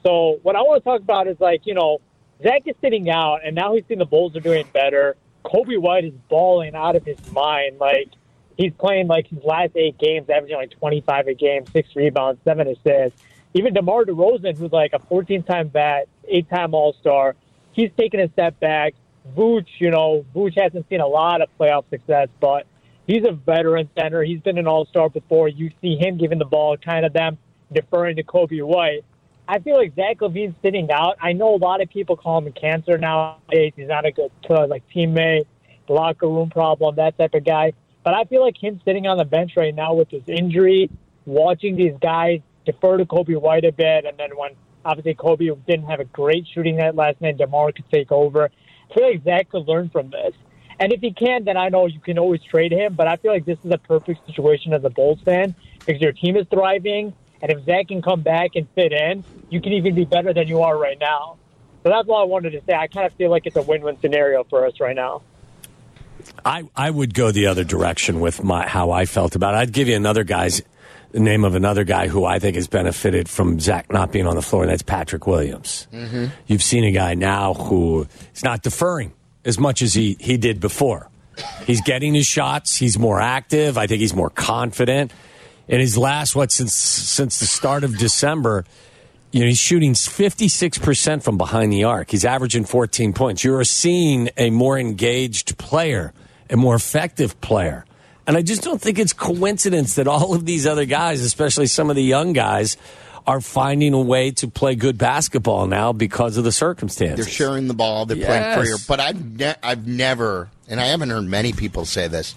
So 0.03 0.39
what 0.41 0.55
I 0.55 0.61
want 0.61 0.83
to 0.83 0.89
talk 0.89 1.01
about 1.01 1.27
is 1.27 1.39
like, 1.39 1.61
you 1.65 1.73
know, 1.73 1.99
Zach 2.41 2.63
is 2.65 2.75
sitting 2.81 3.09
out, 3.09 3.41
and 3.45 3.55
now 3.55 3.75
he's 3.75 3.83
seen 3.87 3.99
the 3.99 4.05
Bulls 4.05 4.35
are 4.35 4.39
doing 4.39 4.65
better. 4.73 5.17
Coby 5.45 5.79
White 5.79 6.05
is 6.05 6.13
balling 6.29 6.75
out 6.75 6.95
of 6.95 7.05
his 7.05 7.17
mind. 7.31 7.77
Like 7.79 8.09
he's 8.57 8.73
playing 8.73 9.07
like 9.07 9.27
his 9.27 9.43
last 9.43 9.71
eight 9.75 9.97
games, 9.97 10.29
averaging 10.29 10.57
like 10.57 10.71
25 10.71 11.27
a 11.27 11.33
game, 11.33 11.65
six 11.67 11.95
rebounds, 11.95 12.41
seven 12.43 12.67
assists. 12.67 13.21
Even 13.53 13.73
DeMar 13.73 14.05
DeRozan, 14.05 14.57
who's 14.57 14.71
like 14.71 14.91
a 14.93 14.99
14-time 14.99 15.69
vet, 15.69 16.07
eight-time 16.27 16.73
All-Star, 16.73 17.35
he's 17.71 17.89
taken 17.97 18.19
a 18.19 18.29
step 18.33 18.59
back. 18.59 18.93
Vooch, 19.35 19.67
you 19.79 19.89
know, 19.89 20.25
Vooch 20.35 20.59
hasn't 20.61 20.87
seen 20.89 21.01
a 21.01 21.07
lot 21.07 21.41
of 21.41 21.49
playoff 21.59 21.89
success, 21.89 22.27
but 22.39 22.65
he's 23.07 23.23
a 23.25 23.31
veteran 23.31 23.89
center. 23.97 24.23
He's 24.23 24.41
been 24.41 24.57
an 24.57 24.67
All-Star 24.67 25.09
before. 25.09 25.47
You 25.47 25.71
see 25.81 25.95
him 25.95 26.17
giving 26.17 26.39
the 26.39 26.45
ball, 26.45 26.77
kind 26.77 27.05
of 27.05 27.13
them 27.13 27.37
deferring 27.71 28.17
to 28.17 28.23
Coby 28.23 28.63
White. 28.63 29.05
I 29.47 29.59
feel 29.59 29.77
like 29.77 29.95
Zach 29.95 30.17
LaVine's 30.17 30.55
sitting 30.61 30.91
out. 30.91 31.15
I 31.21 31.31
know 31.31 31.55
a 31.55 31.57
lot 31.57 31.81
of 31.81 31.89
people 31.89 32.17
call 32.17 32.39
him 32.39 32.47
a 32.47 32.51
cancer 32.51 32.97
nowadays. 32.97 33.73
He's 33.75 33.87
not 33.87 34.05
a 34.05 34.11
good 34.11 34.29
like 34.49 34.83
teammate, 34.93 35.45
locker 35.87 36.27
room 36.27 36.49
problem, 36.49 36.95
that 36.97 37.17
type 37.17 37.33
of 37.33 37.45
guy. 37.45 37.73
But 38.07 38.13
I 38.13 38.23
feel 38.23 38.41
like 38.41 38.55
him 38.57 38.79
sitting 38.85 39.05
on 39.05 39.17
the 39.17 39.25
bench 39.25 39.57
right 39.57 39.75
now 39.75 39.93
with 39.93 40.09
his 40.09 40.23
injury, 40.27 40.89
watching 41.25 41.75
these 41.75 41.91
guys 42.01 42.39
defer 42.65 42.95
to 42.95 43.03
Coby 43.03 43.37
White 43.37 43.65
a 43.65 43.73
bit, 43.73 44.05
and 44.05 44.17
then 44.17 44.29
when 44.37 44.51
obviously 44.85 45.13
Coby 45.13 45.53
didn't 45.65 45.87
have 45.87 45.99
a 45.99 46.05
great 46.05 46.47
shooting 46.53 46.77
night 46.77 46.95
last 46.95 47.19
night, 47.19 47.37
DeMar 47.37 47.73
could 47.73 47.83
take 47.91 48.09
over. 48.09 48.45
I 48.45 48.93
feel 48.93 49.09
like 49.09 49.25
Zach 49.25 49.49
could 49.49 49.67
learn 49.67 49.89
from 49.89 50.09
this. 50.09 50.33
And 50.79 50.93
if 50.93 51.01
he 51.01 51.11
can, 51.11 51.43
then 51.43 51.57
I 51.57 51.67
know 51.67 51.85
you 51.87 51.99
can 51.99 52.17
always 52.17 52.41
trade 52.49 52.71
him. 52.71 52.95
But 52.95 53.09
I 53.09 53.17
feel 53.17 53.33
like 53.33 53.43
this 53.43 53.59
is 53.65 53.71
a 53.73 53.77
perfect 53.77 54.25
situation 54.25 54.71
as 54.71 54.85
a 54.85 54.89
Bulls 54.89 55.19
fan 55.25 55.53
because 55.85 56.01
your 56.01 56.13
team 56.13 56.37
is 56.37 56.47
thriving. 56.49 57.13
And 57.41 57.51
if 57.51 57.65
Zach 57.65 57.89
can 57.89 58.01
come 58.01 58.21
back 58.21 58.51
and 58.55 58.69
fit 58.73 58.93
in, 58.93 59.25
you 59.49 59.59
can 59.59 59.73
even 59.73 59.95
be 59.95 60.05
better 60.05 60.33
than 60.33 60.47
you 60.47 60.61
are 60.61 60.77
right 60.77 60.97
now. 60.97 61.35
So 61.83 61.89
that's 61.89 62.07
all 62.07 62.21
I 62.21 62.25
wanted 62.25 62.51
to 62.51 62.61
say. 62.65 62.73
I 62.73 62.87
kind 62.87 63.05
of 63.05 63.11
feel 63.17 63.29
like 63.29 63.45
it's 63.47 63.57
a 63.57 63.61
win-win 63.61 63.97
scenario 63.99 64.45
for 64.45 64.65
us 64.65 64.79
right 64.79 64.95
now. 64.95 65.23
I, 66.45 66.63
I 66.75 66.89
would 66.89 67.13
go 67.13 67.31
the 67.31 67.47
other 67.47 67.63
direction 67.63 68.19
with 68.19 68.43
my 68.43 68.67
how 68.67 68.91
I 68.91 69.05
felt 69.05 69.35
about 69.35 69.53
it. 69.53 69.57
I'd 69.57 69.73
give 69.73 69.87
you 69.87 69.95
another 69.95 70.23
guy's 70.23 70.61
the 71.11 71.19
name 71.21 71.45
of 71.45 71.55
another 71.55 71.83
guy 71.85 72.07
who 72.07 72.25
I 72.25 72.37
think 72.39 72.55
has 72.55 72.67
benefited 72.67 73.29
from 73.29 73.59
Zach 73.59 73.91
not 73.91 74.11
being 74.11 74.27
on 74.27 74.35
the 74.35 74.41
floor, 74.41 74.63
and 74.63 74.71
that's 74.71 74.81
Patrick 74.81 75.25
Williams. 75.25 75.87
Mhm. 75.93 76.31
You've 76.47 76.61
seen 76.63 76.83
a 76.83 76.91
guy 76.91 77.13
now 77.13 77.53
who 77.53 78.07
is 78.35 78.43
not 78.43 78.61
deferring 78.61 79.13
as 79.45 79.57
much 79.57 79.81
as 79.81 79.93
he, 79.93 80.17
he 80.19 80.35
did 80.37 80.59
before. 80.59 81.09
He's 81.65 81.81
getting 81.81 82.13
his 82.13 82.25
shots. 82.27 82.75
He's 82.75 82.99
more 82.99 83.21
active. 83.21 83.77
I 83.77 83.87
think 83.87 84.01
he's 84.01 84.13
more 84.15 84.29
confident. 84.29 85.11
In 85.69 85.79
his 85.79 85.97
last 85.97 86.35
what 86.35 86.51
since 86.51 86.73
since 86.73 87.39
the 87.39 87.45
start 87.45 87.83
of 87.83 87.97
December, 87.97 88.65
you 89.37 89.43
know 89.43 89.49
he's 89.49 89.59
shooting 89.59 89.93
fifty 89.93 90.47
six 90.47 90.77
percent 90.77 91.23
from 91.23 91.37
behind 91.37 91.71
the 91.71 91.83
arc. 91.83 92.09
He's 92.11 92.25
averaging 92.25 92.65
fourteen 92.65 93.13
points. 93.13 93.43
You're 93.43 93.63
seeing 93.63 94.29
a 94.37 94.49
more 94.49 94.77
engaged 94.79 95.57
player, 95.57 96.11
a 96.49 96.57
more 96.57 96.75
effective 96.75 97.39
player. 97.41 97.85
And 98.25 98.35
I 98.35 98.41
just 98.41 98.63
don't 98.63 98.81
think 98.81 98.99
it's 98.99 99.13
coincidence 99.13 99.95
that 99.95 100.07
all 100.07 100.33
of 100.33 100.45
these 100.45 100.65
other 100.67 100.85
guys, 100.85 101.21
especially 101.21 101.67
some 101.67 101.89
of 101.89 101.95
the 101.95 102.03
young 102.03 102.33
guys, 102.33 102.75
are 103.25 103.39
finding 103.39 103.93
a 103.93 104.01
way 104.01 104.31
to 104.31 104.47
play 104.47 104.75
good 104.75 104.97
basketball 104.97 105.67
now 105.67 105.93
because 105.93 106.35
of 106.37 106.43
the 106.43 106.51
circumstances. 106.51 107.25
They're 107.25 107.33
sharing 107.33 107.67
the 107.67 107.73
ball. 107.73 108.05
They're 108.05 108.17
playing 108.17 108.41
Yes. 108.43 108.55
career. 108.57 108.75
But 108.87 108.99
I've 108.99 109.37
ne- 109.39 109.55
I've 109.63 109.85
never, 109.87 110.49
and 110.67 110.81
I 110.81 110.87
haven't 110.87 111.09
heard 111.09 111.23
many 111.25 111.53
people 111.53 111.85
say 111.85 112.07
this. 112.07 112.35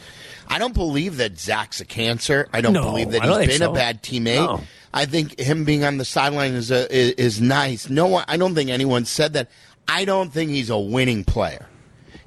I 0.49 0.59
don't 0.59 0.75
believe 0.75 1.17
that 1.19 1.39
Zach's 1.41 1.81
a 1.81 1.85
cancer. 1.85 2.49
I 2.53 2.61
don't 2.61 2.73
No, 2.73 2.83
believe 2.83 3.11
that 3.13 3.23
he's 3.23 3.47
been 3.47 3.59
so. 3.59 3.71
a 3.71 3.75
bad 3.75 4.03
teammate. 4.03 4.35
No. 4.47 4.61
I 4.93 5.07
think 5.07 5.39
him 5.39 5.65
being 5.65 5.85
on 5.85 5.99
the 5.99 6.05
sideline 6.05 6.55
is 6.55 6.71
a, 6.71 6.93
is, 6.95 7.13
is 7.13 7.41
nice. 7.41 7.89
No 7.89 8.07
one, 8.07 8.25
I 8.27 8.37
don't 8.37 8.55
think 8.55 8.71
anyone 8.71 9.05
said 9.05 9.35
that. 9.35 9.49
I 9.87 10.05
don't 10.05 10.33
think 10.33 10.51
he's 10.51 10.71
a 10.71 10.79
winning 10.79 11.25
player, 11.25 11.67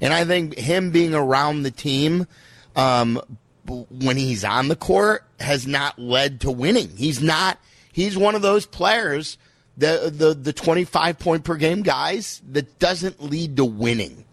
and 0.02 0.14
I 0.14 0.26
think 0.26 0.58
him 0.58 0.92
being 0.92 1.14
around 1.14 1.64
the 1.64 1.72
team. 1.72 2.28
Um, 2.76 3.22
when 3.66 4.18
he's 4.18 4.44
on 4.44 4.68
the 4.68 4.76
court 4.76 5.24
has 5.40 5.66
not 5.66 5.98
led 5.98 6.42
to 6.42 6.52
winning. 6.52 6.90
He's 6.98 7.22
not. 7.22 7.60
He's 7.92 8.18
one 8.18 8.36
of 8.36 8.42
those 8.42 8.66
players, 8.66 9.38
the 9.78 10.12
the 10.14 10.34
the 10.34 10.54
twenty 10.54 10.84
five 10.84 11.20
point 11.20 11.44
per 11.44 11.56
game 11.56 11.82
guys 11.84 12.42
that 12.52 12.80
doesn't 12.80 13.24
lead 13.24 13.58
to 13.58 13.66
winning. 13.66 14.26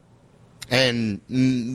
And 0.72 1.20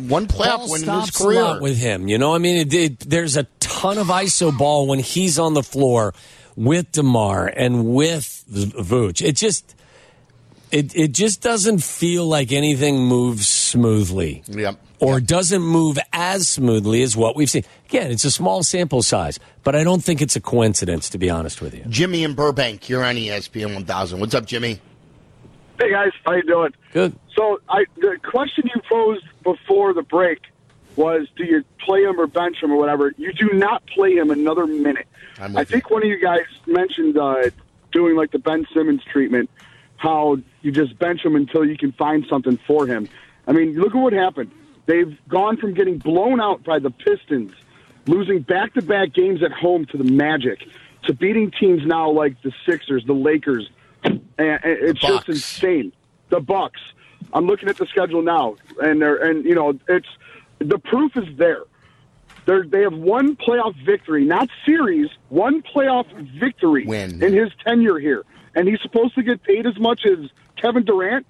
one 0.09 0.27
playoff 0.27 0.57
Ball 0.57 0.71
win 0.71 0.83
in 0.83 1.01
his 1.01 1.11
career. 1.11 1.59
with 1.59 1.77
him. 1.77 2.07
You 2.07 2.17
know, 2.17 2.33
I 2.33 2.37
mean, 2.37 2.55
it, 2.57 2.73
it, 2.73 2.99
there's 3.01 3.35
a 3.35 3.43
ton 3.59 3.97
of 3.97 4.07
ISO 4.07 4.57
ball 4.57 4.87
when 4.87 4.99
he's 4.99 5.37
on 5.37 5.53
the 5.53 5.63
floor 5.63 6.13
with 6.55 6.91
DeMar 6.91 7.47
and 7.47 7.93
with 7.93 8.43
Vooch. 8.49 9.21
It 9.21 9.35
just, 9.35 9.75
it 10.71 10.95
it 10.95 11.11
just 11.11 11.41
doesn't 11.41 11.83
feel 11.83 12.25
like 12.25 12.51
anything 12.51 12.99
moves 13.05 13.47
smoothly. 13.47 14.43
Yep. 14.47 14.79
Or 14.99 15.19
doesn't 15.19 15.61
move 15.61 15.99
as 16.13 16.47
smoothly 16.47 17.01
as 17.01 17.17
what 17.17 17.35
we've 17.35 17.49
seen. 17.49 17.65
Again, 17.89 18.11
it's 18.11 18.23
a 18.23 18.31
small 18.31 18.63
sample 18.63 19.01
size, 19.01 19.39
but 19.63 19.75
I 19.75 19.83
don't 19.83 20.01
think 20.01 20.21
it's 20.21 20.37
a 20.37 20.41
coincidence, 20.41 21.09
to 21.09 21.17
be 21.17 21.29
honest 21.29 21.61
with 21.61 21.73
you. 21.73 21.83
Jimmy 21.89 22.23
in 22.23 22.33
Burbank, 22.33 22.87
you're 22.87 23.03
on 23.03 23.15
ESPN 23.15 23.75
1000. 23.75 24.19
What's 24.21 24.33
up, 24.33 24.45
Jimmy? 24.45 24.79
Hey 25.77 25.91
guys, 25.91 26.11
how 26.25 26.33
you 26.33 26.43
doing? 26.43 26.73
Good. 26.93 27.13
So, 27.35 27.59
I 27.67 27.83
the 27.97 28.17
question 28.23 28.69
you 28.73 28.81
posed 28.89 29.25
before 29.43 29.93
the 29.93 30.03
break 30.03 30.39
was, 30.95 31.27
do 31.35 31.43
you 31.43 31.63
play 31.79 32.03
him 32.03 32.19
or 32.19 32.27
bench 32.27 32.57
him 32.61 32.71
or 32.71 32.77
whatever? 32.77 33.13
You 33.17 33.33
do 33.33 33.49
not 33.53 33.85
play 33.87 34.13
him 34.13 34.31
another 34.31 34.65
minute. 34.65 35.07
I 35.39 35.63
think 35.63 35.89
one 35.89 36.03
of 36.03 36.09
you 36.09 36.19
guys 36.19 36.45
mentioned 36.65 37.17
uh, 37.17 37.49
doing 37.91 38.15
like 38.15 38.31
the 38.31 38.39
Ben 38.39 38.65
Simmons 38.73 39.03
treatment, 39.03 39.49
how 39.97 40.37
you 40.61 40.71
just 40.71 40.97
bench 40.99 41.23
him 41.23 41.35
until 41.35 41.65
you 41.65 41.77
can 41.77 41.91
find 41.93 42.25
something 42.29 42.57
for 42.67 42.87
him. 42.87 43.07
I 43.47 43.51
mean, 43.51 43.73
look 43.79 43.93
at 43.93 43.97
what 43.97 44.13
happened. 44.13 44.51
They've 44.85 45.17
gone 45.27 45.57
from 45.57 45.73
getting 45.73 45.97
blown 45.97 46.39
out 46.39 46.63
by 46.63 46.79
the 46.79 46.91
Pistons, 46.91 47.53
losing 48.05 48.41
back-to-back 48.41 49.13
games 49.13 49.41
at 49.43 49.51
home 49.51 49.85
to 49.87 49.97
the 49.97 50.03
Magic, 50.03 50.67
to 51.03 51.13
beating 51.13 51.51
teams 51.51 51.85
now 51.85 52.09
like 52.09 52.41
the 52.41 52.51
Sixers, 52.65 53.05
the 53.05 53.13
Lakers, 53.13 53.69
and 54.03 54.21
and 54.37 54.59
it's 54.63 54.99
just 54.99 55.29
insane. 55.29 55.91
The 56.29 56.39
Bucks. 56.39 56.81
I'm 57.33 57.45
looking 57.45 57.69
at 57.69 57.77
the 57.77 57.85
schedule 57.87 58.21
now, 58.21 58.55
and 58.81 59.01
they're 59.01 59.15
and 59.15 59.45
you 59.45 59.55
know 59.55 59.77
it's 59.87 60.07
the 60.59 60.79
proof 60.79 61.15
is 61.17 61.35
there. 61.37 61.63
They're, 62.45 62.63
they 62.63 62.81
have 62.81 62.93
one 62.93 63.35
playoff 63.35 63.75
victory, 63.85 64.23
not 64.23 64.49
series, 64.65 65.09
one 65.29 65.63
playoff 65.63 66.05
victory 66.39 66.85
Win. 66.85 67.23
in 67.23 67.33
his 67.33 67.49
tenure 67.65 67.99
here, 67.99 68.23
and 68.53 68.67
he's 68.67 68.81
supposed 68.81 69.15
to 69.15 69.23
get 69.23 69.41
paid 69.43 69.65
as 69.65 69.77
much 69.79 70.05
as 70.05 70.29
Kevin 70.55 70.85
Durant 70.85 71.25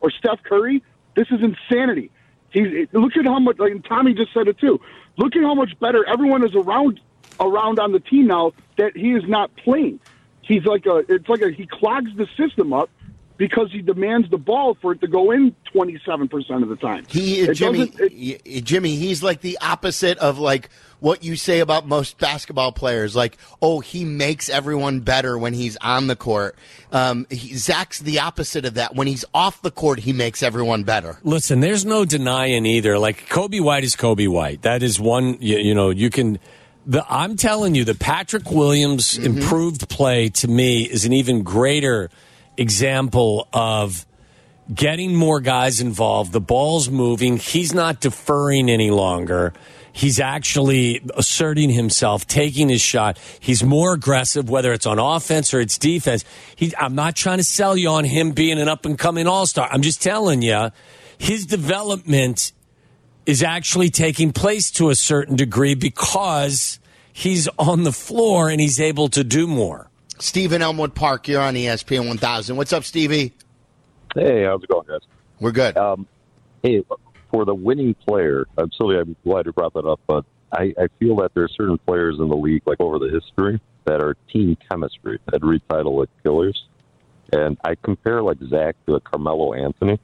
or 0.00 0.10
Steph 0.10 0.42
Curry. 0.42 0.82
This 1.14 1.28
is 1.30 1.40
insanity. 1.40 2.10
He's 2.50 2.88
look 2.92 3.16
at 3.16 3.24
how 3.24 3.38
much. 3.38 3.58
Like 3.58 3.84
Tommy 3.88 4.14
just 4.14 4.32
said 4.34 4.48
it 4.48 4.58
too. 4.58 4.80
Look 5.16 5.36
at 5.36 5.42
how 5.42 5.54
much 5.54 5.78
better 5.78 6.04
everyone 6.06 6.44
is 6.44 6.54
around 6.54 7.00
around 7.38 7.78
on 7.78 7.92
the 7.92 8.00
team 8.00 8.26
now 8.26 8.52
that 8.76 8.96
he 8.96 9.12
is 9.12 9.24
not 9.26 9.54
playing. 9.56 10.00
He's 10.42 10.64
like 10.64 10.86
a. 10.86 11.04
It's 11.08 11.28
like 11.28 11.42
a. 11.42 11.50
He 11.50 11.66
clogs 11.66 12.10
the 12.16 12.26
system 12.36 12.72
up 12.72 12.90
because 13.36 13.70
he 13.72 13.82
demands 13.82 14.30
the 14.30 14.38
ball 14.38 14.76
for 14.80 14.92
it 14.92 15.00
to 15.00 15.06
go 15.06 15.30
in 15.30 15.54
twenty 15.72 16.00
seven 16.06 16.28
percent 16.28 16.62
of 16.62 16.68
the 16.68 16.76
time. 16.76 17.04
He, 17.08 17.40
It 17.40 17.54
Jimmy, 17.54 17.86
doesn't- 17.88 18.64
Jimmy, 18.64 18.96
he's 18.96 19.22
like 19.22 19.40
the 19.40 19.58
opposite 19.60 20.18
of 20.18 20.38
like 20.38 20.70
what 20.98 21.22
you 21.22 21.36
say 21.36 21.60
about 21.60 21.86
most 21.86 22.16
basketball 22.18 22.72
players. 22.72 23.14
Like, 23.14 23.36
oh, 23.60 23.80
he 23.80 24.04
makes 24.04 24.48
everyone 24.48 25.00
better 25.00 25.36
when 25.36 25.52
he's 25.52 25.76
on 25.78 26.06
the 26.06 26.16
court. 26.16 26.56
Um, 26.90 27.26
he, 27.28 27.54
Zach's 27.54 27.98
the 28.00 28.20
opposite 28.20 28.64
of 28.64 28.74
that. 28.74 28.94
When 28.94 29.06
he's 29.06 29.24
off 29.34 29.60
the 29.60 29.70
court, 29.70 29.98
he 30.00 30.14
makes 30.14 30.42
everyone 30.42 30.84
better. 30.84 31.18
Listen, 31.22 31.60
there's 31.60 31.84
no 31.84 32.04
denying 32.06 32.64
either. 32.64 32.98
Like 32.98 33.28
Coby 33.28 33.60
White 33.60 33.84
is 33.84 33.94
Coby 33.94 34.28
White. 34.28 34.62
That 34.62 34.82
is 34.82 34.98
one. 34.98 35.36
You, 35.40 35.58
you 35.58 35.74
know, 35.74 35.90
you 35.90 36.08
can. 36.10 36.38
The, 36.88 37.04
I'm 37.10 37.36
telling 37.36 37.74
you, 37.74 37.84
the 37.84 37.96
Patrick 37.96 38.48
Williams 38.50 39.18
improved 39.18 39.88
play 39.88 40.28
to 40.28 40.46
me 40.48 40.84
is 40.84 41.04
an 41.04 41.12
even 41.12 41.42
greater 41.42 42.10
example 42.56 43.48
of 43.52 44.06
getting 44.72 45.14
more 45.14 45.40
guys 45.40 45.80
involved. 45.80 46.32
The 46.32 46.40
ball's 46.40 46.90
moving. 46.90 47.36
He's 47.36 47.72
not 47.72 48.00
deferring 48.00 48.68
any 48.68 48.90
longer. 48.90 49.52
He's 49.92 50.20
actually 50.20 51.00
asserting 51.14 51.70
himself, 51.70 52.26
taking 52.26 52.68
his 52.68 52.82
shot. 52.82 53.18
He's 53.40 53.64
more 53.64 53.94
aggressive, 53.94 54.50
whether 54.50 54.74
it's 54.74 54.84
on 54.84 54.98
offense 54.98 55.54
or 55.54 55.60
it's 55.60 55.78
defense. 55.78 56.22
He, 56.54 56.74
I'm 56.78 56.94
not 56.94 57.16
trying 57.16 57.38
to 57.38 57.44
sell 57.44 57.76
you 57.78 57.88
on 57.88 58.04
him 58.04 58.32
being 58.32 58.58
an 58.58 58.68
up 58.68 58.84
and 58.84 58.98
coming 58.98 59.26
all 59.26 59.46
star. 59.46 59.68
I'm 59.72 59.80
just 59.80 60.02
telling 60.02 60.42
you, 60.42 60.70
his 61.16 61.46
development 61.46 62.52
is 63.24 63.42
actually 63.42 63.88
taking 63.88 64.32
place 64.32 64.70
to 64.72 64.90
a 64.90 64.94
certain 64.94 65.34
degree 65.34 65.74
because 65.74 66.78
he's 67.12 67.48
on 67.58 67.84
the 67.84 67.92
floor 67.92 68.50
and 68.50 68.60
he's 68.60 68.78
able 68.78 69.08
to 69.08 69.24
do 69.24 69.46
more. 69.46 69.88
Stephen 70.18 70.62
Elmwood 70.62 70.94
Park, 70.94 71.28
you're 71.28 71.42
on 71.42 71.54
ESPN 71.54 72.08
1000. 72.08 72.56
What's 72.56 72.72
up, 72.72 72.84
Stevie? 72.84 73.32
Hey, 74.14 74.44
how's 74.44 74.62
it 74.62 74.68
going, 74.68 74.86
guys? 74.86 75.00
We're 75.40 75.52
good. 75.52 75.76
Um, 75.76 76.06
hey, 76.62 76.82
for 77.30 77.44
the 77.44 77.54
winning 77.54 77.94
player, 77.94 78.46
I'm 78.56 78.72
sorry, 78.72 78.98
I'm 78.98 79.14
glad 79.24 79.46
you 79.46 79.52
brought 79.52 79.74
that 79.74 79.84
up, 79.84 80.00
but 80.06 80.24
I, 80.52 80.72
I 80.78 80.88
feel 80.98 81.16
that 81.16 81.34
there 81.34 81.44
are 81.44 81.48
certain 81.48 81.78
players 81.78 82.16
in 82.18 82.28
the 82.28 82.36
league, 82.36 82.62
like 82.66 82.80
over 82.80 82.98
the 82.98 83.10
history, 83.10 83.60
that 83.84 84.00
are 84.00 84.16
team 84.32 84.56
chemistry. 84.70 85.18
I'd 85.32 85.44
read 85.44 85.62
title 85.68 86.04
killers. 86.22 86.64
And 87.32 87.58
I 87.64 87.74
compare 87.74 88.22
like 88.22 88.38
Zach 88.48 88.76
to 88.86 88.94
a 88.94 89.00
Carmelo 89.00 89.52
Anthony. 89.52 89.98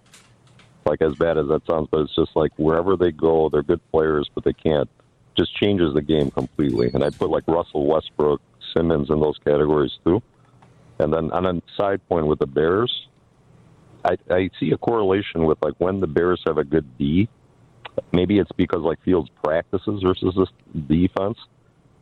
Like 0.84 1.00
as 1.00 1.14
bad 1.14 1.38
as 1.38 1.46
that 1.48 1.62
sounds, 1.66 1.88
but 1.90 2.00
it's 2.00 2.14
just 2.14 2.34
like 2.34 2.50
wherever 2.56 2.96
they 2.96 3.12
go, 3.12 3.48
they're 3.48 3.62
good 3.62 3.80
players, 3.92 4.28
but 4.34 4.44
they 4.44 4.52
can't. 4.52 4.90
Just 5.38 5.56
changes 5.56 5.94
the 5.94 6.02
game 6.02 6.30
completely. 6.32 6.90
And 6.92 7.04
I 7.04 7.10
put 7.10 7.30
like 7.30 7.44
Russell 7.46 7.86
Westbrook, 7.86 8.42
Simmons 8.75 9.11
in 9.11 9.20
those 9.20 9.39
categories 9.45 9.93
too. 10.05 10.23
And 10.99 11.12
then 11.12 11.31
on 11.33 11.47
a 11.47 11.62
side 11.77 12.07
point 12.09 12.27
with 12.27 12.39
the 12.39 12.47
Bears, 12.47 13.07
I, 14.05 14.16
I 14.31 14.51
see 14.59 14.70
a 14.73 14.77
correlation 14.79 15.45
with 15.45 15.59
like 15.62 15.75
when 15.79 16.01
the 16.01 16.07
Bears 16.07 16.43
have 16.47 16.59
a 16.59 16.64
good 16.64 16.87
D. 16.99 17.29
Maybe 18.12 18.39
it's 18.39 18.53
because 18.53 18.81
like 18.81 19.01
Fields 19.03 19.31
practices 19.45 20.03
versus 20.03 20.35
this 20.37 20.49
defense. 20.87 21.39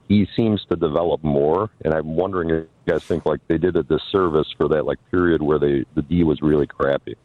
He 0.09 0.27
seems 0.35 0.64
to 0.71 0.77
develop 0.77 1.23
more, 1.23 1.71
and 1.85 1.95
I'm 1.95 2.16
wondering 2.16 2.51
if 2.51 2.66
you 2.87 2.93
guys 2.93 3.05
think 3.05 3.27
like 3.27 3.41
they 3.47 3.59
did 3.59 3.77
a 3.77 3.85
disservice 3.85 4.49
for 4.57 4.68
that 4.68 4.85
like 4.85 4.99
period 5.11 5.41
where 5.41 5.59
they 5.59 5.85
the 5.95 6.03
D 6.03 6.25
was 6.25 6.43
really 6.43 6.66
crappy. 6.66 7.16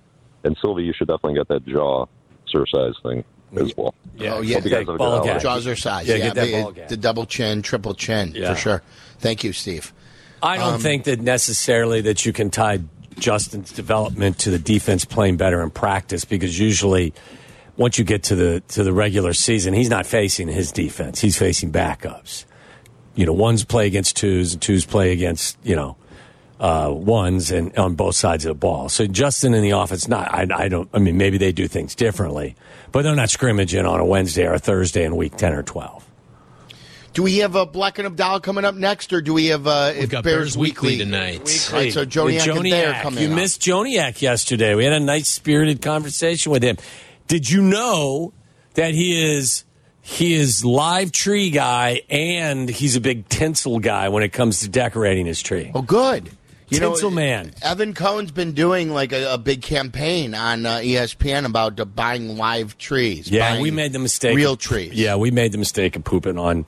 And 0.44 0.56
Silvy, 0.62 0.84
you 0.84 0.94
should 0.94 1.08
definitely 1.08 1.36
get 1.36 1.48
that 1.48 1.66
jaw 1.66 2.06
exercise 2.44 2.94
thing 3.02 3.24
as 3.58 3.76
well. 3.76 3.96
oh, 4.20 4.42
yeah. 4.42 4.56
Hope 4.56 4.66
you 4.66 4.70
guys 4.70 4.72
have 4.72 4.82
a 4.82 4.86
good 4.86 5.00
holiday. 5.02 5.40
Jaws 5.40 5.66
are 5.66 5.76
size. 5.76 6.08
Yeah, 6.08 6.16
Yeah, 6.16 6.24
get 6.26 6.36
that 6.36 6.46
the, 6.46 6.62
ball 6.62 6.72
gag. 6.72 6.88
the 6.90 6.98
double 6.98 7.26
chin, 7.26 7.62
triple 7.64 7.94
chin, 7.96 8.34
Yeah. 8.36 8.54
for 8.54 8.60
sure. 8.60 8.84
Thank 9.20 9.44
you, 9.44 9.54
Steve. 9.54 9.94
I 10.44 10.58
don't 10.58 10.76
Um, 10.76 10.80
think 10.82 11.06
that 11.06 11.20
necessarily 11.22 12.02
that 12.02 12.26
you 12.26 12.34
can 12.34 12.50
tie 12.50 12.80
Justin's 13.18 13.72
development 13.72 14.38
to 14.40 14.52
the 14.52 14.60
defense 14.60 15.06
playing 15.06 15.38
better 15.38 15.64
in 15.64 15.70
practice 15.72 16.26
because 16.26 16.60
usually 16.60 17.14
once 17.78 17.98
you 17.98 18.04
get 18.04 18.24
to 18.24 18.36
the 18.36 18.62
to 18.70 18.84
the 18.84 18.94
regular 18.94 19.34
season, 19.34 19.74
he's 19.74 19.90
not 19.90 20.06
facing 20.06 20.48
his 20.48 20.72
defense. 20.72 21.22
He's 21.22 21.38
facing 21.38 21.72
backups. 21.72 22.46
You 23.16 23.26
know, 23.26 23.34
ones 23.34 23.64
play 23.64 23.88
against 23.88 24.18
twos 24.18 24.54
and 24.54 24.62
twos 24.62 24.86
play 24.86 25.14
against, 25.14 25.58
you 25.64 25.76
know, 25.76 25.96
uh, 26.60 26.92
ones 26.94 27.52
and 27.52 27.76
on 27.78 27.96
both 27.96 28.16
sides 28.16 28.46
of 28.46 28.50
the 28.50 28.56
ball. 28.56 28.90
So 28.90 29.08
Justin 29.08 29.54
in 29.54 29.64
the 29.64 29.72
offense, 29.72 30.08
not 30.08 30.34
I, 30.34 30.48
I 30.54 30.68
don't. 30.68 30.90
I 30.94 31.00
mean, 31.00 31.18
maybe 31.18 31.38
they 31.38 31.52
do 31.54 31.68
things 31.68 31.96
differently, 31.96 32.56
but 32.92 33.04
they're 33.04 33.16
not 33.16 33.30
scrimmaging 33.30 33.86
on 33.86 34.00
a 34.00 34.06
Wednesday 34.06 34.46
or 34.46 34.54
a 34.54 34.60
Thursday 34.60 35.04
in 35.06 35.16
week 35.16 35.38
ten 35.38 35.54
or 35.54 35.64
twelve. 35.64 36.05
Do 37.16 37.24
we 37.24 37.38
have 37.38 37.56
a 37.56 37.66
Black 37.66 37.98
and 37.98 38.06
Abdallah 38.06 38.42
coming 38.42 38.66
up 38.66 38.76
next, 38.76 39.14
or 39.14 39.22
do 39.22 39.34
we 39.34 39.46
have 39.48 39.66
uh, 39.66 39.94
We've 39.98 40.10
got 40.10 40.26
Bears 40.26 40.58
Weekly 40.58 40.98
tonight. 40.98 41.70
All 41.72 41.80
right, 41.80 41.94
so 41.94 42.06
Joniak 42.06 42.46
With 42.46 42.58
and 42.58 42.64
Thayer 42.64 42.92
Joniak. 42.92 43.02
coming 43.04 43.24
You 43.24 43.30
up. 43.30 43.36
missed 43.36 43.62
Joniak 43.62 44.22
yesterday. 44.22 44.76
We 44.76 44.84
had 44.84 44.92
a 44.92 45.00
nice 45.00 45.30
spirited 45.30 45.82
conversation 45.82 46.52
with 46.52 46.62
him. 46.62 46.76
Did 47.28 47.50
you 47.50 47.62
know 47.62 48.34
that 48.74 48.94
he 48.94 49.34
is 49.34 49.64
he 50.02 50.34
is 50.34 50.66
live 50.66 51.14
tree 51.14 51.52
guy 51.52 52.02
and 52.10 52.68
he's 52.68 52.98
a 52.98 53.02
big 53.02 53.30
tinsel 53.30 53.80
guy 53.80 54.10
when 54.10 54.22
it 54.22 54.34
comes 54.34 54.60
to 54.60 54.68
decorating 54.68 55.26
his 55.26 55.42
tree? 55.42 55.72
Oh, 55.74 55.82
good. 55.82 56.30
You 56.68 56.80
Tinsel 56.80 57.12
know, 57.12 57.16
man. 57.16 57.54
Evan 57.62 57.94
Cohen's 57.94 58.32
been 58.32 58.52
doing 58.52 58.90
like 58.92 59.14
a, 59.14 59.36
a 59.36 59.38
big 59.38 59.62
campaign 59.62 60.36
on 60.36 60.66
uh, 60.66 60.78
ESPN 60.80 61.46
about 61.46 61.80
uh, 61.80 61.86
buying 61.86 62.38
live 62.38 62.78
trees. 62.78 63.30
Yeah, 63.32 63.62
we 63.62 63.72
made 63.72 63.94
the 63.94 64.00
mistake. 64.00 64.36
Real 64.36 64.58
trees. 64.58 64.92
Yeah, 64.94 65.16
we 65.16 65.32
made 65.32 65.54
the 65.54 65.58
mistake 65.60 65.96
of 65.96 66.04
pooping 66.04 66.38
on 66.38 66.68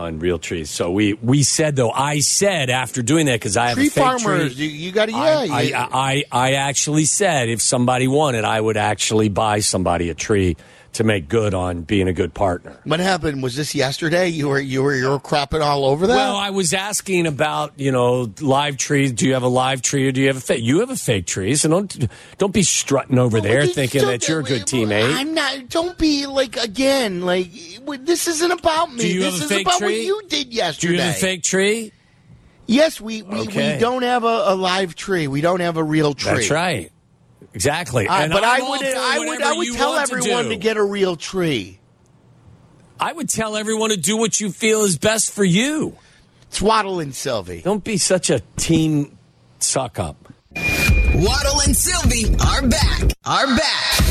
on 0.00 0.18
real 0.18 0.38
trees. 0.38 0.70
So 0.70 0.90
we 0.90 1.12
we 1.14 1.42
said 1.42 1.76
though 1.76 1.90
I 1.90 2.20
said 2.20 2.70
after 2.70 3.02
doing 3.02 3.26
that 3.26 3.34
because 3.34 3.56
I 3.56 3.68
have 3.68 3.76
Tree 3.76 3.86
a 3.88 3.90
fake 3.90 4.02
farmers, 4.04 4.54
tree. 4.56 4.66
you, 4.66 4.70
you 4.86 4.92
got 4.92 5.06
to, 5.06 5.12
yeah. 5.12 5.18
I, 5.18 5.44
you- 5.62 5.74
I, 5.76 5.88
I, 5.92 6.24
I 6.32 6.52
actually 6.54 7.04
said 7.04 7.48
if 7.48 7.60
somebody 7.62 8.08
wanted, 8.08 8.44
I 8.44 8.60
would 8.60 8.76
actually 8.76 9.28
buy 9.28 9.60
somebody 9.60 10.10
a 10.10 10.14
tree 10.14 10.56
to 10.92 11.04
make 11.04 11.28
good 11.28 11.54
on 11.54 11.82
being 11.82 12.08
a 12.08 12.12
good 12.12 12.34
partner. 12.34 12.76
what 12.84 12.98
happened? 12.98 13.42
Was 13.42 13.54
this 13.54 13.74
yesterday? 13.76 14.26
You 14.28 14.48
were 14.48 14.58
you 14.58 14.82
were 14.82 14.94
you 14.94 15.08
were 15.08 15.20
crapping 15.20 15.60
all 15.62 15.84
over 15.84 16.06
that. 16.08 16.14
Well, 16.16 16.36
I 16.36 16.50
was 16.50 16.72
asking 16.74 17.26
about 17.28 17.72
you 17.76 17.92
know 17.92 18.32
live 18.40 18.76
trees. 18.76 19.12
Do 19.12 19.26
you 19.26 19.34
have 19.34 19.44
a 19.44 19.48
live 19.48 19.82
tree 19.82 20.08
or 20.08 20.12
do 20.12 20.20
you 20.20 20.26
have 20.26 20.36
a 20.36 20.40
fake? 20.40 20.62
You 20.62 20.80
have 20.80 20.90
a 20.90 20.96
fake 20.96 21.26
tree, 21.26 21.54
so 21.54 21.68
don't 21.68 22.08
don't 22.38 22.52
be 22.52 22.64
strutting 22.64 23.18
over 23.18 23.40
there 23.40 23.66
thinking 23.66 24.02
that 24.06 24.26
you're 24.28 24.40
a 24.40 24.42
good 24.42 24.62
teammate. 24.62 25.14
I'm 25.14 25.32
not. 25.34 25.68
Don't 25.68 25.96
be 25.96 26.26
like 26.26 26.56
again. 26.56 27.20
Like 27.22 27.48
this 28.04 28.26
isn't 28.26 28.50
about 28.50 28.92
me. 28.92 28.98
Do 29.12 29.20
this 29.20 29.42
is 29.44 29.50
about 29.52 29.78
tree? 29.78 29.86
what 29.86 29.94
you 30.06 30.22
did 30.28 30.50
Do 30.50 30.56
yesterday. 30.56 30.94
you 30.94 31.00
have 31.00 31.14
a 31.14 31.18
fake 31.18 31.42
tree? 31.44 31.92
Yes, 32.66 33.00
we 33.00 33.22
we, 33.22 33.40
Okay. 33.40 33.74
we 33.74 33.80
don't 33.80 34.02
have 34.02 34.24
a, 34.24 34.42
a 34.46 34.54
live 34.54 34.94
tree. 34.94 35.26
We 35.28 35.40
don't 35.40 35.60
have 35.60 35.76
a 35.76 35.82
real 35.84 36.14
tree. 36.14 36.34
That's 36.34 36.50
right. 36.50 36.90
Exactly. 37.54 38.06
Uh, 38.06 38.14
And 38.14 38.32
but 38.32 38.44
I'm 38.44 38.62
I 38.62 38.68
would 38.68 38.82
I 38.84 39.18
would 39.18 39.42
I 39.42 39.52
would 39.54 39.74
tell 39.74 39.92
want 39.94 40.08
to 40.08 40.16
everyone 40.16 40.48
to 40.50 40.56
get 40.56 40.76
a 40.76 40.84
real 40.84 41.16
tree. 41.16 41.78
I 42.98 43.12
would 43.12 43.28
tell 43.28 43.56
everyone 43.56 43.90
to 43.90 43.96
do 43.96 44.16
what 44.16 44.40
you 44.40 44.52
feel 44.52 44.82
is 44.82 44.98
best 44.98 45.32
for 45.32 45.44
you. 45.44 45.96
It's 46.48 46.60
Waddle 46.60 47.00
and 47.00 47.14
Silvy. 47.14 47.62
Don't 47.62 47.82
be 47.82 47.96
such 47.96 48.28
a 48.30 48.40
team 48.56 49.16
suck 49.58 49.98
up. 49.98 50.16
Waddle 50.56 51.60
and 51.62 51.76
Silvy 51.76 52.34
are 52.44 52.66
back. 52.68 53.02
Are 53.24 53.46
back. 53.46 54.02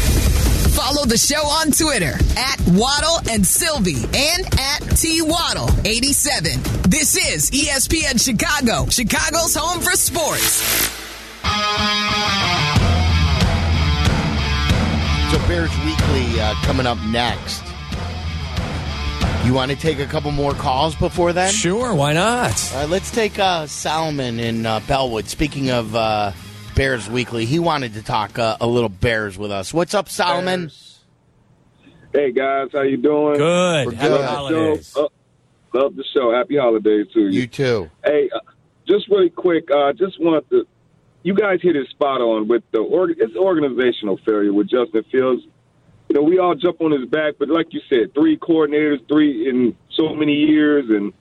Follow 0.71 1.05
the 1.05 1.17
show 1.17 1.41
on 1.45 1.71
Twitter 1.71 2.13
at 2.37 2.61
Waddle 2.69 3.19
and 3.29 3.45
Silvy 3.45 3.95
and 4.05 4.59
at 4.59 4.79
T 4.97 5.21
Waddle 5.21 5.69
87. 5.85 6.61
This 6.89 7.15
is 7.15 7.51
ESPN 7.51 8.19
Chicago, 8.23 8.89
Chicago's 8.89 9.55
home 9.55 9.81
for 9.81 9.91
sports. 9.91 10.89
So 15.31 15.37
Bears 15.47 15.69
Weekly 15.85 16.39
uh, 16.39 16.55
coming 16.63 16.87
up 16.87 16.97
next. 17.07 17.63
You 19.45 19.53
want 19.53 19.69
to 19.69 19.77
take 19.77 19.99
a 19.99 20.07
couple 20.07 20.31
more 20.31 20.53
calls 20.53 20.95
before 20.95 21.33
then? 21.33 21.51
Sure, 21.51 21.93
why 21.93 22.13
not? 22.13 22.73
All 22.73 22.79
right, 22.81 22.89
let's 22.89 23.11
take 23.11 23.37
uh, 23.37 23.67
Solomon 23.67 24.39
in 24.39 24.65
uh, 24.65 24.79
Bellwood. 24.87 25.27
Speaking 25.27 25.69
of 25.69 25.95
uh, 25.95 26.31
Bears 26.75 27.07
Weekly, 27.07 27.45
he 27.45 27.59
wanted 27.59 27.93
to 27.93 28.01
talk 28.01 28.39
uh, 28.39 28.57
a 28.59 28.65
little 28.65 28.89
Bears 28.89 29.37
with 29.37 29.51
us. 29.51 29.71
What's 29.71 29.93
up, 29.93 30.09
Solomon? 30.09 30.71
Hey 32.11 32.31
guys, 32.31 32.69
how 32.73 32.81
you 32.81 32.97
doing? 32.97 33.37
Good. 33.37 33.85
We're 33.85 33.93
Happy 33.93 34.07
good. 34.07 34.25
holidays. 34.25 34.97
Uh, 34.97 35.07
love 35.73 35.95
the 35.95 36.05
show. 36.11 36.33
Happy 36.33 36.57
holidays 36.57 37.05
to 37.13 37.19
you. 37.19 37.41
You 37.41 37.47
too. 37.47 37.91
Hey, 38.03 38.31
uh, 38.33 38.39
just 38.87 39.07
really 39.09 39.29
quick, 39.29 39.69
uh, 39.69 39.93
just 39.93 40.19
want 40.19 40.49
to. 40.49 40.65
You 41.23 41.33
guys 41.33 41.59
hit 41.61 41.75
it 41.75 41.89
spot 41.89 42.21
on 42.21 42.47
with 42.47 42.63
the 42.71 42.79
org- 42.79 43.17
it's 43.19 43.35
organizational 43.35 44.17
failure 44.25 44.53
with 44.53 44.69
Justin 44.69 45.03
Fields. 45.11 45.43
You 46.07 46.15
know, 46.15 46.23
we 46.23 46.39
all 46.39 46.55
jump 46.55 46.81
on 46.81 46.91
his 46.91 47.07
back, 47.09 47.35
but 47.37 47.49
like 47.49 47.67
you 47.71 47.81
said, 47.89 48.13
three 48.13 48.37
coordinators, 48.37 49.07
three 49.07 49.47
in 49.47 49.75
so 49.91 50.15
many 50.15 50.33
years, 50.33 50.85
and 50.89 51.13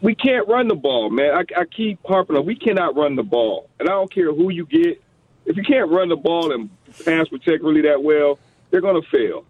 we 0.00 0.14
can't 0.14 0.48
run 0.48 0.68
the 0.68 0.74
ball, 0.74 1.10
man. 1.10 1.32
I, 1.34 1.60
I 1.60 1.64
keep 1.64 1.98
harping 2.06 2.36
on 2.36 2.46
we 2.46 2.56
cannot 2.56 2.96
run 2.96 3.16
the 3.16 3.22
ball, 3.22 3.68
and 3.78 3.88
I 3.88 3.92
don't 3.92 4.12
care 4.12 4.32
who 4.32 4.50
you 4.50 4.64
get. 4.66 5.02
If 5.44 5.56
you 5.56 5.62
can't 5.62 5.90
run 5.90 6.08
the 6.08 6.16
ball 6.16 6.52
and 6.52 6.70
pass 7.04 7.28
protect 7.28 7.62
really 7.62 7.82
that 7.82 8.02
well, 8.02 8.38
they're 8.70 8.80
going 8.80 9.00
to 9.00 9.08
fail. 9.10 9.44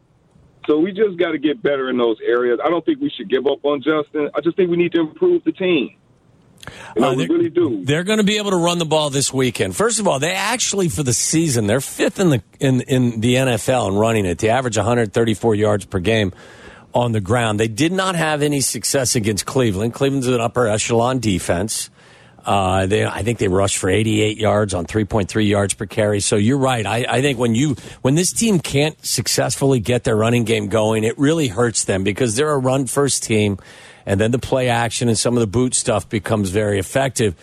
So 0.66 0.78
we 0.78 0.92
just 0.92 1.16
got 1.18 1.30
to 1.30 1.38
get 1.38 1.62
better 1.62 1.90
in 1.90 1.96
those 1.96 2.16
areas. 2.26 2.58
I 2.64 2.68
don't 2.70 2.84
think 2.84 3.00
we 3.00 3.10
should 3.10 3.30
give 3.30 3.46
up 3.46 3.64
on 3.64 3.82
Justin. 3.82 4.30
I 4.34 4.40
just 4.40 4.56
think 4.56 4.70
we 4.70 4.76
need 4.76 4.92
to 4.92 5.00
improve 5.00 5.44
the 5.44 5.52
team. 5.52 5.96
You 6.94 7.02
know, 7.02 7.10
Uh, 7.10 7.14
we 7.14 7.26
really 7.28 7.50
do. 7.50 7.84
They're 7.84 8.04
going 8.04 8.18
to 8.18 8.24
be 8.24 8.36
able 8.38 8.50
to 8.50 8.56
run 8.56 8.78
the 8.78 8.84
ball 8.84 9.10
this 9.10 9.32
weekend. 9.32 9.76
First 9.76 10.00
of 10.00 10.06
all, 10.08 10.18
they 10.18 10.32
actually 10.32 10.88
for 10.88 11.02
the 11.02 11.12
season 11.12 11.66
they're 11.66 11.80
fifth 11.80 12.18
in 12.20 12.30
the 12.30 12.42
in 12.60 12.80
in 12.82 13.20
the 13.20 13.34
NFL 13.36 13.88
in 13.88 13.94
running 13.94 14.26
it. 14.26 14.38
They 14.38 14.48
average 14.48 14.76
134 14.76 15.54
yards 15.54 15.84
per 15.84 15.98
game 16.00 16.32
on 16.94 17.12
the 17.12 17.20
ground. 17.20 17.60
They 17.60 17.68
did 17.68 17.92
not 17.92 18.14
have 18.14 18.42
any 18.42 18.60
success 18.60 19.14
against 19.16 19.44
Cleveland. 19.46 19.92
Cleveland's 19.94 20.28
an 20.28 20.40
upper 20.40 20.66
echelon 20.66 21.18
defense. 21.18 21.90
Uh, 22.44 22.86
they, 22.86 23.04
I 23.04 23.22
think 23.24 23.38
they 23.38 23.48
rushed 23.48 23.76
for 23.76 23.90
88 23.90 24.38
yards 24.38 24.72
on 24.72 24.86
3.3 24.86 25.48
yards 25.48 25.74
per 25.74 25.84
carry. 25.84 26.20
So 26.20 26.36
you're 26.36 26.58
right. 26.58 26.86
I, 26.86 27.04
I 27.08 27.20
think 27.20 27.40
when 27.40 27.56
you 27.56 27.74
when 28.02 28.14
this 28.14 28.32
team 28.32 28.60
can't 28.60 29.04
successfully 29.04 29.80
get 29.80 30.04
their 30.04 30.14
running 30.16 30.44
game 30.44 30.68
going, 30.68 31.02
it 31.02 31.18
really 31.18 31.48
hurts 31.48 31.84
them 31.84 32.04
because 32.04 32.36
they're 32.36 32.52
a 32.52 32.58
run 32.58 32.86
first 32.86 33.24
team, 33.24 33.58
and 34.06 34.20
then 34.20 34.30
the 34.30 34.38
play 34.38 34.68
action 34.68 35.08
and 35.08 35.18
some 35.18 35.34
of 35.34 35.40
the 35.40 35.46
boot 35.46 35.74
stuff 35.74 36.08
becomes 36.08 36.50
very 36.50 36.78
effective. 36.78 37.34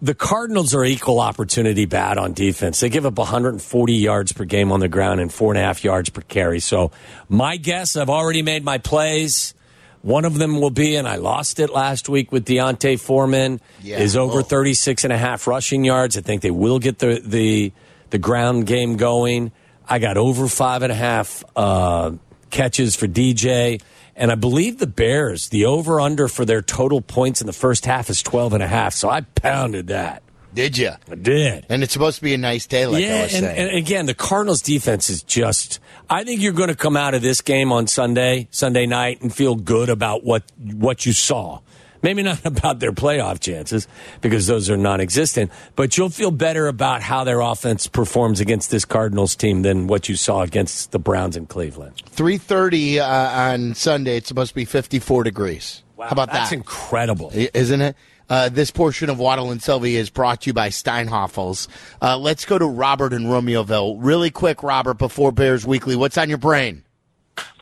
The 0.00 0.14
Cardinals 0.14 0.74
are 0.74 0.84
equal 0.84 1.20
opportunity 1.20 1.84
bad 1.84 2.18
on 2.18 2.32
defense. 2.32 2.80
They 2.80 2.88
give 2.88 3.06
up 3.06 3.18
140 3.18 3.92
yards 3.94 4.32
per 4.32 4.44
game 4.44 4.72
on 4.72 4.80
the 4.80 4.88
ground 4.88 5.20
and 5.20 5.32
four 5.32 5.52
and 5.52 5.58
a 5.58 5.62
half 5.62 5.84
yards 5.84 6.10
per 6.10 6.22
carry. 6.22 6.58
So 6.60 6.90
my 7.28 7.56
guess, 7.56 7.96
I've 7.96 8.10
already 8.10 8.42
made 8.42 8.64
my 8.64 8.78
plays. 8.78 9.54
One 10.02 10.24
of 10.24 10.36
them 10.38 10.60
will 10.60 10.70
be, 10.70 10.96
and 10.96 11.06
I 11.06 11.14
lost 11.16 11.60
it 11.60 11.70
last 11.70 12.08
week 12.08 12.32
with 12.32 12.44
D'Onta 12.46 12.98
Foreman, 12.98 13.60
Yeah. 13.80 13.98
is 14.00 14.16
over 14.16 14.40
Oh. 14.40 14.42
36 14.42 15.04
and 15.04 15.12
a 15.12 15.18
half 15.18 15.46
rushing 15.46 15.84
yards. 15.84 16.16
I 16.16 16.20
think 16.22 16.42
they 16.42 16.50
will 16.50 16.80
get 16.80 16.98
the, 16.98 17.22
the, 17.24 17.72
the 18.10 18.18
ground 18.18 18.66
game 18.66 18.96
going. 18.96 19.52
I 19.88 20.00
got 20.00 20.16
over 20.16 20.48
five 20.48 20.82
and 20.82 20.90
a 20.90 20.96
half 20.96 21.44
uh, 21.54 22.10
catches 22.50 22.96
for 22.96 23.06
DJ. 23.06 23.80
And 24.22 24.30
I 24.30 24.36
believe 24.36 24.78
the 24.78 24.86
Bears, 24.86 25.48
the 25.48 25.64
over 25.64 26.00
under 26.00 26.28
for 26.28 26.44
their 26.44 26.62
total 26.62 27.00
points 27.00 27.40
in 27.40 27.48
the 27.48 27.52
first 27.52 27.86
half 27.86 28.08
is 28.08 28.22
12 28.22 28.52
and 28.52 28.62
a 28.62 28.68
half. 28.68 28.94
So 28.94 29.10
I 29.10 29.22
pounded 29.22 29.88
that. 29.88 30.22
Did 30.54 30.78
you? 30.78 30.92
I 31.10 31.14
did. 31.16 31.66
And 31.68 31.82
it's 31.82 31.92
supposed 31.92 32.18
to 32.18 32.22
be 32.22 32.32
a 32.32 32.38
nice 32.38 32.68
day, 32.68 32.86
like 32.86 33.02
I 33.02 33.06
yeah, 33.06 33.22
was 33.24 33.34
and, 33.34 33.46
saying. 33.46 33.58
and 33.58 33.76
again, 33.76 34.06
the 34.06 34.14
Cardinals' 34.14 34.62
defense 34.62 35.10
is 35.10 35.24
just. 35.24 35.80
I 36.08 36.22
think 36.22 36.40
you're 36.40 36.52
going 36.52 36.68
to 36.68 36.76
come 36.76 36.96
out 36.96 37.14
of 37.14 37.22
this 37.22 37.40
game 37.40 37.72
on 37.72 37.88
Sunday, 37.88 38.46
Sunday 38.52 38.86
night, 38.86 39.22
and 39.22 39.34
feel 39.34 39.56
good 39.56 39.88
about 39.88 40.22
what 40.22 40.44
what 40.56 41.04
you 41.04 41.12
saw. 41.12 41.58
Maybe 42.02 42.22
not 42.22 42.44
about 42.44 42.80
their 42.80 42.92
playoff 42.92 43.40
chances 43.40 43.88
because 44.20 44.46
those 44.46 44.70
are 44.70 44.76
non-existent, 44.76 45.50
but 45.76 45.96
you'll 45.96 46.10
feel 46.10 46.30
better 46.30 46.66
about 46.66 47.02
how 47.02 47.24
their 47.24 47.40
offense 47.40 47.86
performs 47.86 48.40
against 48.40 48.70
this 48.70 48.84
Cardinals 48.84 49.36
team 49.36 49.62
than 49.62 49.86
what 49.86 50.08
you 50.08 50.16
saw 50.16 50.42
against 50.42 50.92
the 50.92 50.98
Browns 50.98 51.36
in 51.36 51.46
Cleveland. 51.46 52.02
3.30 52.10 52.98
uh, 52.98 53.52
on 53.52 53.74
Sunday, 53.74 54.16
it's 54.16 54.28
supposed 54.28 54.50
to 54.50 54.54
be 54.54 54.64
54 54.64 55.24
degrees. 55.24 55.82
How 55.98 56.08
about 56.08 56.26
That's 56.26 56.32
that? 56.32 56.38
That's 56.40 56.52
incredible. 56.52 57.30
Isn't 57.32 57.80
it? 57.80 57.96
Uh, 58.28 58.48
this 58.48 58.70
portion 58.70 59.10
of 59.10 59.18
Waddle 59.18 59.50
and 59.50 59.62
Silvy 59.62 59.96
is 59.96 60.08
brought 60.08 60.42
to 60.42 60.46
you 60.48 60.54
by 60.54 60.68
Steinhafels. 60.68 61.68
Uh, 62.00 62.16
let's 62.16 62.44
go 62.44 62.58
to 62.58 62.66
Robert 62.66 63.12
in 63.12 63.24
Romeoville. 63.24 63.96
Really 63.98 64.30
quick, 64.30 64.62
Robert, 64.62 64.94
before 64.94 65.32
Bears 65.32 65.66
Weekly. 65.66 65.96
What's 65.96 66.16
on 66.16 66.28
your 66.28 66.38
brain? 66.38 66.82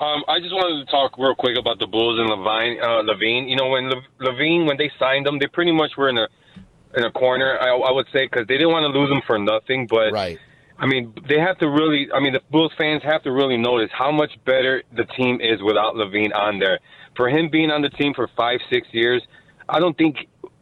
Um, 0.00 0.24
I 0.28 0.40
just 0.40 0.54
wanted 0.54 0.84
to 0.84 0.90
talk 0.90 1.18
real 1.18 1.34
quick 1.34 1.58
about 1.58 1.78
the 1.78 1.86
Bulls 1.86 2.18
and 2.18 2.30
LaVine. 2.30 2.82
Uh, 2.82 3.02
LaVine, 3.02 3.48
you 3.48 3.56
know, 3.56 3.68
when 3.68 3.90
Le- 3.90 4.02
LaVine 4.20 4.66
when 4.66 4.78
they 4.78 4.90
signed 4.98 5.26
him, 5.26 5.38
they 5.38 5.46
pretty 5.46 5.72
much 5.72 5.92
were 5.96 6.08
in 6.08 6.16
a 6.18 6.28
in 6.96 7.04
a 7.04 7.12
corner. 7.12 7.58
I, 7.60 7.68
I 7.76 7.92
would 7.92 8.06
say 8.12 8.26
because 8.26 8.46
they 8.46 8.54
didn't 8.54 8.72
want 8.72 8.92
to 8.92 8.98
lose 8.98 9.10
him 9.10 9.20
for 9.26 9.38
nothing. 9.38 9.86
But 9.86 10.12
right. 10.12 10.38
I 10.78 10.86
mean, 10.86 11.12
they 11.28 11.38
have 11.38 11.58
to 11.58 11.68
really. 11.68 12.08
I 12.14 12.20
mean, 12.20 12.32
the 12.32 12.40
Bulls 12.50 12.72
fans 12.78 13.02
have 13.04 13.22
to 13.24 13.32
really 13.32 13.58
notice 13.58 13.90
how 13.92 14.10
much 14.10 14.32
better 14.46 14.82
the 14.96 15.04
team 15.04 15.40
is 15.40 15.62
without 15.62 15.94
LaVine 15.94 16.34
on 16.34 16.58
there. 16.58 16.80
For 17.14 17.28
him 17.28 17.50
being 17.50 17.70
on 17.70 17.82
the 17.82 17.90
team 17.90 18.14
for 18.14 18.28
five, 18.36 18.60
six 18.70 18.88
years, 18.92 19.22
I 19.68 19.80
don't 19.80 19.96
think 19.98 20.16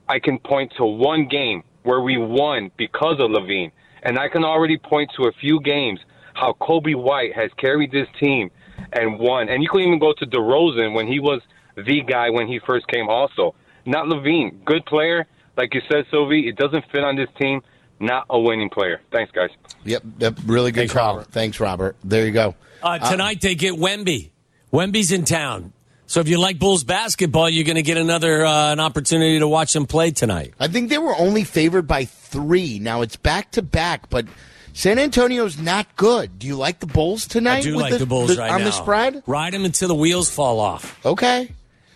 I 0.08 0.18
can 0.18 0.38
point 0.40 0.72
to 0.78 0.84
one 0.84 1.28
game 1.28 1.62
where 1.84 2.00
we 2.00 2.18
won 2.18 2.72
because 2.76 3.20
of 3.20 3.30
LaVine. 3.30 3.70
And 4.02 4.18
I 4.18 4.28
can 4.28 4.44
already 4.44 4.78
point 4.78 5.10
to 5.16 5.28
a 5.28 5.32
few 5.40 5.60
games 5.60 6.00
how 6.34 6.54
Coby 6.60 6.94
White 6.94 7.34
has 7.34 7.50
carried 7.56 7.92
this 7.92 8.08
team 8.20 8.50
and 8.92 9.18
won. 9.18 9.48
And 9.48 9.62
you 9.62 9.68
can 9.68 9.80
even 9.80 9.98
go 9.98 10.12
to 10.12 10.26
DeRozan 10.26 10.94
when 10.94 11.06
he 11.06 11.20
was 11.20 11.40
the 11.76 12.02
guy 12.02 12.30
when 12.30 12.48
he 12.48 12.60
first 12.66 12.86
came 12.88 13.08
also. 13.08 13.54
Not 13.86 14.06
LaVine. 14.06 14.64
Good 14.64 14.84
player. 14.86 15.26
Like 15.56 15.74
you 15.74 15.80
said, 15.90 16.04
Silvy, 16.10 16.48
it 16.48 16.56
doesn't 16.56 16.84
fit 16.92 17.02
on 17.02 17.16
this 17.16 17.28
team. 17.38 17.62
Not 18.00 18.26
a 18.30 18.38
winning 18.38 18.70
player. 18.70 19.00
Thanks, 19.10 19.32
guys. 19.32 19.50
Yep, 19.84 20.02
yep 20.18 20.38
really 20.46 20.70
good 20.70 20.90
call. 20.90 21.22
Thanks, 21.22 21.58
Robert. 21.58 21.96
There 22.04 22.24
you 22.24 22.32
go. 22.32 22.54
Uh, 22.82 22.98
tonight 23.10 23.40
they 23.40 23.56
get 23.56 23.74
Wemby. 23.74 24.30
Wemby's 24.72 25.10
in 25.10 25.24
town. 25.24 25.72
So 26.06 26.20
if 26.20 26.28
you 26.28 26.38
like 26.38 26.58
Bulls 26.58 26.84
basketball, 26.84 27.50
you're 27.50 27.64
going 27.64 27.76
to 27.76 27.82
get 27.82 27.98
another 27.98 28.44
uh, 28.44 28.72
an 28.72 28.80
opportunity 28.80 29.40
to 29.40 29.48
watch 29.48 29.72
them 29.72 29.86
play 29.86 30.10
tonight. 30.10 30.54
I 30.58 30.68
think 30.68 30.88
they 30.88 30.98
were 30.98 31.14
only 31.14 31.44
favored 31.44 31.86
by 31.86 32.06
three. 32.06 32.78
Now 32.78 33.02
it's 33.02 33.16
back 33.16 33.50
to 33.52 33.62
back, 33.62 34.08
but 34.08 34.26
San 34.78 35.00
Antonio's 35.00 35.58
not 35.58 35.96
good. 35.96 36.38
Do 36.38 36.46
you 36.46 36.54
like 36.54 36.78
the 36.78 36.86
Bulls 36.86 37.26
tonight? 37.26 37.58
I 37.58 37.60
do 37.62 37.76
like 37.76 37.98
the, 37.98 38.06
Bulls 38.06 38.38
right 38.38 38.48
on 38.48 38.60
now. 38.60 38.66
the 38.66 38.70
spread. 38.70 39.24
Ride 39.26 39.52
them 39.52 39.64
until 39.64 39.88
the 39.88 39.96
wheels 39.96 40.30
fall 40.30 40.60
off. 40.60 41.04
Okay. 41.04 41.50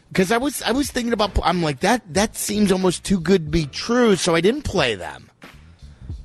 Because 0.09 0.33
I 0.33 0.39
was 0.39 0.62
I 0.62 0.72
was 0.72 0.91
thinking 0.91 1.12
about 1.12 1.39
I'm 1.45 1.62
like 1.62 1.78
that 1.80 2.03
that 2.14 2.35
seems 2.35 2.72
almost 2.72 3.05
too 3.05 3.20
good 3.20 3.45
to 3.45 3.51
be 3.53 3.66
true, 3.66 4.16
so 4.16 4.35
I 4.35 4.41
didn't 4.41 4.62
play 4.62 4.97
them. 4.97 5.30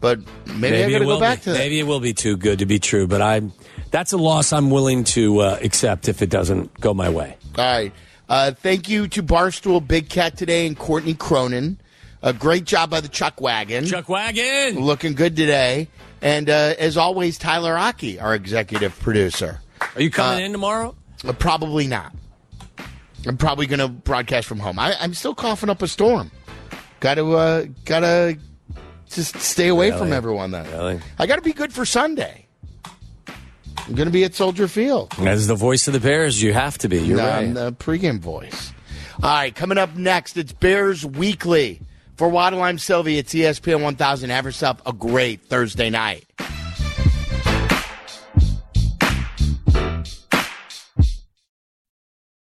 But 0.02 0.22
maybe, 0.48 0.84
I 0.84 0.90
got 0.90 0.98
to 0.98 1.06
go 1.06 1.20
back 1.20 1.42
be. 1.42 1.44
to 1.44 1.50
that. 1.52 1.60
Maybe 1.60 1.80
it 1.80 1.86
will 1.86 2.00
be 2.00 2.16
too 2.16 2.36
good 2.36 2.58
to 2.58 2.66
be 2.66 2.80
true, 2.80 3.06
but 3.06 3.22
I 3.22 3.44
that's 3.92 4.14
a 4.14 4.18
loss 4.18 4.52
I'm 4.52 4.72
willing 4.72 5.04
to 5.04 5.42
uh, 5.42 5.60
accept 5.62 6.10
if 6.10 6.24
it 6.24 6.32
doesn't 6.32 6.80
go 6.80 6.92
my 6.92 7.10
way. 7.10 7.38
All 7.56 7.66
right. 7.66 7.94
Uh, 8.28 8.50
thank 8.50 8.90
you 8.90 9.08
to 9.10 9.22
Barstool 9.22 9.88
Big 9.88 10.10
Cat 10.10 10.36
today 10.36 10.66
and 10.66 10.76
Courtney 10.76 11.14
Cronin. 11.14 11.78
A 12.24 12.34
great 12.34 12.66
job 12.66 12.90
by 12.90 13.00
the 13.00 13.08
Chuck 13.08 13.40
Wagon. 13.40 13.86
Chuck 13.86 14.10
Wagon 14.10 14.80
looking 14.80 15.14
good 15.14 15.36
today. 15.36 15.88
And 16.22 16.50
uh, 16.50 16.74
as 16.80 16.98
always, 16.98 17.38
Tyler 17.38 17.78
Aki, 17.78 18.20
our 18.20 18.34
executive 18.34 18.98
producer. 19.00 19.60
Are 19.96 20.02
you 20.02 20.10
coming 20.10 20.44
in 20.46 20.52
tomorrow? 20.52 20.96
Uh, 21.26 21.34
probably 21.34 21.88
not. 21.88 22.14
I'm 23.28 23.38
probably 23.38 23.66
going 23.68 23.80
to 23.80 23.88
broadcast 23.88 24.48
from 24.48 24.60
home. 24.60 24.80
I, 24.80 24.96
I'm 25.00 25.14
still 25.14 25.36
coughing 25.36 25.70
up 25.70 25.82
a 25.82 25.88
storm. 25.88 26.32
Got 27.00 27.16
to, 27.16 27.36
uh, 27.36 27.66
got 27.86 28.00
to 28.02 28.38
just 29.10 29.38
stay 29.40 29.68
away 29.68 29.92
from 29.92 30.14
everyone. 30.14 30.52
Then 30.52 30.66
Really? 30.72 31.00
I 31.20 31.28
got 31.28 31.36
to 31.36 31.42
be 31.42 31.54
good 31.54 31.74
for 31.74 31.86
Sunday. 31.86 32.46
I'm 33.28 33.96
going 33.96 34.08
to 34.08 34.12
be 34.12 34.24
at 34.24 34.36
Soldier 34.36 34.68
Field. 34.68 35.14
As 35.20 35.48
the 35.48 35.56
voice 35.56 35.88
of 35.88 35.94
the 35.94 36.00
Bears, 36.00 36.42
you 36.42 36.54
have 36.54 36.78
to 36.80 36.90
be. 36.90 37.00
You're 37.00 37.18
No, 37.18 37.28
right. 37.28 37.44
I'm 37.44 37.54
the 37.54 37.72
pregame 37.74 38.20
voice. 38.20 38.74
All 39.24 39.30
right, 39.30 39.54
coming 39.56 39.78
up 39.78 39.96
next, 39.96 40.38
it's 40.38 40.52
Bears 40.52 41.06
Weekly. 41.06 41.82
For 42.18 42.28
Waddle, 42.28 42.64
I'm 42.64 42.80
Silvy. 42.80 43.20
It's 43.20 43.32
ESPN 43.32 43.84
1000. 43.84 44.32
Have 44.32 44.46
yourself 44.46 44.82
a 44.88 44.92
great 44.92 45.44
Thursday 45.44 45.92
night. 45.92 46.26